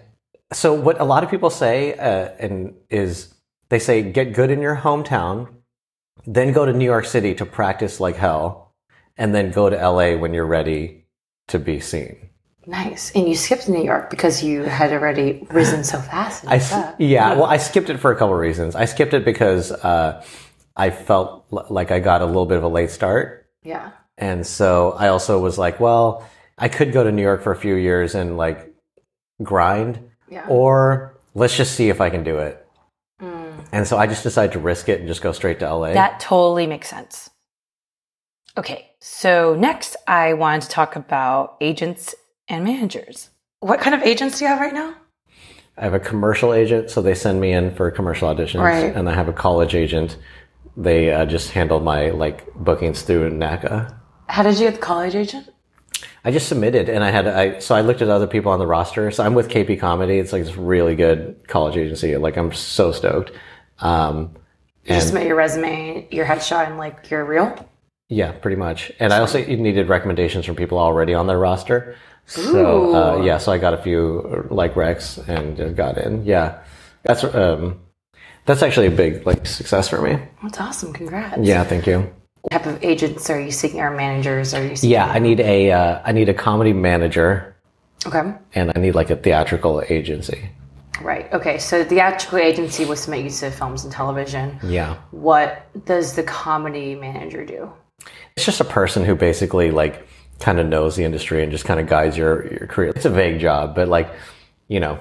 So 0.52 0.72
what 0.72 1.00
a 1.00 1.04
lot 1.04 1.24
of 1.24 1.30
people 1.30 1.50
say 1.50 1.94
uh, 1.94 2.30
and 2.38 2.74
is 2.90 3.34
they 3.68 3.78
say 3.78 4.02
get 4.02 4.32
good 4.32 4.50
in 4.50 4.60
your 4.60 4.76
hometown, 4.76 5.48
then 6.26 6.52
go 6.52 6.64
to 6.64 6.72
New 6.72 6.84
York 6.84 7.04
City 7.04 7.34
to 7.34 7.46
practice 7.46 8.00
like 8.00 8.16
hell, 8.16 8.74
and 9.16 9.34
then 9.34 9.50
go 9.50 9.68
to 9.68 9.76
LA 9.76 10.16
when 10.16 10.32
you're 10.32 10.46
ready 10.46 11.06
to 11.48 11.58
be 11.58 11.80
seen. 11.80 12.28
Nice. 12.66 13.12
And 13.12 13.26
you 13.26 13.34
skipped 13.34 13.66
New 13.68 13.82
York 13.82 14.10
because 14.10 14.42
you 14.42 14.62
had 14.62 14.92
already 14.92 15.46
risen 15.50 15.84
so 15.84 15.98
fast. 16.00 16.44
I 16.46 16.94
yeah, 16.98 17.34
well, 17.34 17.46
I 17.46 17.56
skipped 17.56 17.88
it 17.88 17.96
for 17.96 18.12
a 18.12 18.16
couple 18.16 18.34
of 18.34 18.40
reasons. 18.40 18.74
I 18.74 18.84
skipped 18.84 19.14
it 19.14 19.24
because 19.24 19.72
uh, 19.72 20.22
I 20.78 20.90
felt 20.90 21.44
l- 21.52 21.66
like 21.68 21.90
I 21.90 21.98
got 22.00 22.22
a 22.22 22.26
little 22.26 22.46
bit 22.46 22.56
of 22.56 22.64
a 22.64 22.68
late 22.68 22.90
start. 22.90 23.46
yeah. 23.62 23.90
And 24.20 24.44
so 24.44 24.92
I 24.98 25.08
also 25.08 25.38
was 25.38 25.58
like, 25.58 25.78
well, 25.78 26.28
I 26.56 26.68
could 26.68 26.92
go 26.92 27.04
to 27.04 27.12
New 27.12 27.22
York 27.22 27.40
for 27.44 27.52
a 27.52 27.56
few 27.56 27.76
years 27.76 28.16
and 28.16 28.36
like 28.36 28.74
grind, 29.42 30.00
Yeah. 30.28 30.44
or 30.48 31.14
let's 31.34 31.56
just 31.56 31.76
see 31.76 31.88
if 31.88 32.00
I 32.00 32.10
can 32.10 32.24
do 32.24 32.38
it. 32.38 32.66
Mm. 33.22 33.64
And 33.70 33.86
so 33.86 33.96
I 33.96 34.08
just 34.08 34.24
decided 34.24 34.52
to 34.54 34.58
risk 34.58 34.88
it 34.88 34.98
and 34.98 35.06
just 35.06 35.22
go 35.22 35.30
straight 35.30 35.60
to 35.60 35.66
LA. 35.72 35.92
That 35.92 36.18
totally 36.18 36.66
makes 36.66 36.88
sense. 36.88 37.30
Okay, 38.56 38.90
so 38.98 39.54
next 39.54 39.94
I 40.08 40.32
wanted 40.32 40.62
to 40.62 40.68
talk 40.68 40.96
about 40.96 41.56
agents 41.60 42.14
and 42.48 42.64
managers. 42.64 43.30
What 43.60 43.80
kind 43.80 43.94
of 43.94 44.02
agents 44.02 44.38
do 44.38 44.44
you 44.46 44.48
have 44.48 44.60
right 44.60 44.74
now? 44.74 44.94
I 45.76 45.82
have 45.82 45.94
a 45.94 46.00
commercial 46.00 46.52
agent, 46.52 46.90
so 46.90 47.00
they 47.02 47.14
send 47.14 47.40
me 47.40 47.52
in 47.52 47.72
for 47.72 47.88
commercial 47.92 48.28
auditions, 48.34 48.62
Right. 48.64 48.92
and 48.96 49.08
I 49.08 49.14
have 49.14 49.28
a 49.28 49.32
college 49.32 49.76
agent. 49.76 50.16
They 50.78 51.12
uh, 51.12 51.26
just 51.26 51.50
handled 51.50 51.82
my 51.82 52.10
like 52.10 52.54
bookings 52.54 53.02
through 53.02 53.30
NACA. 53.30 53.98
How 54.28 54.44
did 54.44 54.54
you 54.60 54.66
get 54.66 54.74
the 54.74 54.80
college 54.80 55.16
agent? 55.16 55.50
I 56.24 56.30
just 56.30 56.48
submitted, 56.48 56.88
and 56.88 57.02
I 57.02 57.10
had 57.10 57.26
I 57.26 57.58
so 57.58 57.74
I 57.74 57.80
looked 57.80 58.00
at 58.00 58.08
other 58.08 58.28
people 58.28 58.52
on 58.52 58.60
the 58.60 58.66
roster. 58.66 59.10
So 59.10 59.24
I'm 59.24 59.34
with 59.34 59.48
KP 59.48 59.80
Comedy. 59.80 60.18
It's 60.18 60.32
like 60.32 60.44
this 60.44 60.54
really 60.54 60.94
good 60.94 61.48
college 61.48 61.76
agency. 61.76 62.16
Like 62.16 62.36
I'm 62.36 62.52
so 62.52 62.92
stoked. 62.92 63.32
Um, 63.80 64.36
You 64.84 64.94
just 64.94 65.08
submit 65.08 65.26
your 65.26 65.34
resume, 65.36 66.06
your 66.12 66.24
headshot, 66.24 66.68
and 66.68 66.78
like 66.78 67.10
you're 67.10 67.24
real. 67.24 67.68
Yeah, 68.08 68.30
pretty 68.30 68.56
much. 68.56 68.92
And 69.00 69.12
I 69.12 69.18
also 69.18 69.44
needed 69.44 69.88
recommendations 69.88 70.46
from 70.46 70.54
people 70.54 70.78
already 70.78 71.12
on 71.12 71.26
their 71.26 71.38
roster. 71.38 71.96
So 72.26 72.94
uh, 72.94 73.22
yeah, 73.24 73.38
so 73.38 73.50
I 73.50 73.58
got 73.58 73.74
a 73.74 73.78
few 73.78 74.46
uh, 74.50 74.54
like 74.54 74.74
recs 74.74 75.26
and 75.28 75.74
got 75.76 75.98
in. 75.98 76.24
Yeah, 76.24 76.62
that's 77.02 77.24
um, 77.24 77.80
that's 78.48 78.62
actually 78.62 78.86
a 78.86 78.90
big 78.90 79.24
like 79.26 79.46
success 79.46 79.88
for 79.88 80.00
me. 80.00 80.18
That's 80.42 80.58
awesome. 80.58 80.92
Congrats. 80.92 81.38
Yeah, 81.40 81.62
thank 81.64 81.86
you. 81.86 82.10
What 82.40 82.52
type 82.52 82.66
of 82.66 82.82
agents 82.82 83.28
are 83.30 83.38
you 83.38 83.50
seeking? 83.50 83.80
Or 83.80 83.90
managers? 83.90 84.54
Are 84.54 84.64
you 84.66 84.74
seeking? 84.74 84.90
Yeah, 84.90 85.06
I 85.06 85.18
need 85.18 85.38
a 85.40 85.70
uh, 85.70 86.02
I 86.04 86.12
need 86.12 86.28
a 86.30 86.34
comedy 86.34 86.72
manager 86.72 87.54
Okay. 88.06 88.32
and 88.54 88.72
I 88.74 88.80
need 88.80 88.94
like 88.94 89.10
a 89.10 89.16
theatrical 89.16 89.82
agency. 89.88 90.48
Right. 91.02 91.30
Okay. 91.32 91.58
So 91.58 91.82
the 91.82 91.88
theatrical 91.88 92.38
agency 92.38 92.84
will 92.86 92.96
submit 92.96 93.22
you 93.24 93.30
to 93.30 93.50
films 93.50 93.84
and 93.84 93.92
television. 93.92 94.58
Yeah. 94.64 94.96
What 95.10 95.66
does 95.84 96.14
the 96.14 96.22
comedy 96.22 96.94
manager 96.94 97.44
do? 97.44 97.70
It's 98.36 98.46
just 98.46 98.60
a 98.60 98.64
person 98.64 99.04
who 99.04 99.14
basically 99.14 99.70
like 99.70 100.08
kind 100.40 100.58
of 100.58 100.66
knows 100.66 100.96
the 100.96 101.04
industry 101.04 101.42
and 101.42 101.52
just 101.52 101.64
kind 101.66 101.78
of 101.80 101.86
guides 101.86 102.16
your 102.16 102.46
your 102.50 102.66
career. 102.66 102.92
It's 102.96 103.04
a 103.04 103.10
vague 103.10 103.40
job, 103.40 103.74
but 103.74 103.88
like, 103.88 104.08
you 104.68 104.80
know, 104.80 104.98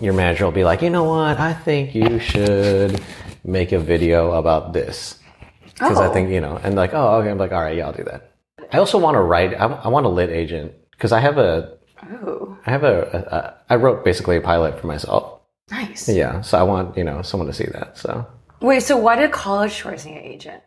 your 0.00 0.12
manager 0.14 0.44
will 0.44 0.52
be 0.52 0.64
like, 0.64 0.82
you 0.82 0.90
know 0.90 1.04
what, 1.04 1.38
I 1.38 1.52
think 1.52 1.94
you 1.94 2.18
should 2.18 3.00
make 3.44 3.72
a 3.72 3.78
video 3.78 4.32
about 4.32 4.72
this 4.72 5.18
because 5.64 5.98
I 5.98 6.06
Oh. 6.08 6.12
think 6.12 6.30
you 6.30 6.40
know, 6.40 6.58
and 6.62 6.74
like, 6.74 6.94
oh, 6.94 7.16
okay, 7.20 7.30
I'm 7.30 7.38
like, 7.38 7.52
all 7.52 7.60
right, 7.62 7.76
yeah, 7.76 7.86
I'll 7.86 7.92
do 7.92 8.04
that. 8.04 8.30
I 8.72 8.78
also 8.78 8.98
want 8.98 9.14
to 9.16 9.20
write. 9.20 9.54
I, 9.54 9.66
I 9.66 9.88
want 9.88 10.06
a 10.06 10.08
lit 10.08 10.30
agent 10.30 10.72
because 10.92 11.12
I 11.12 11.20
have 11.20 11.38
a, 11.38 11.78
Oh, 12.22 12.58
I 12.66 12.70
have 12.70 12.84
a, 12.84 13.02
a, 13.02 13.36
a, 13.36 13.54
I 13.70 13.76
wrote 13.76 14.04
basically 14.04 14.36
a 14.36 14.40
pilot 14.40 14.78
for 14.80 14.86
myself. 14.86 15.40
nice. 15.70 16.08
Yeah, 16.08 16.40
so 16.42 16.58
I 16.58 16.62
want 16.62 16.96
you 16.98 17.04
know 17.04 17.22
someone 17.22 17.46
to 17.46 17.52
see 17.54 17.66
that. 17.72 17.96
So. 17.96 18.26
Wait. 18.60 18.80
So 18.82 18.96
why 18.98 19.16
did 19.16 19.30
college 19.32 19.74
choose 19.74 20.04
an 20.04 20.12
agent? 20.14 20.62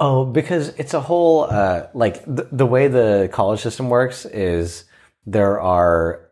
Oh, 0.00 0.24
because 0.24 0.68
it's 0.78 0.94
a 0.94 1.00
whole 1.00 1.44
uh, 1.44 1.86
like 1.94 2.24
the, 2.24 2.48
the 2.50 2.66
way 2.66 2.88
the 2.88 3.28
college 3.32 3.60
system 3.60 3.88
works 3.88 4.24
is 4.26 4.84
there 5.26 5.60
are 5.60 6.23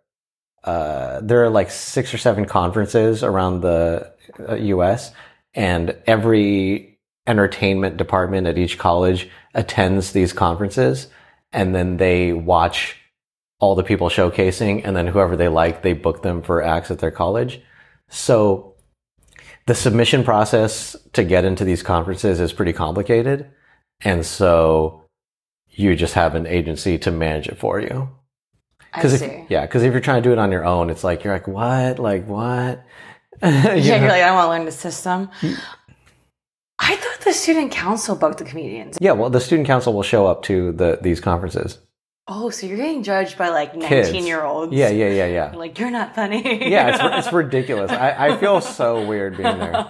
uh, 0.64 1.20
there 1.20 1.42
are 1.44 1.50
like 1.50 1.70
six 1.70 2.14
or 2.14 2.18
seven 2.18 2.44
conferences 2.44 3.22
around 3.22 3.60
the 3.60 4.12
uh, 4.48 4.54
U.S. 4.54 5.12
and 5.54 5.96
every 6.06 6.98
entertainment 7.26 7.96
department 7.96 8.46
at 8.46 8.58
each 8.58 8.78
college 8.78 9.28
attends 9.54 10.12
these 10.12 10.32
conferences, 10.32 11.08
and 11.52 11.74
then 11.74 11.96
they 11.96 12.32
watch 12.32 12.96
all 13.58 13.74
the 13.74 13.84
people 13.84 14.08
showcasing, 14.08 14.82
and 14.84 14.96
then 14.96 15.06
whoever 15.06 15.36
they 15.36 15.48
like, 15.48 15.82
they 15.82 15.92
book 15.92 16.22
them 16.22 16.42
for 16.42 16.62
acts 16.62 16.90
at 16.90 16.98
their 16.98 17.12
college. 17.12 17.60
So 18.08 18.74
the 19.66 19.74
submission 19.74 20.24
process 20.24 20.96
to 21.12 21.22
get 21.24 21.44
into 21.44 21.64
these 21.64 21.82
conferences 21.82 22.40
is 22.40 22.52
pretty 22.52 22.72
complicated. 22.72 23.50
And 24.00 24.26
so 24.26 25.04
you 25.68 25.94
just 25.94 26.14
have 26.14 26.34
an 26.34 26.46
agency 26.46 26.98
to 26.98 27.10
manage 27.10 27.48
it 27.48 27.58
for 27.58 27.80
you. 27.80 28.08
I 28.92 29.00
Cause 29.00 29.18
see. 29.18 29.24
if, 29.24 29.50
yeah, 29.50 29.66
cause 29.66 29.82
if 29.82 29.92
you're 29.92 30.00
trying 30.02 30.22
to 30.22 30.28
do 30.28 30.32
it 30.32 30.38
on 30.38 30.52
your 30.52 30.64
own, 30.64 30.90
it's 30.90 31.02
like, 31.02 31.24
you're 31.24 31.32
like, 31.32 31.48
what? 31.48 31.98
Like 31.98 32.26
what? 32.26 32.84
You 33.42 33.48
yeah, 33.48 33.72
know? 33.74 33.96
you're 33.96 34.08
like, 34.08 34.22
I 34.22 34.32
want 34.32 34.46
to 34.46 34.50
learn 34.50 34.64
the 34.66 34.72
system. 34.72 35.28
Hmm. 35.40 35.54
I 36.78 36.96
thought 36.96 37.20
the 37.24 37.32
student 37.32 37.72
council 37.72 38.14
booked 38.14 38.38
the 38.38 38.44
comedians? 38.44 38.98
Yeah, 39.00 39.12
well, 39.12 39.30
the 39.30 39.40
student 39.40 39.66
council 39.66 39.92
will 39.94 40.02
show 40.02 40.26
up 40.26 40.42
to 40.44 40.72
the 40.72 40.98
these 41.00 41.20
conferences. 41.20 41.78
Oh, 42.28 42.50
so 42.50 42.66
you're 42.66 42.76
getting 42.76 43.02
judged 43.02 43.36
by 43.36 43.48
like 43.48 43.72
Kids. 43.80 44.10
19 44.10 44.26
year 44.26 44.44
olds. 44.44 44.72
Yeah, 44.72 44.90
yeah, 44.90 45.08
yeah, 45.08 45.26
yeah. 45.26 45.52
Like, 45.56 45.78
you're 45.78 45.90
not 45.90 46.14
funny. 46.14 46.70
Yeah, 46.70 47.16
it's, 47.16 47.26
it's 47.26 47.32
ridiculous. 47.42 47.90
I, 47.90 48.28
I 48.28 48.36
feel 48.36 48.60
so 48.60 49.06
weird 49.06 49.36
being 49.36 49.58
there. 49.58 49.86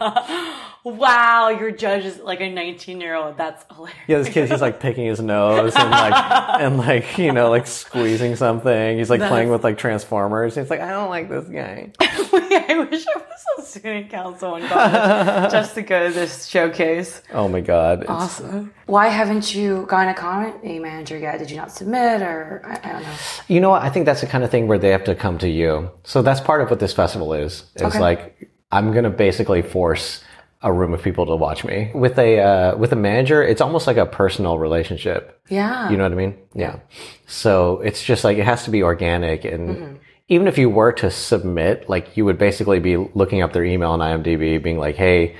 Wow, 0.84 1.48
your 1.48 1.70
judge 1.70 2.04
is 2.04 2.18
like 2.18 2.40
a 2.40 2.50
19 2.50 3.00
year 3.00 3.14
old. 3.14 3.36
That's 3.36 3.64
hilarious. 3.74 3.96
Yeah, 4.08 4.18
this 4.18 4.28
kid, 4.28 4.50
he's 4.50 4.60
like 4.60 4.80
picking 4.80 5.06
his 5.06 5.20
nose 5.20 5.74
and 5.76 5.90
like, 5.90 6.12
and 6.60 6.78
like, 6.78 7.18
you 7.18 7.32
know, 7.32 7.50
like 7.50 7.66
squeezing 7.66 8.36
something. 8.36 8.98
He's 8.98 9.10
like 9.10 9.20
playing 9.20 9.50
with 9.50 9.62
like 9.64 9.78
Transformers. 9.78 10.54
He's 10.56 10.70
like, 10.70 10.80
I 10.80 10.90
don't 10.90 11.08
like 11.10 11.28
this 11.28 11.46
guy. 11.48 11.92
I 12.00 12.86
wish 12.90 13.04
I 13.06 13.18
was 13.18 13.44
a 13.58 13.62
student 13.62 14.10
council 14.10 14.56
in 14.56 14.66
college 14.68 15.52
just 15.52 15.74
to 15.74 15.82
go 15.82 16.08
to 16.08 16.12
this 16.12 16.46
showcase. 16.46 17.22
Oh 17.32 17.48
my 17.48 17.60
God. 17.60 18.02
It's- 18.02 18.10
Awesome. 18.22 18.72
Why 18.86 19.08
haven't 19.08 19.54
you 19.54 19.86
gotten 19.88 20.08
a 20.08 20.14
comedy 20.14 20.78
manager 20.78 21.16
yet? 21.16 21.38
Did 21.38 21.50
you 21.50 21.56
not 21.56 21.70
submit 21.72 22.22
or 22.22 22.62
I, 22.64 22.88
I 22.88 22.92
don't 22.92 23.02
know? 23.02 23.14
You 23.48 23.60
know 23.60 23.70
what? 23.70 23.82
I 23.82 23.88
think 23.88 24.04
that's 24.06 24.20
the 24.20 24.26
kind 24.26 24.44
of 24.44 24.50
thing 24.50 24.66
where 24.66 24.78
they 24.78 24.90
have 24.90 25.04
to 25.04 25.14
come 25.14 25.38
to 25.38 25.48
you. 25.48 25.90
So 26.04 26.20
that's 26.22 26.40
part 26.40 26.60
of 26.60 26.70
what 26.70 26.80
this 26.80 26.92
festival 26.92 27.32
is. 27.32 27.64
Is 27.76 27.82
Okay. 27.82 27.98
like, 28.00 28.50
I'm 28.70 28.92
going 28.92 29.04
to 29.04 29.10
basically 29.10 29.62
force 29.62 30.22
a 30.62 30.72
room 30.72 30.94
of 30.94 31.02
people 31.02 31.26
to 31.26 31.34
watch 31.36 31.64
me. 31.64 31.90
With 31.94 32.18
a, 32.18 32.38
uh, 32.40 32.76
with 32.76 32.92
a 32.92 32.96
manager, 32.96 33.42
it's 33.42 33.60
almost 33.60 33.86
like 33.86 33.96
a 33.96 34.06
personal 34.06 34.58
relationship. 34.58 35.40
Yeah. 35.48 35.90
You 35.90 35.96
know 35.96 36.04
what 36.04 36.12
I 36.12 36.16
mean? 36.16 36.36
Yeah. 36.54 36.78
So 37.26 37.80
it's 37.80 38.02
just 38.02 38.24
like 38.24 38.38
it 38.38 38.44
has 38.44 38.64
to 38.64 38.70
be 38.70 38.82
organic 38.82 39.44
and 39.44 39.68
Mm-hmm. 39.70 39.94
even 40.28 40.46
if 40.48 40.56
you 40.58 40.70
were 40.70 40.92
to 40.92 41.10
submit, 41.10 41.88
like 41.88 42.16
you 42.16 42.24
would 42.24 42.38
basically 42.38 42.78
be 42.80 42.96
looking 42.96 43.42
up 43.42 43.52
their 43.52 43.64
email 43.64 43.90
on 43.90 44.00
IMDb, 44.00 44.62
being 44.62 44.78
like, 44.78 44.96
"Hey, 44.96 45.34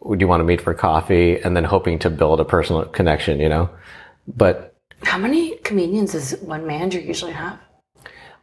would 0.00 0.20
you 0.20 0.28
want 0.28 0.40
to 0.40 0.44
meet 0.44 0.60
for 0.60 0.72
coffee?" 0.74 1.38
and 1.42 1.54
then 1.56 1.64
hoping 1.64 1.98
to 2.00 2.10
build 2.10 2.40
a 2.40 2.44
personal 2.44 2.84
connection, 2.86 3.38
you 3.40 3.48
know? 3.48 3.68
But 4.26 4.74
How 5.02 5.18
many 5.18 5.56
comedians 5.62 6.12
does 6.12 6.32
one 6.40 6.66
manager 6.66 6.98
usually 7.00 7.32
have? 7.32 7.58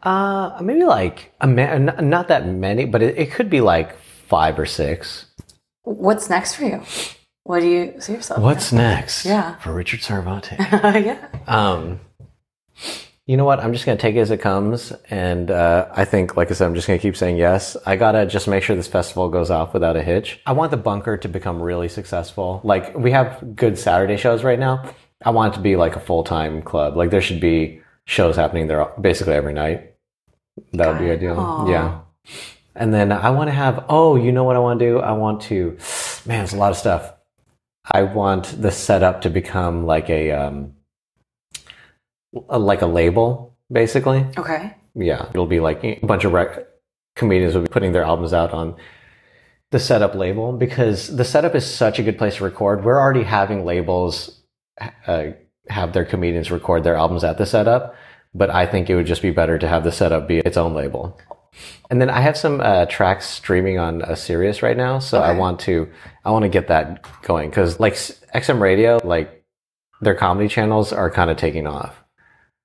uh 0.04 0.60
maybe 0.62 0.84
like 0.86 1.34
a 1.42 1.48
man, 1.48 1.96
not 2.00 2.28
that 2.28 2.46
many, 2.48 2.86
but 2.86 3.02
it, 3.02 3.18
it 3.18 3.32
could 3.32 3.50
be 3.50 3.60
like 3.62 3.98
5 4.30 4.60
or 4.60 4.66
6. 4.66 5.26
What's 5.86 6.30
next 6.30 6.56
for 6.56 6.66
you? 6.66 6.84
What 7.44 7.60
do 7.60 7.68
you 7.68 8.02
see 8.02 8.14
yourself? 8.14 8.42
What's 8.42 8.72
next? 8.72 9.26
Yeah. 9.26 9.56
For 9.58 9.72
Richard 9.72 10.02
Sarvate. 10.02 10.58
yeah. 11.06 11.28
Um, 11.48 12.00
you 13.28 13.38
know 13.38 13.46
what? 13.46 13.60
I'm 13.60 13.72
just 13.72 13.86
gonna 13.86 13.98
take 13.98 14.16
it 14.16 14.20
as 14.20 14.32
it 14.32 14.42
comes, 14.42 14.92
and 15.10 15.50
uh, 15.50 15.88
I 15.92 16.06
think, 16.06 16.36
like 16.36 16.50
I 16.52 16.56
said, 16.56 16.66
I'm 16.66 16.76
just 16.76 16.88
gonna 16.88 17.00
keep 17.00 17.16
saying 17.16 17.38
yes. 17.38 17.78
I 17.86 17.96
gotta 17.96 18.26
just 18.26 18.48
make 18.48 18.64
sure 18.64 18.76
this 18.76 18.88
festival 18.88 19.30
goes 19.30 19.50
off 19.52 19.74
without 19.74 19.96
a 19.96 20.02
hitch. 20.04 20.42
I 20.46 20.54
want 20.54 20.72
the 20.72 20.78
bunker 20.78 21.18
to 21.18 21.28
become 21.28 21.62
really 21.62 21.88
successful. 21.88 22.62
Like 22.64 22.96
we 22.98 23.12
have 23.12 23.56
good 23.56 23.78
Saturday 23.78 24.18
shows 24.18 24.44
right 24.44 24.60
now. 24.60 24.92
I 25.24 25.30
want 25.30 25.54
it 25.54 25.58
to 25.58 25.64
be 25.64 25.76
like 25.76 25.96
a 25.96 26.00
full 26.00 26.24
time 26.24 26.62
club. 26.62 26.98
Like 26.98 27.12
there 27.12 27.22
should 27.22 27.40
be 27.40 27.82
shows 28.06 28.36
happening 28.36 28.68
there 28.68 28.92
basically 29.00 29.34
every 29.34 29.54
night. 29.54 29.94
That 30.74 30.88
would 30.88 31.00
be 31.00 31.12
ideal. 31.12 31.40
Aw. 31.40 31.70
Yeah. 31.70 32.00
And 32.76 32.94
then 32.94 33.12
I 33.12 33.30
want 33.30 33.48
to 33.48 33.54
have. 33.54 33.86
Oh, 33.90 34.16
you 34.16 34.32
know 34.32 34.44
what 34.44 34.56
I 34.56 34.60
want 34.60 34.80
to 34.80 34.86
do? 34.86 35.00
I 35.00 35.14
want 35.14 35.42
to. 35.44 35.78
Man, 36.26 36.44
it's 36.44 36.54
a 36.54 36.58
lot 36.58 36.72
of 36.72 36.78
stuff. 36.78 37.14
I 37.90 38.04
want 38.04 38.62
the 38.62 38.72
setup 38.72 39.22
to 39.22 39.30
become 39.30 39.86
like 39.86 40.10
a 40.10 40.32
um, 40.32 40.74
a- 42.50 42.60
like 42.60 42.82
a 42.82 42.88
label, 42.88 43.56
basically. 43.72 44.26
Okay. 44.38 44.74
Yeah, 44.96 45.28
it'll 45.30 45.46
be 45.46 45.60
like 45.60 45.84
a 45.84 46.00
bunch 46.04 46.26
of 46.26 46.34
rec- 46.34 46.68
comedians 47.16 47.54
will 47.56 47.62
be 47.64 47.68
putting 47.70 47.92
their 47.92 48.04
albums 48.04 48.34
out 48.34 48.52
on 48.54 48.76
the 49.72 49.80
setup 49.80 50.16
label 50.16 50.54
because 50.54 51.16
the 51.16 51.26
setup 51.26 51.56
is 51.56 51.66
such 51.66 52.00
a 52.00 52.04
good 52.04 52.18
place 52.18 52.38
to 52.38 52.44
record. 52.44 52.84
We're 52.84 53.00
already 53.00 53.24
having 53.24 53.66
labels 53.66 54.42
uh, 55.08 55.32
have 55.70 55.94
their 55.94 56.06
comedians 56.06 56.52
record 56.52 56.84
their 56.84 56.96
albums 56.96 57.24
at 57.24 57.38
the 57.38 57.46
setup, 57.46 57.96
but 58.34 58.50
I 58.50 58.66
think 58.66 58.90
it 58.90 58.96
would 58.96 59.06
just 59.08 59.22
be 59.22 59.32
better 59.32 59.58
to 59.58 59.68
have 59.68 59.84
the 59.84 59.92
setup 59.92 60.28
be 60.28 60.40
its 60.40 60.58
own 60.58 60.74
label. 60.74 61.20
And 61.90 62.02
then 62.02 62.10
I 62.10 62.20
have 62.22 62.38
some 62.38 62.62
uh, 62.62 62.86
tracks 62.88 63.26
streaming 63.28 63.78
on 63.78 64.02
a 64.02 64.16
Sirius 64.16 64.62
right 64.62 64.78
now, 64.78 65.00
so 65.00 65.22
I 65.22 65.34
want 65.34 65.60
to 65.62 65.90
I 66.24 66.32
want 66.32 66.44
to 66.44 66.50
get 66.50 66.68
that 66.68 67.06
going 67.22 67.50
because 67.50 67.80
like 67.80 67.94
XM 67.94 68.60
Radio, 68.60 69.00
like 69.04 69.44
their 70.02 70.16
comedy 70.16 70.48
channels 70.48 70.92
are 70.92 71.12
kind 71.12 71.30
of 71.30 71.38
taking 71.38 71.68
off. 71.68 71.96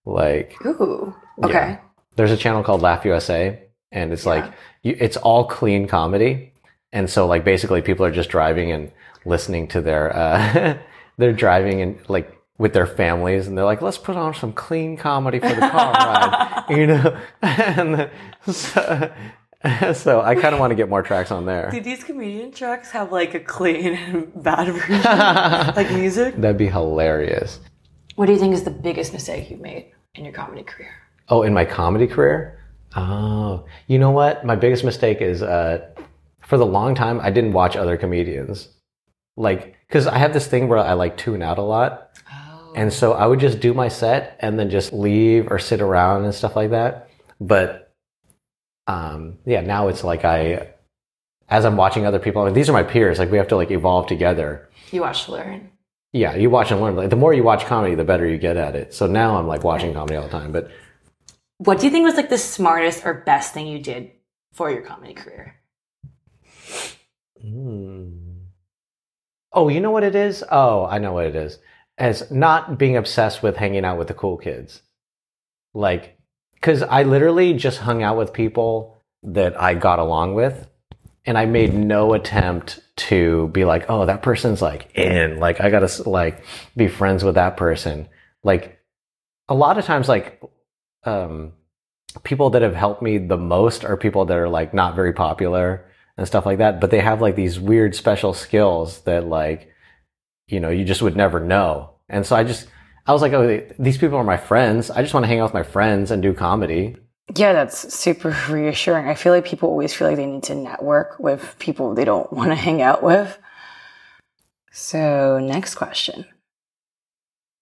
Like 0.07 0.55
Ooh. 0.65 1.15
Okay. 1.43 1.53
Yeah. 1.53 1.79
there's 2.17 2.33
a 2.33 2.37
channel 2.37 2.63
called 2.63 2.83
Laugh 2.83 3.05
USA, 3.05 3.63
and 3.93 4.13
it's 4.13 4.27
like 4.27 4.51
you, 4.83 4.97
it's 4.99 5.17
all 5.19 5.45
clean 5.45 5.87
comedy, 5.87 6.53
and 6.93 7.09
so 7.09 7.27
like 7.27 7.45
basically 7.45 7.83
people 7.83 8.07
are 8.07 8.13
just 8.13 8.31
driving 8.31 8.73
and 8.73 8.91
listening 9.27 9.69
to 9.69 9.83
their 9.83 10.17
uh, 10.17 10.79
they're 11.19 11.33
driving 11.33 11.83
and 11.83 11.99
like 12.09 12.40
with 12.61 12.75
their 12.75 12.87
families, 12.87 13.47
and 13.47 13.57
they're 13.57 13.65
like, 13.65 13.81
let's 13.81 13.97
put 13.97 14.17
on 14.17 14.35
some 14.35 14.53
clean 14.53 14.95
comedy 14.95 15.39
for 15.39 15.49
the 15.49 15.61
car 15.61 15.93
ride, 15.95 16.65
you 16.69 16.87
know, 16.87 17.19
and 17.43 18.11
so, 18.47 19.13
so 19.95 20.21
I 20.21 20.35
kind 20.35 20.55
of 20.55 20.61
want 20.61 20.71
to 20.71 20.75
get 20.75 20.91
more 20.91 21.03
tracks 21.03 21.31
on 21.31 21.47
there. 21.47 21.71
Do 21.71 21.81
these 21.81 22.05
comedian 22.05 22.53
tracks 22.53 22.91
have 22.91 23.13
like 23.13 23.33
a 23.33 23.41
clean 23.41 23.95
and 23.95 24.43
bad 24.43 24.69
version, 24.75 25.75
like 25.75 25.91
music? 25.91 26.37
That'd 26.37 26.59
be 26.59 26.69
hilarious. 26.69 27.61
What 28.17 28.27
do 28.27 28.33
you 28.33 28.39
think 28.39 28.53
is 28.53 28.65
the 28.65 28.71
biggest 28.71 29.15
mistake 29.15 29.51
you've 29.51 29.63
made 29.63 29.93
in 30.15 30.25
your 30.25 30.35
comedy 30.35 30.63
career? 30.63 30.93
Oh, 31.31 31.43
in 31.43 31.55
my 31.55 31.65
comedy 31.65 32.07
career? 32.07 32.63
Oh, 32.95 33.65
you 33.87 33.99
know 33.99 34.11
what? 34.11 34.45
My 34.45 34.55
biggest 34.55 34.85
mistake 34.85 35.23
is 35.23 35.43
uh, 35.43 35.89
for 36.43 36.59
the 36.59 36.67
long 36.67 36.95
time, 36.95 37.21
I 37.21 37.31
didn't 37.31 37.53
watch 37.53 37.75
other 37.75 37.97
comedians. 37.97 38.69
Like, 39.39 39.77
because 39.89 40.07
I 40.07 40.19
have 40.19 40.35
this 40.35 40.47
thing 40.47 40.69
where 40.69 40.79
I 40.79 40.93
like 40.93 41.17
tune 41.17 41.41
out 41.41 41.57
a 41.57 41.63
lot. 41.63 42.11
And 42.75 42.93
so 42.93 43.13
I 43.13 43.27
would 43.27 43.41
just 43.41 43.61
do 43.61 43.75
my 43.75 43.89
set 43.89 44.37
and 44.41 44.59
then 44.59 44.71
just 44.71 44.93
leave 44.93 45.51
or 45.51 45.59
sit 45.59 45.81
around 45.81 46.25
and 46.25 46.35
stuff 46.35 46.57
like 46.57 46.71
that. 46.71 47.11
But 47.41 47.93
um, 48.87 49.39
yeah, 49.45 49.61
now 49.61 49.89
it's 49.89 50.05
like 50.05 50.25
I, 50.25 50.69
as 51.49 51.65
I'm 51.65 51.77
watching 51.77 52.07
other 52.07 52.19
people, 52.19 52.43
like, 52.45 52.55
these 52.55 52.69
are 52.69 52.73
my 52.73 52.83
peers. 52.83 53.19
Like, 53.19 53.31
we 53.31 53.39
have 53.39 53.49
to 53.49 53.57
like 53.57 53.71
evolve 53.71 54.07
together. 54.07 54.69
You 54.93 55.01
watch 55.01 55.25
to 55.25 55.33
learn. 55.33 55.71
Yeah, 56.13 56.35
you 56.35 56.51
watch 56.51 56.71
and 56.71 56.81
learn. 56.81 56.97
Like, 56.97 57.11
the 57.11 57.17
more 57.17 57.33
you 57.33 57.43
watch 57.45 57.67
comedy, 57.67 57.95
the 57.95 58.05
better 58.05 58.27
you 58.27 58.39
get 58.39 58.57
at 58.57 58.75
it. 58.75 58.93
So 58.95 59.07
now 59.07 59.37
I'm 59.37 59.47
like 59.47 59.63
watching 59.65 59.95
comedy 59.95 60.17
all 60.17 60.25
the 60.25 60.31
time. 60.31 60.53
But 60.53 60.71
What 61.59 61.79
do 61.79 61.87
you 61.87 61.93
think 61.93 62.05
was 62.05 62.17
like 62.17 62.31
the 62.31 62.39
smartest 62.39 63.05
or 63.05 63.15
best 63.15 63.53
thing 63.53 63.67
you 63.67 63.79
did 63.79 64.13
for 64.53 64.71
your 64.71 64.83
comedy 64.83 65.15
career? 65.15 65.57
Hmm. 67.41 68.09
Oh, 69.53 69.69
you 69.69 69.81
know 69.81 69.91
what 69.91 70.05
it 70.05 70.15
is? 70.15 70.43
Oh, 70.51 70.87
I 70.87 70.99
know 70.99 71.13
what 71.13 71.27
it 71.27 71.37
is. 71.37 71.59
As 72.01 72.31
not 72.31 72.79
being 72.79 72.97
obsessed 72.97 73.43
with 73.43 73.57
hanging 73.57 73.85
out 73.85 73.99
with 73.99 74.09
the 74.09 74.15
cool 74.15 74.39
kids. 74.39 74.83
Like, 75.75 76.19
because 76.55 76.83
I 76.83 77.05
literally 77.05 77.53
just 77.53 77.79
hung 77.79 78.03
out 78.03 78.17
with 78.17 78.33
people 78.33 79.01
that 79.23 79.61
I 79.61 79.75
got 79.75 80.01
along 80.01 80.35
with. 80.35 80.67
And 81.27 81.37
I 81.37 81.45
made 81.45 81.75
no 81.75 82.15
attempt 82.15 82.81
to 82.97 83.49
be 83.49 83.67
like, 83.67 83.85
oh, 83.91 84.07
that 84.07 84.23
person's 84.23 84.63
like 84.63 84.97
in. 84.97 85.39
Like, 85.39 85.61
I 85.61 85.69
gotta 85.69 86.09
like 86.09 86.43
be 86.75 86.89
friends 86.89 87.23
with 87.23 87.35
that 87.35 87.59
person. 87.59 88.09
Like, 88.43 88.81
a 89.47 89.55
lot 89.55 89.77
of 89.77 89.85
times, 89.85 90.09
like, 90.09 90.43
um, 91.05 91.53
people 92.23 92.51
that 92.51 92.63
have 92.63 92.75
helped 92.75 93.03
me 93.03 93.19
the 93.19 93.37
most 93.37 93.85
are 93.85 93.99
people 93.99 94.25
that 94.25 94.37
are 94.37 94.49
like 94.49 94.73
not 94.73 94.97
very 94.97 95.13
popular 95.13 95.87
and 96.17 96.27
stuff 96.27 96.47
like 96.47 96.59
that, 96.59 96.81
but 96.81 96.91
they 96.91 97.01
have 97.01 97.21
like 97.21 97.37
these 97.37 97.61
weird 97.61 97.95
special 97.95 98.33
skills 98.33 99.03
that 99.03 99.27
like, 99.27 99.71
you 100.51 100.61
know, 100.61 100.71
you 100.71 100.85
just 100.85 101.03
would 101.03 101.17
never 101.17 101.41
know. 101.41 101.91
And 102.09 102.27
so 102.27 102.37
I 102.37 102.45
just, 102.45 102.67
I 103.07 103.13
was 103.13 103.23
like, 103.23 103.33
oh, 103.33 103.67
these 103.79 103.99
people 103.99 104.19
are 104.19 104.25
my 104.25 104.37
friends. 104.37 104.91
I 104.91 105.03
just 105.03 105.15
want 105.15 105.25
to 105.25 105.29
hang 105.29 105.41
out 105.41 105.45
with 105.45 105.55
my 105.55 105.63
friends 105.63 106.11
and 106.11 106.23
do 106.23 106.35
comedy. 106.35 106.97
Yeah, 107.37 107.53
that's 107.53 107.95
super 107.95 108.37
reassuring. 108.49 109.09
I 109.09 109.15
feel 109.15 109.33
like 109.33 109.45
people 109.45 109.69
always 109.69 109.95
feel 109.95 110.09
like 110.09 110.17
they 110.17 110.27
need 110.27 110.43
to 110.45 110.55
network 110.55 111.19
with 111.19 111.57
people 111.59 111.95
they 111.95 112.05
don't 112.05 112.33
want 112.33 112.51
to 112.51 112.57
hang 112.57 112.83
out 112.83 113.03
with. 113.03 113.39
So, 114.73 115.39
next 115.39 115.75
question. 115.75 116.25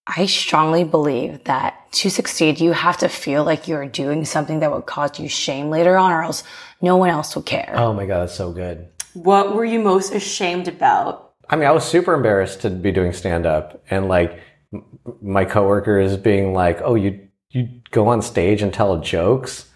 I 0.05 0.25
strongly 0.25 0.83
believe 0.83 1.43
that 1.43 1.91
to 1.93 2.09
succeed, 2.09 2.59
you 2.59 2.71
have 2.71 2.97
to 2.97 3.09
feel 3.09 3.43
like 3.43 3.67
you're 3.67 3.87
doing 3.87 4.25
something 4.25 4.59
that 4.59 4.71
would 4.71 4.87
cause 4.87 5.19
you 5.19 5.27
shame 5.27 5.69
later 5.69 5.97
on, 5.97 6.11
or 6.11 6.23
else 6.23 6.43
no 6.81 6.97
one 6.97 7.09
else 7.11 7.35
will 7.35 7.43
care. 7.43 7.73
Oh 7.75 7.93
my 7.93 8.07
God, 8.07 8.21
that's 8.21 8.35
so 8.35 8.51
good. 8.51 8.87
What 9.13 9.55
were 9.55 9.65
you 9.65 9.79
most 9.79 10.13
ashamed 10.13 10.67
about? 10.67 11.28
I 11.49 11.55
mean, 11.55 11.67
I 11.67 11.71
was 11.71 11.83
super 11.83 12.13
embarrassed 12.13 12.61
to 12.61 12.69
be 12.69 12.91
doing 12.91 13.11
stand 13.13 13.45
up 13.45 13.83
and 13.89 14.07
like 14.07 14.39
m- 14.73 14.83
my 15.21 15.45
coworkers 15.45 16.15
being 16.17 16.53
like, 16.53 16.79
"Oh, 16.83 16.95
you 16.95 17.27
you 17.49 17.67
go 17.91 18.07
on 18.07 18.21
stage 18.21 18.61
and 18.61 18.73
tell 18.73 18.99
jokes." 19.01 19.67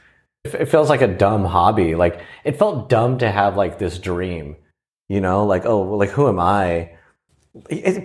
It 0.44 0.54
it 0.54 0.66
feels 0.70 0.90
like 0.90 1.02
a 1.02 1.08
dumb 1.08 1.46
hobby. 1.46 1.96
Like 1.96 2.20
it 2.44 2.58
felt 2.60 2.90
dumb 2.90 3.18
to 3.20 3.32
have 3.32 3.58
like 3.58 3.80
this 3.80 3.98
dream, 3.98 4.56
you 5.10 5.20
know, 5.22 5.46
like, 5.46 5.66
"Oh, 5.66 5.84
well, 5.84 5.98
like 6.00 6.12
who 6.12 6.28
am 6.28 6.40
I?" 6.40 6.92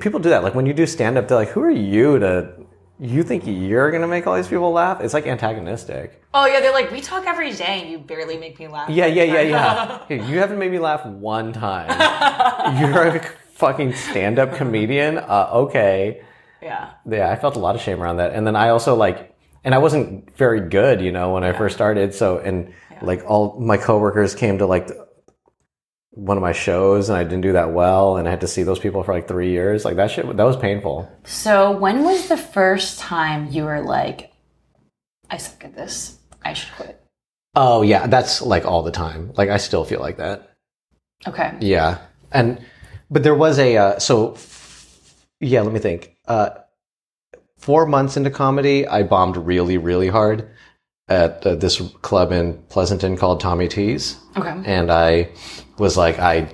People 0.01 0.21
do 0.21 0.29
that. 0.31 0.43
Like 0.45 0.55
when 0.55 0.67
you 0.67 0.73
do 0.75 0.87
stand 0.87 1.17
up, 1.19 1.29
they're 1.29 1.39
like, 1.39 1.49
"Who 1.51 1.63
are 1.63 1.71
you 1.71 2.19
to 2.19 2.53
you 3.01 3.23
think 3.23 3.45
you're 3.47 3.91
going 3.91 4.03
to 4.03 4.09
make 4.09 4.27
all 4.27 4.35
these 4.37 4.49
people 4.49 4.73
laugh?" 4.73 5.01
It's 5.01 5.15
like 5.15 5.27
antagonistic. 5.27 6.23
Oh 6.35 6.47
yeah, 6.47 6.61
they're 6.61 6.73
like, 6.73 6.91
we 6.91 7.01
talk 7.01 7.27
every 7.27 7.53
day 7.53 7.81
and 7.83 7.91
you 7.91 7.99
barely 7.99 8.37
make 8.37 8.59
me 8.59 8.69
laugh. 8.69 8.91
Yeah, 8.91 9.07
yeah, 9.07 9.25
yeah, 9.25 9.41
yeah. 9.41 9.99
Hey, 10.09 10.17
you 10.27 10.39
haven't 10.39 10.59
made 10.59 10.71
me 10.71 10.79
laugh 10.79 11.05
one 11.07 11.53
time. 11.53 11.89
You're 12.81 13.07
a 13.17 13.21
fucking 13.59 13.93
stand-up 13.93 14.55
comedian. 14.55 15.19
Uh, 15.19 15.51
okay. 15.53 16.23
Yeah. 16.63 16.91
Yeah, 17.05 17.29
I 17.29 17.35
felt 17.35 17.57
a 17.57 17.59
lot 17.59 17.75
of 17.75 17.81
shame 17.81 18.01
around 18.01 18.19
that. 18.19 18.33
And 18.33 18.47
then 18.47 18.55
I 18.55 18.69
also 18.69 18.95
like, 18.95 19.37
and 19.65 19.75
I 19.75 19.79
wasn't 19.79 20.37
very 20.37 20.61
good, 20.61 21.01
you 21.01 21.11
know, 21.11 21.33
when 21.33 21.43
I 21.43 21.53
first 21.53 21.75
started. 21.75 22.15
So, 22.15 22.39
and 22.39 22.73
like 23.03 23.29
all 23.29 23.59
my 23.59 23.77
coworkers 23.77 24.37
came 24.37 24.59
to 24.59 24.67
like 24.67 24.89
one 26.11 26.37
of 26.37 26.43
my 26.43 26.53
shows 26.53 27.09
and 27.09 27.19
I 27.19 27.25
didn't 27.25 27.43
do 27.43 27.53
that 27.53 27.73
well. 27.73 28.17
And 28.17 28.29
I 28.29 28.31
had 28.31 28.43
to 28.43 28.49
see 28.49 28.63
those 28.63 28.79
people 28.79 29.03
for 29.03 29.13
like 29.13 29.27
three 29.27 29.51
years. 29.51 29.85
Like 29.85 29.97
that 29.97 30.13
shit, 30.13 30.25
that 30.25 30.45
was 30.45 30.57
painful. 30.57 31.11
So 31.25 31.73
when 31.73 32.05
was 32.05 32.29
the 32.29 32.37
first 32.37 33.01
time 33.01 33.49
you 33.51 33.65
were 33.65 33.83
like, 33.83 34.33
I 35.29 35.37
suck 35.37 35.65
at 35.65 35.75
this. 35.75 36.17
I 36.45 36.53
should 36.53 36.73
quit. 36.77 37.05
Oh 37.57 37.83
yeah, 37.83 38.07
that's 38.07 38.41
like 38.41 38.65
all 38.65 38.85
the 38.85 38.93
time. 38.93 39.33
Like 39.37 39.49
I 39.49 39.57
still 39.57 39.85
feel 39.85 40.01
like 40.01 40.19
that. 40.19 40.57
Okay. 41.27 41.57
Yeah. 41.61 41.99
And, 42.31 42.65
but 43.11 43.23
there 43.23 43.35
was 43.35 43.59
a, 43.59 43.77
uh, 43.77 43.99
so 43.99 44.33
f- 44.35 45.15
yeah, 45.41 45.61
let 45.63 45.73
me 45.73 45.81
think. 45.81 46.17
Uh, 46.27 46.51
four 47.59 47.87
months 47.87 48.17
into 48.17 48.31
comedy, 48.31 48.87
I 48.87 49.03
bombed 49.03 49.37
really, 49.37 49.79
really 49.79 50.09
hard 50.09 50.49
at 51.09 51.47
uh, 51.47 51.55
this 51.55 51.81
club 52.03 52.33
in 52.33 52.55
Pleasanton 52.69 53.17
called 53.17 53.41
Tommy 53.41 53.69
T's. 53.69 54.17
Okay. 54.37 54.55
And 54.67 54.91
I 54.93 55.31
was 55.79 55.97
like, 55.97 56.19
I, 56.19 56.49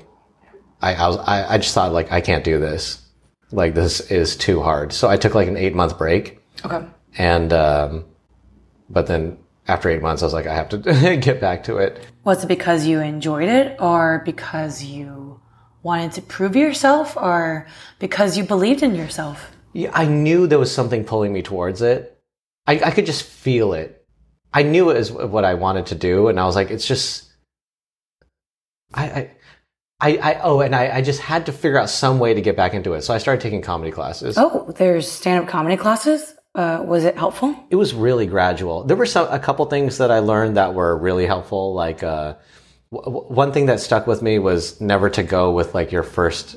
I, 0.81 0.95
I 0.95 1.09
was, 1.09 1.17
I, 1.19 1.55
I 1.55 1.59
just 1.59 1.75
thought 1.75 1.93
like, 1.93 2.13
I 2.13 2.21
can't 2.21 2.45
do 2.45 2.59
this. 2.59 3.01
Like 3.51 3.75
this 3.75 4.01
is 4.11 4.37
too 4.37 4.63
hard. 4.63 4.93
So 4.93 5.09
I 5.09 5.17
took 5.17 5.35
like 5.35 5.49
an 5.49 5.57
eight 5.57 5.75
month 5.75 5.99
break 5.99 6.41
Okay. 6.65 6.87
and, 7.19 7.53
um, 7.53 8.05
but 8.91 9.07
then 9.07 9.39
after 9.67 9.89
eight 9.89 10.03
months, 10.03 10.23
I 10.23 10.27
was 10.27 10.35
like, 10.35 10.47
I 10.47 10.55
have 10.55 10.69
to 10.71 10.79
get 11.21 11.41
back 11.41 11.65
to 11.65 11.79
it. 11.79 12.01
Was 12.25 12.45
it 12.45 12.49
because 12.49 12.87
you 12.87 13.01
enjoyed 13.01 13.49
it 13.49 13.77
or 13.81 14.23
because 14.25 14.83
you 14.85 15.41
wanted 15.85 16.11
to 16.13 16.23
prove 16.23 16.57
yourself 16.57 17.17
or 17.17 17.69
because 18.01 18.37
you 18.37 18.43
believed 18.43 18.83
in 18.83 18.97
yourself? 18.97 19.53
Yeah, 19.73 19.91
I 19.93 20.07
knew 20.07 20.49
there 20.49 20.59
was 20.59 20.75
something 20.75 21.05
pulling 21.05 21.33
me 21.33 21.43
towards 21.43 21.83
it. 21.83 22.19
I, 22.67 22.81
I 22.87 22.91
could 22.91 23.07
just 23.07 23.23
feel 23.23 23.75
it. 23.75 24.05
I 24.53 24.63
knew 24.63 24.91
it 24.91 24.99
was 24.99 25.13
what 25.13 25.45
I 25.45 25.55
wanted 25.55 25.87
to 25.87 25.95
do, 25.97 26.29
and 26.29 26.39
I 26.39 26.47
was 26.47 26.55
like, 26.55 26.71
it's 26.71 26.87
just, 26.87 27.31
I, 28.95 29.05
I, 29.05 29.31
I, 30.01 30.17
I 30.17 30.41
oh, 30.43 30.61
and 30.61 30.75
I, 30.75 30.97
I 30.97 31.03
just 31.03 31.21
had 31.21 31.47
to 31.47 31.53
figure 31.53 31.79
out 31.79 31.91
some 31.91 32.21
way 32.21 32.35
to 32.35 32.41
get 32.41 32.57
back 32.57 32.73
into 32.73 32.95
it. 32.95 33.03
So 33.03 33.13
I 33.13 33.19
started 33.19 33.43
taking 33.43 33.63
comedy 33.63 33.91
classes. 33.91 34.39
Oh, 34.39 34.73
there's 34.77 35.11
stand 35.11 35.45
up 35.45 35.51
comedy 35.51 35.77
classes? 35.77 36.35
Uh, 36.55 36.85
was 36.87 37.05
it 37.05 37.17
helpful? 37.17 37.57
It 37.69 37.77
was 37.77 37.95
really 37.95 38.27
gradual. 38.27 38.85
There 38.85 38.97
were 38.97 39.07
some 39.07 39.27
a 39.29 39.41
couple 39.41 39.67
things 39.67 39.99
that 39.99 40.13
I 40.13 40.21
learned 40.21 40.57
that 40.57 40.73
were 40.73 40.97
really 40.97 41.27
helpful. 41.27 41.75
Like 41.75 42.05
uh, 42.05 42.35
one 42.91 43.53
thing 43.53 43.67
that 43.67 43.81
stuck 43.81 44.07
with 44.07 44.23
me 44.23 44.39
was 44.39 44.81
never 44.81 45.11
to 45.11 45.23
go 45.23 45.51
with 45.51 45.75
like 45.75 45.91
your 45.91 46.03
first 46.03 46.57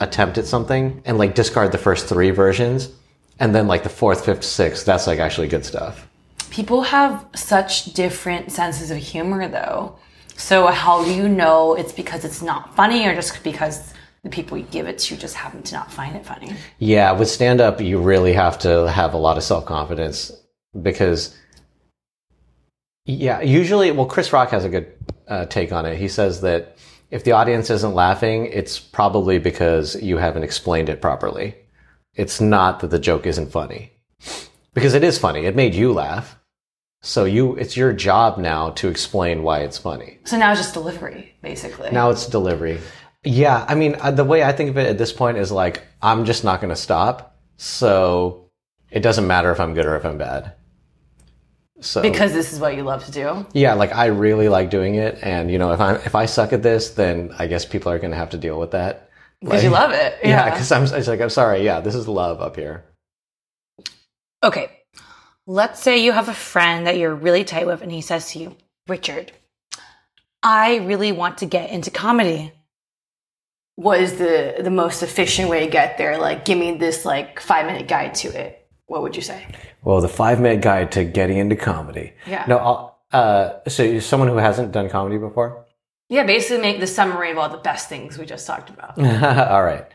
attempt 0.00 0.38
at 0.38 0.46
something 0.46 1.02
and 1.04 1.18
like 1.18 1.34
discard 1.34 1.72
the 1.72 1.78
first 1.78 2.06
three 2.06 2.30
versions, 2.30 2.90
and 3.38 3.54
then 3.54 3.66
like 3.66 3.82
the 3.82 3.88
fourth, 3.88 4.24
fifth, 4.24 4.44
sixth. 4.44 4.84
That's 4.84 5.06
like 5.06 5.18
actually 5.18 5.48
good 5.48 5.64
stuff. 5.64 6.08
People 6.50 6.82
have 6.82 7.24
such 7.34 7.94
different 7.94 8.52
senses 8.52 8.90
of 8.90 8.98
humor, 8.98 9.48
though. 9.48 9.96
So, 10.36 10.66
how 10.66 11.04
do 11.04 11.14
you 11.14 11.28
know 11.28 11.74
it's 11.74 11.92
because 11.92 12.24
it's 12.24 12.42
not 12.42 12.74
funny 12.74 13.06
or 13.06 13.14
just 13.14 13.42
because 13.42 13.94
the 14.22 14.30
people 14.30 14.58
you 14.58 14.66
give 14.70 14.86
it 14.86 14.98
to 14.98 15.16
just 15.16 15.34
happen 15.34 15.62
to 15.62 15.74
not 15.74 15.90
find 15.90 16.16
it 16.16 16.26
funny? 16.26 16.52
Yeah, 16.78 17.12
with 17.12 17.30
stand 17.30 17.60
up, 17.60 17.80
you 17.80 18.00
really 18.00 18.32
have 18.32 18.58
to 18.60 18.90
have 18.90 19.14
a 19.14 19.18
lot 19.18 19.36
of 19.36 19.42
self 19.44 19.64
confidence 19.64 20.32
because, 20.80 21.36
yeah, 23.04 23.40
usually, 23.40 23.90
well, 23.90 24.06
Chris 24.06 24.32
Rock 24.32 24.50
has 24.50 24.64
a 24.64 24.68
good 24.68 24.92
uh, 25.28 25.46
take 25.46 25.72
on 25.72 25.86
it. 25.86 25.98
He 25.98 26.08
says 26.08 26.40
that 26.42 26.76
if 27.10 27.24
the 27.24 27.32
audience 27.32 27.70
isn't 27.70 27.94
laughing, 27.94 28.46
it's 28.46 28.78
probably 28.78 29.38
because 29.38 30.00
you 30.02 30.16
haven't 30.16 30.44
explained 30.44 30.88
it 30.88 31.02
properly. 31.02 31.54
It's 32.14 32.40
not 32.40 32.80
that 32.80 32.88
the 32.88 32.98
joke 32.98 33.26
isn't 33.26 33.52
funny 33.52 33.92
because 34.74 34.94
it 34.94 35.04
is 35.04 35.18
funny. 35.18 35.46
It 35.46 35.56
made 35.56 35.74
you 35.74 35.92
laugh. 35.92 36.38
So 37.02 37.24
you, 37.24 37.56
it's 37.56 37.76
your 37.76 37.92
job 37.92 38.38
now 38.38 38.70
to 38.70 38.88
explain 38.88 39.42
why 39.42 39.60
it's 39.60 39.76
funny. 39.76 40.20
So 40.24 40.38
now 40.38 40.52
it's 40.52 40.60
just 40.60 40.72
delivery, 40.72 41.34
basically. 41.42 41.90
Now 41.90 42.10
it's 42.10 42.26
delivery. 42.26 42.78
Yeah, 43.24 43.64
I 43.68 43.74
mean, 43.74 43.96
uh, 44.00 44.12
the 44.12 44.24
way 44.24 44.42
I 44.42 44.52
think 44.52 44.70
of 44.70 44.78
it 44.78 44.88
at 44.88 44.98
this 44.98 45.12
point 45.12 45.36
is 45.36 45.50
like, 45.50 45.82
I'm 46.00 46.24
just 46.24 46.44
not 46.44 46.60
going 46.60 46.74
to 46.74 46.80
stop. 46.80 47.40
So 47.56 48.50
it 48.90 49.00
doesn't 49.00 49.26
matter 49.26 49.50
if 49.50 49.60
I'm 49.60 49.74
good 49.74 49.86
or 49.86 49.96
if 49.96 50.04
I'm 50.04 50.18
bad. 50.18 50.54
So 51.82 52.00
because 52.00 52.32
this 52.32 52.52
is 52.52 52.60
what 52.60 52.76
you 52.76 52.84
love 52.84 53.04
to 53.06 53.10
do. 53.10 53.46
yeah, 53.52 53.74
like 53.74 53.92
I 53.94 54.06
really 54.06 54.48
like 54.48 54.70
doing 54.70 54.94
it, 54.94 55.18
and 55.22 55.50
you 55.50 55.58
know, 55.58 55.72
if 55.72 55.80
I 55.80 55.94
if 55.96 56.14
I 56.14 56.26
suck 56.26 56.52
at 56.52 56.62
this, 56.62 56.90
then 56.90 57.34
I 57.38 57.46
guess 57.46 57.64
people 57.64 57.90
are 57.90 57.98
going 57.98 58.12
to 58.12 58.16
have 58.16 58.30
to 58.30 58.38
deal 58.38 58.58
with 58.58 58.70
that. 58.70 59.10
Because 59.40 59.64
you 59.64 59.70
love 59.70 59.90
it. 59.92 60.18
Yeah, 60.24 60.50
because 60.50 60.70
I'm 60.70 60.84
it's 60.84 61.08
like 61.08 61.20
I'm 61.20 61.30
sorry. 61.30 61.64
Yeah, 61.64 61.80
this 61.80 61.94
is 61.94 62.06
love 62.06 62.40
up 62.40 62.56
here. 62.56 62.84
Okay. 64.42 64.70
Let's 65.46 65.80
say 65.82 66.04
you 66.04 66.12
have 66.12 66.28
a 66.28 66.34
friend 66.34 66.86
that 66.86 66.96
you're 66.98 67.14
really 67.14 67.42
tight 67.42 67.66
with, 67.66 67.82
and 67.82 67.90
he 67.90 68.00
says 68.00 68.30
to 68.30 68.38
you, 68.38 68.56
Richard, 68.86 69.32
I 70.42 70.76
really 70.76 71.10
want 71.10 71.38
to 71.38 71.46
get 71.46 71.70
into 71.70 71.90
comedy. 71.90 72.52
What 73.74 74.00
is 74.00 74.18
the, 74.18 74.56
the 74.60 74.70
most 74.70 75.02
efficient 75.02 75.48
way 75.48 75.64
to 75.64 75.70
get 75.70 75.98
there? 75.98 76.18
Like, 76.18 76.44
give 76.44 76.58
me 76.58 76.76
this 76.76 77.04
like 77.04 77.40
five 77.40 77.66
minute 77.66 77.88
guide 77.88 78.14
to 78.16 78.28
it. 78.28 78.61
What 78.86 79.02
would 79.02 79.16
you 79.16 79.22
say? 79.22 79.46
Well, 79.82 80.00
the 80.00 80.08
five 80.08 80.40
minute 80.40 80.62
guide 80.62 80.92
to 80.92 81.04
getting 81.04 81.38
into 81.38 81.56
comedy. 81.56 82.12
Yeah. 82.26 82.44
No, 82.46 82.94
uh, 83.12 83.68
so 83.68 83.82
you're 83.82 84.00
someone 84.00 84.28
who 84.28 84.36
hasn't 84.36 84.72
done 84.72 84.88
comedy 84.88 85.18
before. 85.18 85.66
Yeah, 86.08 86.24
basically 86.24 86.60
make 86.60 86.80
the 86.80 86.86
summary 86.86 87.30
of 87.30 87.38
all 87.38 87.48
the 87.48 87.56
best 87.56 87.88
things 87.88 88.18
we 88.18 88.26
just 88.26 88.46
talked 88.46 88.68
about. 88.68 88.98
All 89.50 89.64
right. 89.64 89.86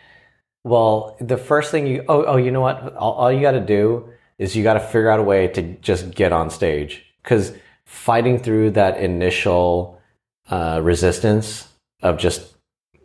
Well, 0.64 1.16
the 1.22 1.38
first 1.38 1.72
thing 1.72 1.88
you 1.88 2.04
oh 2.10 2.26
oh 2.26 2.38
you 2.38 2.52
know 2.52 2.62
what 2.62 2.96
all, 2.98 3.14
all 3.14 3.32
you 3.32 3.40
got 3.40 3.52
to 3.52 3.62
do 3.62 4.10
is 4.38 4.56
you 4.56 4.64
got 4.64 4.74
to 4.74 4.80
figure 4.80 5.10
out 5.10 5.20
a 5.20 5.24
way 5.24 5.48
to 5.48 5.62
just 5.76 6.14
get 6.14 6.34
on 6.34 6.50
stage 6.50 7.06
because 7.24 7.54
fighting 7.86 8.38
through 8.40 8.72
that 8.72 8.98
initial 8.98 10.02
uh, 10.50 10.80
resistance 10.84 11.68
of 12.02 12.18
just 12.18 12.56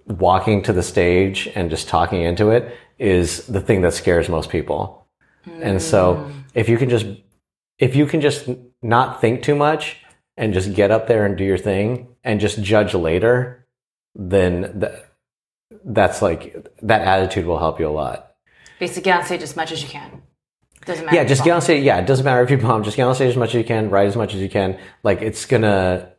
walking 0.07 0.63
to 0.63 0.73
the 0.73 0.83
stage 0.83 1.49
and 1.55 1.71
just 1.71 1.89
talking 1.89 2.23
into 2.23 2.51
it 2.51 2.77
is 2.99 3.47
the 3.47 3.61
thing 3.61 3.83
that 3.83 3.95
scares 3.95 4.29
most 4.29 4.51
people. 4.51 5.02
And 5.47 5.83
so 5.83 6.17
mm. 6.17 6.45
if 6.55 6.69
you 6.69 6.79
can 6.79 6.89
just 6.89 7.07
if 7.79 7.97
you 7.97 8.07
can 8.07 8.21
just 8.21 8.49
not 8.83 9.21
think 9.21 9.43
too 9.43 9.55
much 9.55 9.97
and 10.37 10.55
just 10.55 10.75
get 10.75 10.91
up 10.91 11.07
there 11.09 11.27
and 11.27 11.37
do 11.37 11.45
your 11.45 11.59
thing 11.59 12.09
and 12.25 12.41
just 12.41 12.63
judge 12.63 12.95
later, 12.95 13.67
then 14.15 14.81
th- 14.81 14.93
that's 15.85 16.23
like 16.23 16.69
that 16.83 17.03
attitude 17.03 17.47
will 17.47 17.59
help 17.59 17.81
you 17.81 17.89
a 17.89 17.91
lot. 17.91 18.35
Basically, 18.79 19.03
get 19.03 19.19
on 19.19 19.25
stage 19.25 19.43
as 19.43 19.57
much 19.57 19.73
as 19.73 19.83
you 19.83 19.89
can. 19.89 20.23
Doesn't 20.85 21.05
matter. 21.05 21.17
Yeah, 21.17 21.25
just 21.25 21.45
get 21.45 21.53
on 21.53 21.61
stage. 21.61 21.85
Yeah, 21.85 21.99
it 21.99 22.07
doesn't 22.07 22.25
matter 22.25 22.43
if 22.43 22.51
you 22.51 22.59
bomb. 22.59 22.83
Just 22.83 22.97
get 22.97 23.07
on 23.07 23.15
stage 23.15 23.31
as 23.31 23.37
much 23.37 23.51
as 23.51 23.55
you 23.55 23.65
can. 23.65 23.91
Write 23.91 24.09
as 24.09 24.17
much 24.17 24.35
as 24.35 24.41
you 24.41 24.49
can. 24.49 24.79
Like 25.03 25.23
it's 25.23 25.47
gonna. 25.47 26.13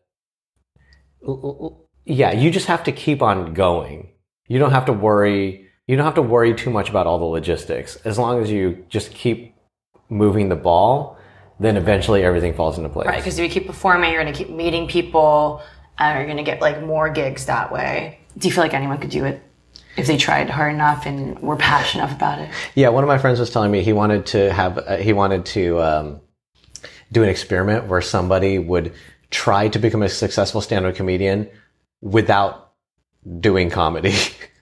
Yeah, 2.06 2.34
you 2.34 2.52
just 2.52 2.68
have 2.68 2.84
to 2.86 2.92
keep 2.92 3.22
on 3.22 3.54
going. 3.54 4.12
You 4.48 4.60
don't 4.60 4.72
have 4.72 4.86
to 4.86 4.94
worry. 4.94 5.63
You 5.88 5.98
don't 5.98 6.06
have 6.06 6.16
to 6.16 6.22
worry 6.22 6.54
too 6.54 6.70
much 6.70 6.90
about 6.90 7.08
all 7.08 7.20
the 7.20 7.26
logistics. 7.26 7.98
As 7.98 8.18
long 8.18 8.42
as 8.42 8.50
you 8.50 8.86
just 8.88 9.12
keep 9.12 9.56
moving 10.10 10.48
the 10.50 10.56
ball, 10.56 11.18
then 11.60 11.76
eventually 11.76 12.24
everything 12.24 12.54
falls 12.54 12.78
into 12.78 12.90
place. 12.90 13.08
Right, 13.08 13.18
because 13.18 13.38
if 13.38 13.44
you 13.44 13.50
keep 13.50 13.68
performing, 13.68 14.12
you're 14.12 14.22
going 14.22 14.34
to 14.34 14.38
keep 14.38 14.50
meeting 14.50 14.88
people, 14.88 15.62
and 15.98 16.18
you're 16.18 16.26
going 16.26 16.38
to 16.38 16.50
get 16.50 16.62
like 16.62 16.82
more 16.84 17.10
gigs 17.10 17.46
that 17.48 17.72
way. 17.72 18.20
Do 18.38 18.48
you 18.48 18.54
feel 18.54 18.64
like 18.64 18.74
anyone 18.74 18.98
could 18.98 19.10
do 19.10 19.26
it 19.26 19.44
if 19.98 20.08
they 20.08 20.18
tried 20.18 20.50
hard 20.50 20.74
enough 20.74 21.06
and 21.06 21.38
were 21.40 21.58
passionate 21.58 22.06
enough 22.06 22.16
about 22.16 22.40
it? 22.40 22.50
Yeah, 22.76 22.90
one 22.90 23.04
of 23.04 23.08
my 23.08 23.18
friends 23.18 23.40
was 23.40 23.50
telling 23.50 23.72
me 23.72 23.84
he 23.84 23.94
wanted 23.94 24.26
to 24.28 24.52
have 24.52 24.78
uh, 24.78 24.98
he 24.98 25.14
wanted 25.14 25.46
to 25.48 25.82
um, 25.82 26.22
do 27.12 27.24
an 27.24 27.30
experiment 27.30 27.88
where 27.88 28.02
somebody 28.02 28.58
would 28.58 28.94
try 29.30 29.68
to 29.68 29.80
become 29.80 30.02
a 30.04 30.10
successful 30.10 30.62
stand-up 30.62 30.96
comedian 30.96 31.50
without 32.02 32.74
doing 33.40 33.70
comedy. 33.70 34.16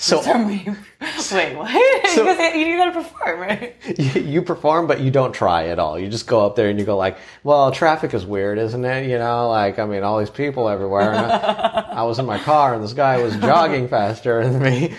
so 0.00 0.16
Wait, 0.46 0.66
what? 0.66 2.02
because 2.02 2.16
you 2.56 2.76
got 2.78 2.86
to 2.86 2.92
perform, 2.92 3.40
right? 3.40 3.76
you, 3.98 4.22
you 4.22 4.42
perform, 4.42 4.86
but 4.86 5.00
you 5.00 5.10
don't 5.10 5.32
try 5.32 5.68
at 5.68 5.78
all. 5.78 5.98
You 5.98 6.08
just 6.08 6.26
go 6.26 6.44
up 6.46 6.56
there 6.56 6.70
and 6.70 6.78
you 6.78 6.86
go 6.86 6.96
like, 6.96 7.18
"Well, 7.44 7.70
traffic 7.70 8.14
is 8.14 8.24
weird, 8.24 8.58
isn't 8.58 8.84
it? 8.84 9.08
You 9.10 9.18
know, 9.18 9.48
like 9.50 9.78
I 9.78 9.84
mean, 9.84 10.02
all 10.02 10.18
these 10.18 10.30
people 10.30 10.70
everywhere." 10.70 11.14
I, 11.14 11.90
I 11.96 12.02
was 12.04 12.18
in 12.18 12.24
my 12.24 12.38
car, 12.38 12.72
and 12.74 12.82
this 12.82 12.94
guy 12.94 13.22
was 13.22 13.36
jogging 13.36 13.88
faster 13.88 14.42
than 14.48 14.62
me. 14.62 14.94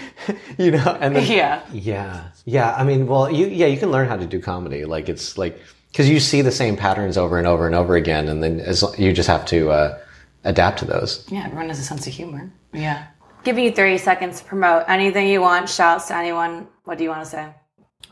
you 0.59 0.71
know, 0.71 0.97
and 1.01 1.15
then 1.15 1.25
Yeah. 1.29 1.63
Yeah. 1.73 2.27
Yeah. 2.45 2.75
I 2.75 2.83
mean, 2.83 3.07
well, 3.07 3.31
you, 3.31 3.47
yeah, 3.47 3.65
you 3.65 3.77
can 3.77 3.89
learn 3.89 4.07
how 4.07 4.17
to 4.17 4.27
do 4.27 4.39
comedy. 4.39 4.85
Like 4.85 5.09
it's 5.09 5.35
like, 5.37 5.59
cause 5.95 6.07
you 6.07 6.19
see 6.19 6.43
the 6.43 6.51
same 6.51 6.77
patterns 6.77 7.17
over 7.17 7.39
and 7.39 7.47
over 7.47 7.65
and 7.65 7.73
over 7.75 7.95
again. 7.95 8.27
And 8.27 8.43
then 8.43 8.59
as, 8.59 8.83
you 8.99 9.13
just 9.13 9.29
have 9.29 9.45
to, 9.47 9.71
uh, 9.71 9.99
adapt 10.43 10.79
to 10.79 10.85
those. 10.85 11.25
Yeah, 11.29 11.45
everyone 11.45 11.69
has 11.69 11.79
a 11.79 11.83
sense 11.83 12.07
of 12.07 12.13
humor. 12.13 12.51
Yeah. 12.73 13.07
Giving 13.43 13.63
you 13.63 13.71
30 13.71 13.97
seconds 13.97 14.39
to 14.39 14.45
promote 14.45 14.83
anything 14.87 15.27
you 15.27 15.41
want, 15.41 15.67
shouts 15.67 16.07
to 16.09 16.15
anyone. 16.15 16.67
What 16.83 16.97
do 16.97 17.03
you 17.03 17.09
want 17.09 17.23
to 17.23 17.29
say? 17.29 17.53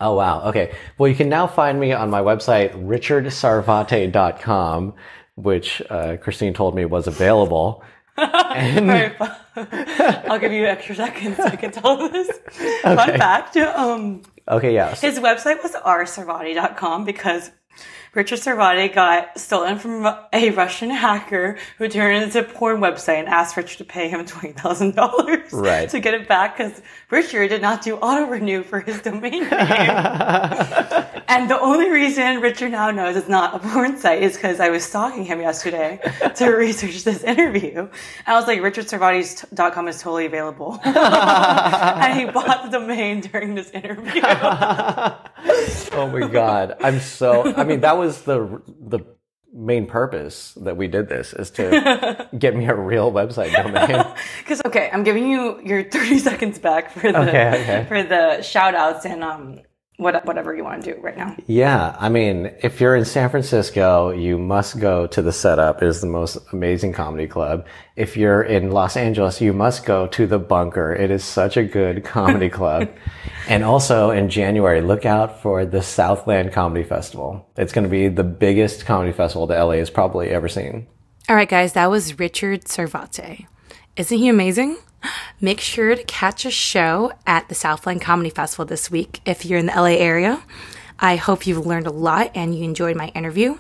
Oh, 0.02 0.16
wow. 0.16 0.48
Okay. 0.50 0.74
Well, 0.98 1.10
you 1.10 1.16
can 1.16 1.30
now 1.30 1.46
find 1.46 1.80
me 1.80 1.92
on 1.92 2.10
my 2.10 2.22
website, 2.22 2.72
richardsarvate.com, 2.74 4.94
which, 5.36 5.82
uh, 5.90 6.18
Christine 6.18 6.54
told 6.54 6.76
me 6.76 6.86
was 6.86 7.08
available. 7.08 7.84
And 8.20 8.92
I'll 10.30 10.40
give 10.40 10.52
you 10.52 10.66
extra 10.66 10.96
seconds 10.96 11.38
so 11.38 11.44
I 11.44 11.56
can 11.56 11.72
tell 11.72 12.10
this. 12.10 12.28
Fun 12.82 12.98
fact. 12.98 13.56
Um, 13.56 14.24
okay, 14.48 14.74
yeah. 14.74 14.94
his 14.96 15.20
website 15.20 15.62
was 15.64 15.74
rsarvate.com 15.74 17.06
because 17.06 17.52
Richard 18.16 18.40
Sarvate 18.40 18.94
got 18.94 19.38
stolen 19.38 19.78
from 19.78 20.06
a 20.34 20.50
Russian 20.52 20.90
hacker 20.90 21.58
who 21.78 21.88
turned 21.88 22.18
it 22.18 22.24
into 22.24 22.40
a 22.40 22.44
porn 22.44 22.82
website 22.82 23.20
and 23.20 23.28
asked 23.28 23.56
Richard 23.56 23.78
to 23.78 23.84
pay 23.86 24.10
him 24.10 24.26
$20,000 24.26 25.52
Right. 25.54 25.88
to 25.90 26.00
get 26.00 26.14
it 26.16 26.28
back 26.28 26.58
because 26.58 26.82
Richard 27.12 27.50
did 27.50 27.62
not 27.62 27.84
do 27.84 27.98
auto 27.98 28.26
renew 28.26 28.64
for 28.64 28.80
his 28.80 29.00
domain 29.02 29.44
name. 29.44 29.50
and 29.52 31.50
the 31.50 31.60
only 31.62 31.92
reason 31.92 32.42
Richard 32.42 32.72
now 32.72 32.90
knows 32.90 33.16
it's 33.16 33.30
not 33.30 33.54
a 33.56 33.60
porn 33.60 33.98
site 33.98 34.24
is 34.24 34.34
because 34.36 34.60
I 34.60 34.70
was 34.70 34.84
stalking 34.84 35.24
him 35.26 35.40
yesterday 35.40 36.00
to 36.36 36.48
research 36.50 37.04
this 37.04 37.24
interview. 37.24 37.78
And 37.80 37.90
I 38.26 38.34
was 38.36 38.48
like, 38.48 38.60
richardsarvate.com 38.60 39.88
is 39.88 40.02
totally 40.02 40.26
available. 40.26 40.80
and 40.86 42.20
he 42.20 42.26
bought 42.26 42.64
the 42.64 42.70
domain 42.80 43.22
during 43.22 43.54
this 43.54 43.70
interview. 43.70 44.22
oh 44.24 46.10
my 46.12 46.28
god, 46.28 46.76
I'm 46.82 47.00
so. 47.00 47.54
I 47.56 47.64
mean, 47.64 47.82
that 47.82 47.98
was 48.00 48.24
the 48.24 48.62
the 48.68 49.00
main 49.54 49.88
purpose 49.88 50.54
that 50.62 50.78
we 50.78 50.88
did 50.88 51.10
this 51.10 51.34
is 51.34 51.50
to 51.52 52.28
get 52.38 52.56
me 52.56 52.66
a 52.68 52.76
real 52.76 53.12
website 53.12 53.52
domain. 53.52 54.06
Because 54.40 54.62
okay, 54.66 54.90
I'm 54.94 55.04
giving 55.04 55.30
you 55.30 55.60
your 55.64 55.84
30 55.90 56.20
seconds 56.20 56.60
back 56.60 56.92
for 56.92 57.12
the 57.12 57.20
Okay, 57.30 57.48
okay. 57.64 57.86
for 57.88 58.04
the 58.04 58.42
shout 58.42 58.76
outs 58.76 59.06
and 59.06 59.24
um 59.24 59.60
what, 60.00 60.26
whatever 60.26 60.56
you 60.56 60.64
want 60.64 60.84
to 60.84 60.94
do 60.94 61.02
right 61.02 61.18
now. 61.18 61.36
Yeah, 61.46 61.96
I 62.00 62.08
mean, 62.08 62.52
if 62.64 62.80
you're 62.80 62.96
in 62.96 63.04
San 63.04 63.30
Francisco, 63.30 64.12
you 64.12 64.38
must 64.38 64.80
go 64.80 65.08
to 65.08 65.22
the 65.22 65.34
Setup. 65.34 65.84
It 65.84 65.88
is 65.88 66.00
the 66.00 66.08
most 66.08 66.38
amazing 66.54 66.94
comedy 66.94 67.28
club. 67.28 67.68
If 67.98 68.16
you're 68.16 68.42
in 68.42 68.72
Los 68.72 68.96
Angeles, 68.96 69.42
you 69.42 69.52
must 69.52 69.86
go 69.86 70.08
to 70.08 70.26
the 70.26 70.40
Bunker. 70.40 70.94
It 70.94 71.12
is 71.12 71.24
such 71.24 71.58
a 71.58 71.64
good 71.64 72.04
comedy 72.06 72.50
club. 72.50 72.90
and 73.50 73.64
also 73.64 74.10
in 74.12 74.30
January, 74.30 74.82
look 74.82 75.06
out 75.06 75.42
for 75.42 75.66
the 75.66 75.82
Southland 75.82 76.54
Comedy 76.54 76.84
Festival. 76.84 77.46
It's 77.58 77.74
going 77.74 77.84
to 77.84 77.90
be 77.90 78.08
the 78.08 78.24
biggest 78.24 78.86
comedy 78.86 79.12
festival 79.12 79.48
that 79.48 79.62
LA 79.62 79.74
has 79.74 79.90
probably 79.90 80.30
ever 80.30 80.48
seen. 80.48 80.88
All 81.28 81.36
right, 81.36 81.50
guys, 81.50 81.74
that 81.74 81.92
was 81.92 82.18
Richard 82.18 82.64
Sarvate. 82.64 83.46
Isn't 83.98 84.18
he 84.18 84.30
amazing? 84.30 84.78
Make 85.42 85.62
sure 85.62 85.96
to 85.96 86.04
catch 86.04 86.46
a 86.46 86.52
show 86.52 87.14
at 87.26 87.48
the 87.50 87.56
Southland 87.56 88.02
Comedy 88.02 88.30
Festival 88.30 88.66
this 88.66 88.92
week 88.92 89.22
if 89.26 89.46
you're 89.46 89.60
in 89.60 89.68
the 89.68 89.76
LA 89.76 89.96
area. 89.98 90.44
I 91.00 91.16
hope 91.16 91.48
you've 91.48 91.66
learned 91.66 91.88
a 91.88 91.92
lot 91.92 92.32
and 92.36 92.54
you 92.54 92.64
enjoyed 92.64 92.98
my 92.98 93.08
interview. 93.10 93.58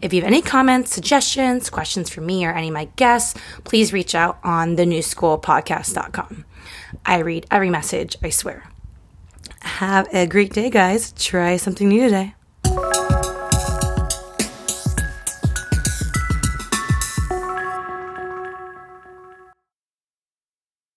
If 0.00 0.12
you 0.12 0.20
have 0.22 0.26
any 0.26 0.42
comments, 0.42 0.92
suggestions, 0.92 1.70
questions 1.70 2.10
for 2.10 2.20
me 2.20 2.44
or 2.44 2.52
any 2.52 2.68
of 2.68 2.74
my 2.74 2.86
guests, 2.96 3.38
please 3.64 3.92
reach 3.92 4.14
out 4.14 4.38
on 4.42 4.76
the 4.76 4.84
newschoolpodcast.com. 4.84 6.44
I 7.06 7.18
read 7.18 7.46
every 7.50 7.70
message, 7.70 8.16
I 8.22 8.30
swear. 8.30 8.68
Have 9.60 10.08
a 10.12 10.26
great 10.26 10.52
day, 10.52 10.70
guys. 10.70 11.12
Try 11.12 11.56
something 11.56 11.88
new 11.88 12.02
today. 12.04 12.34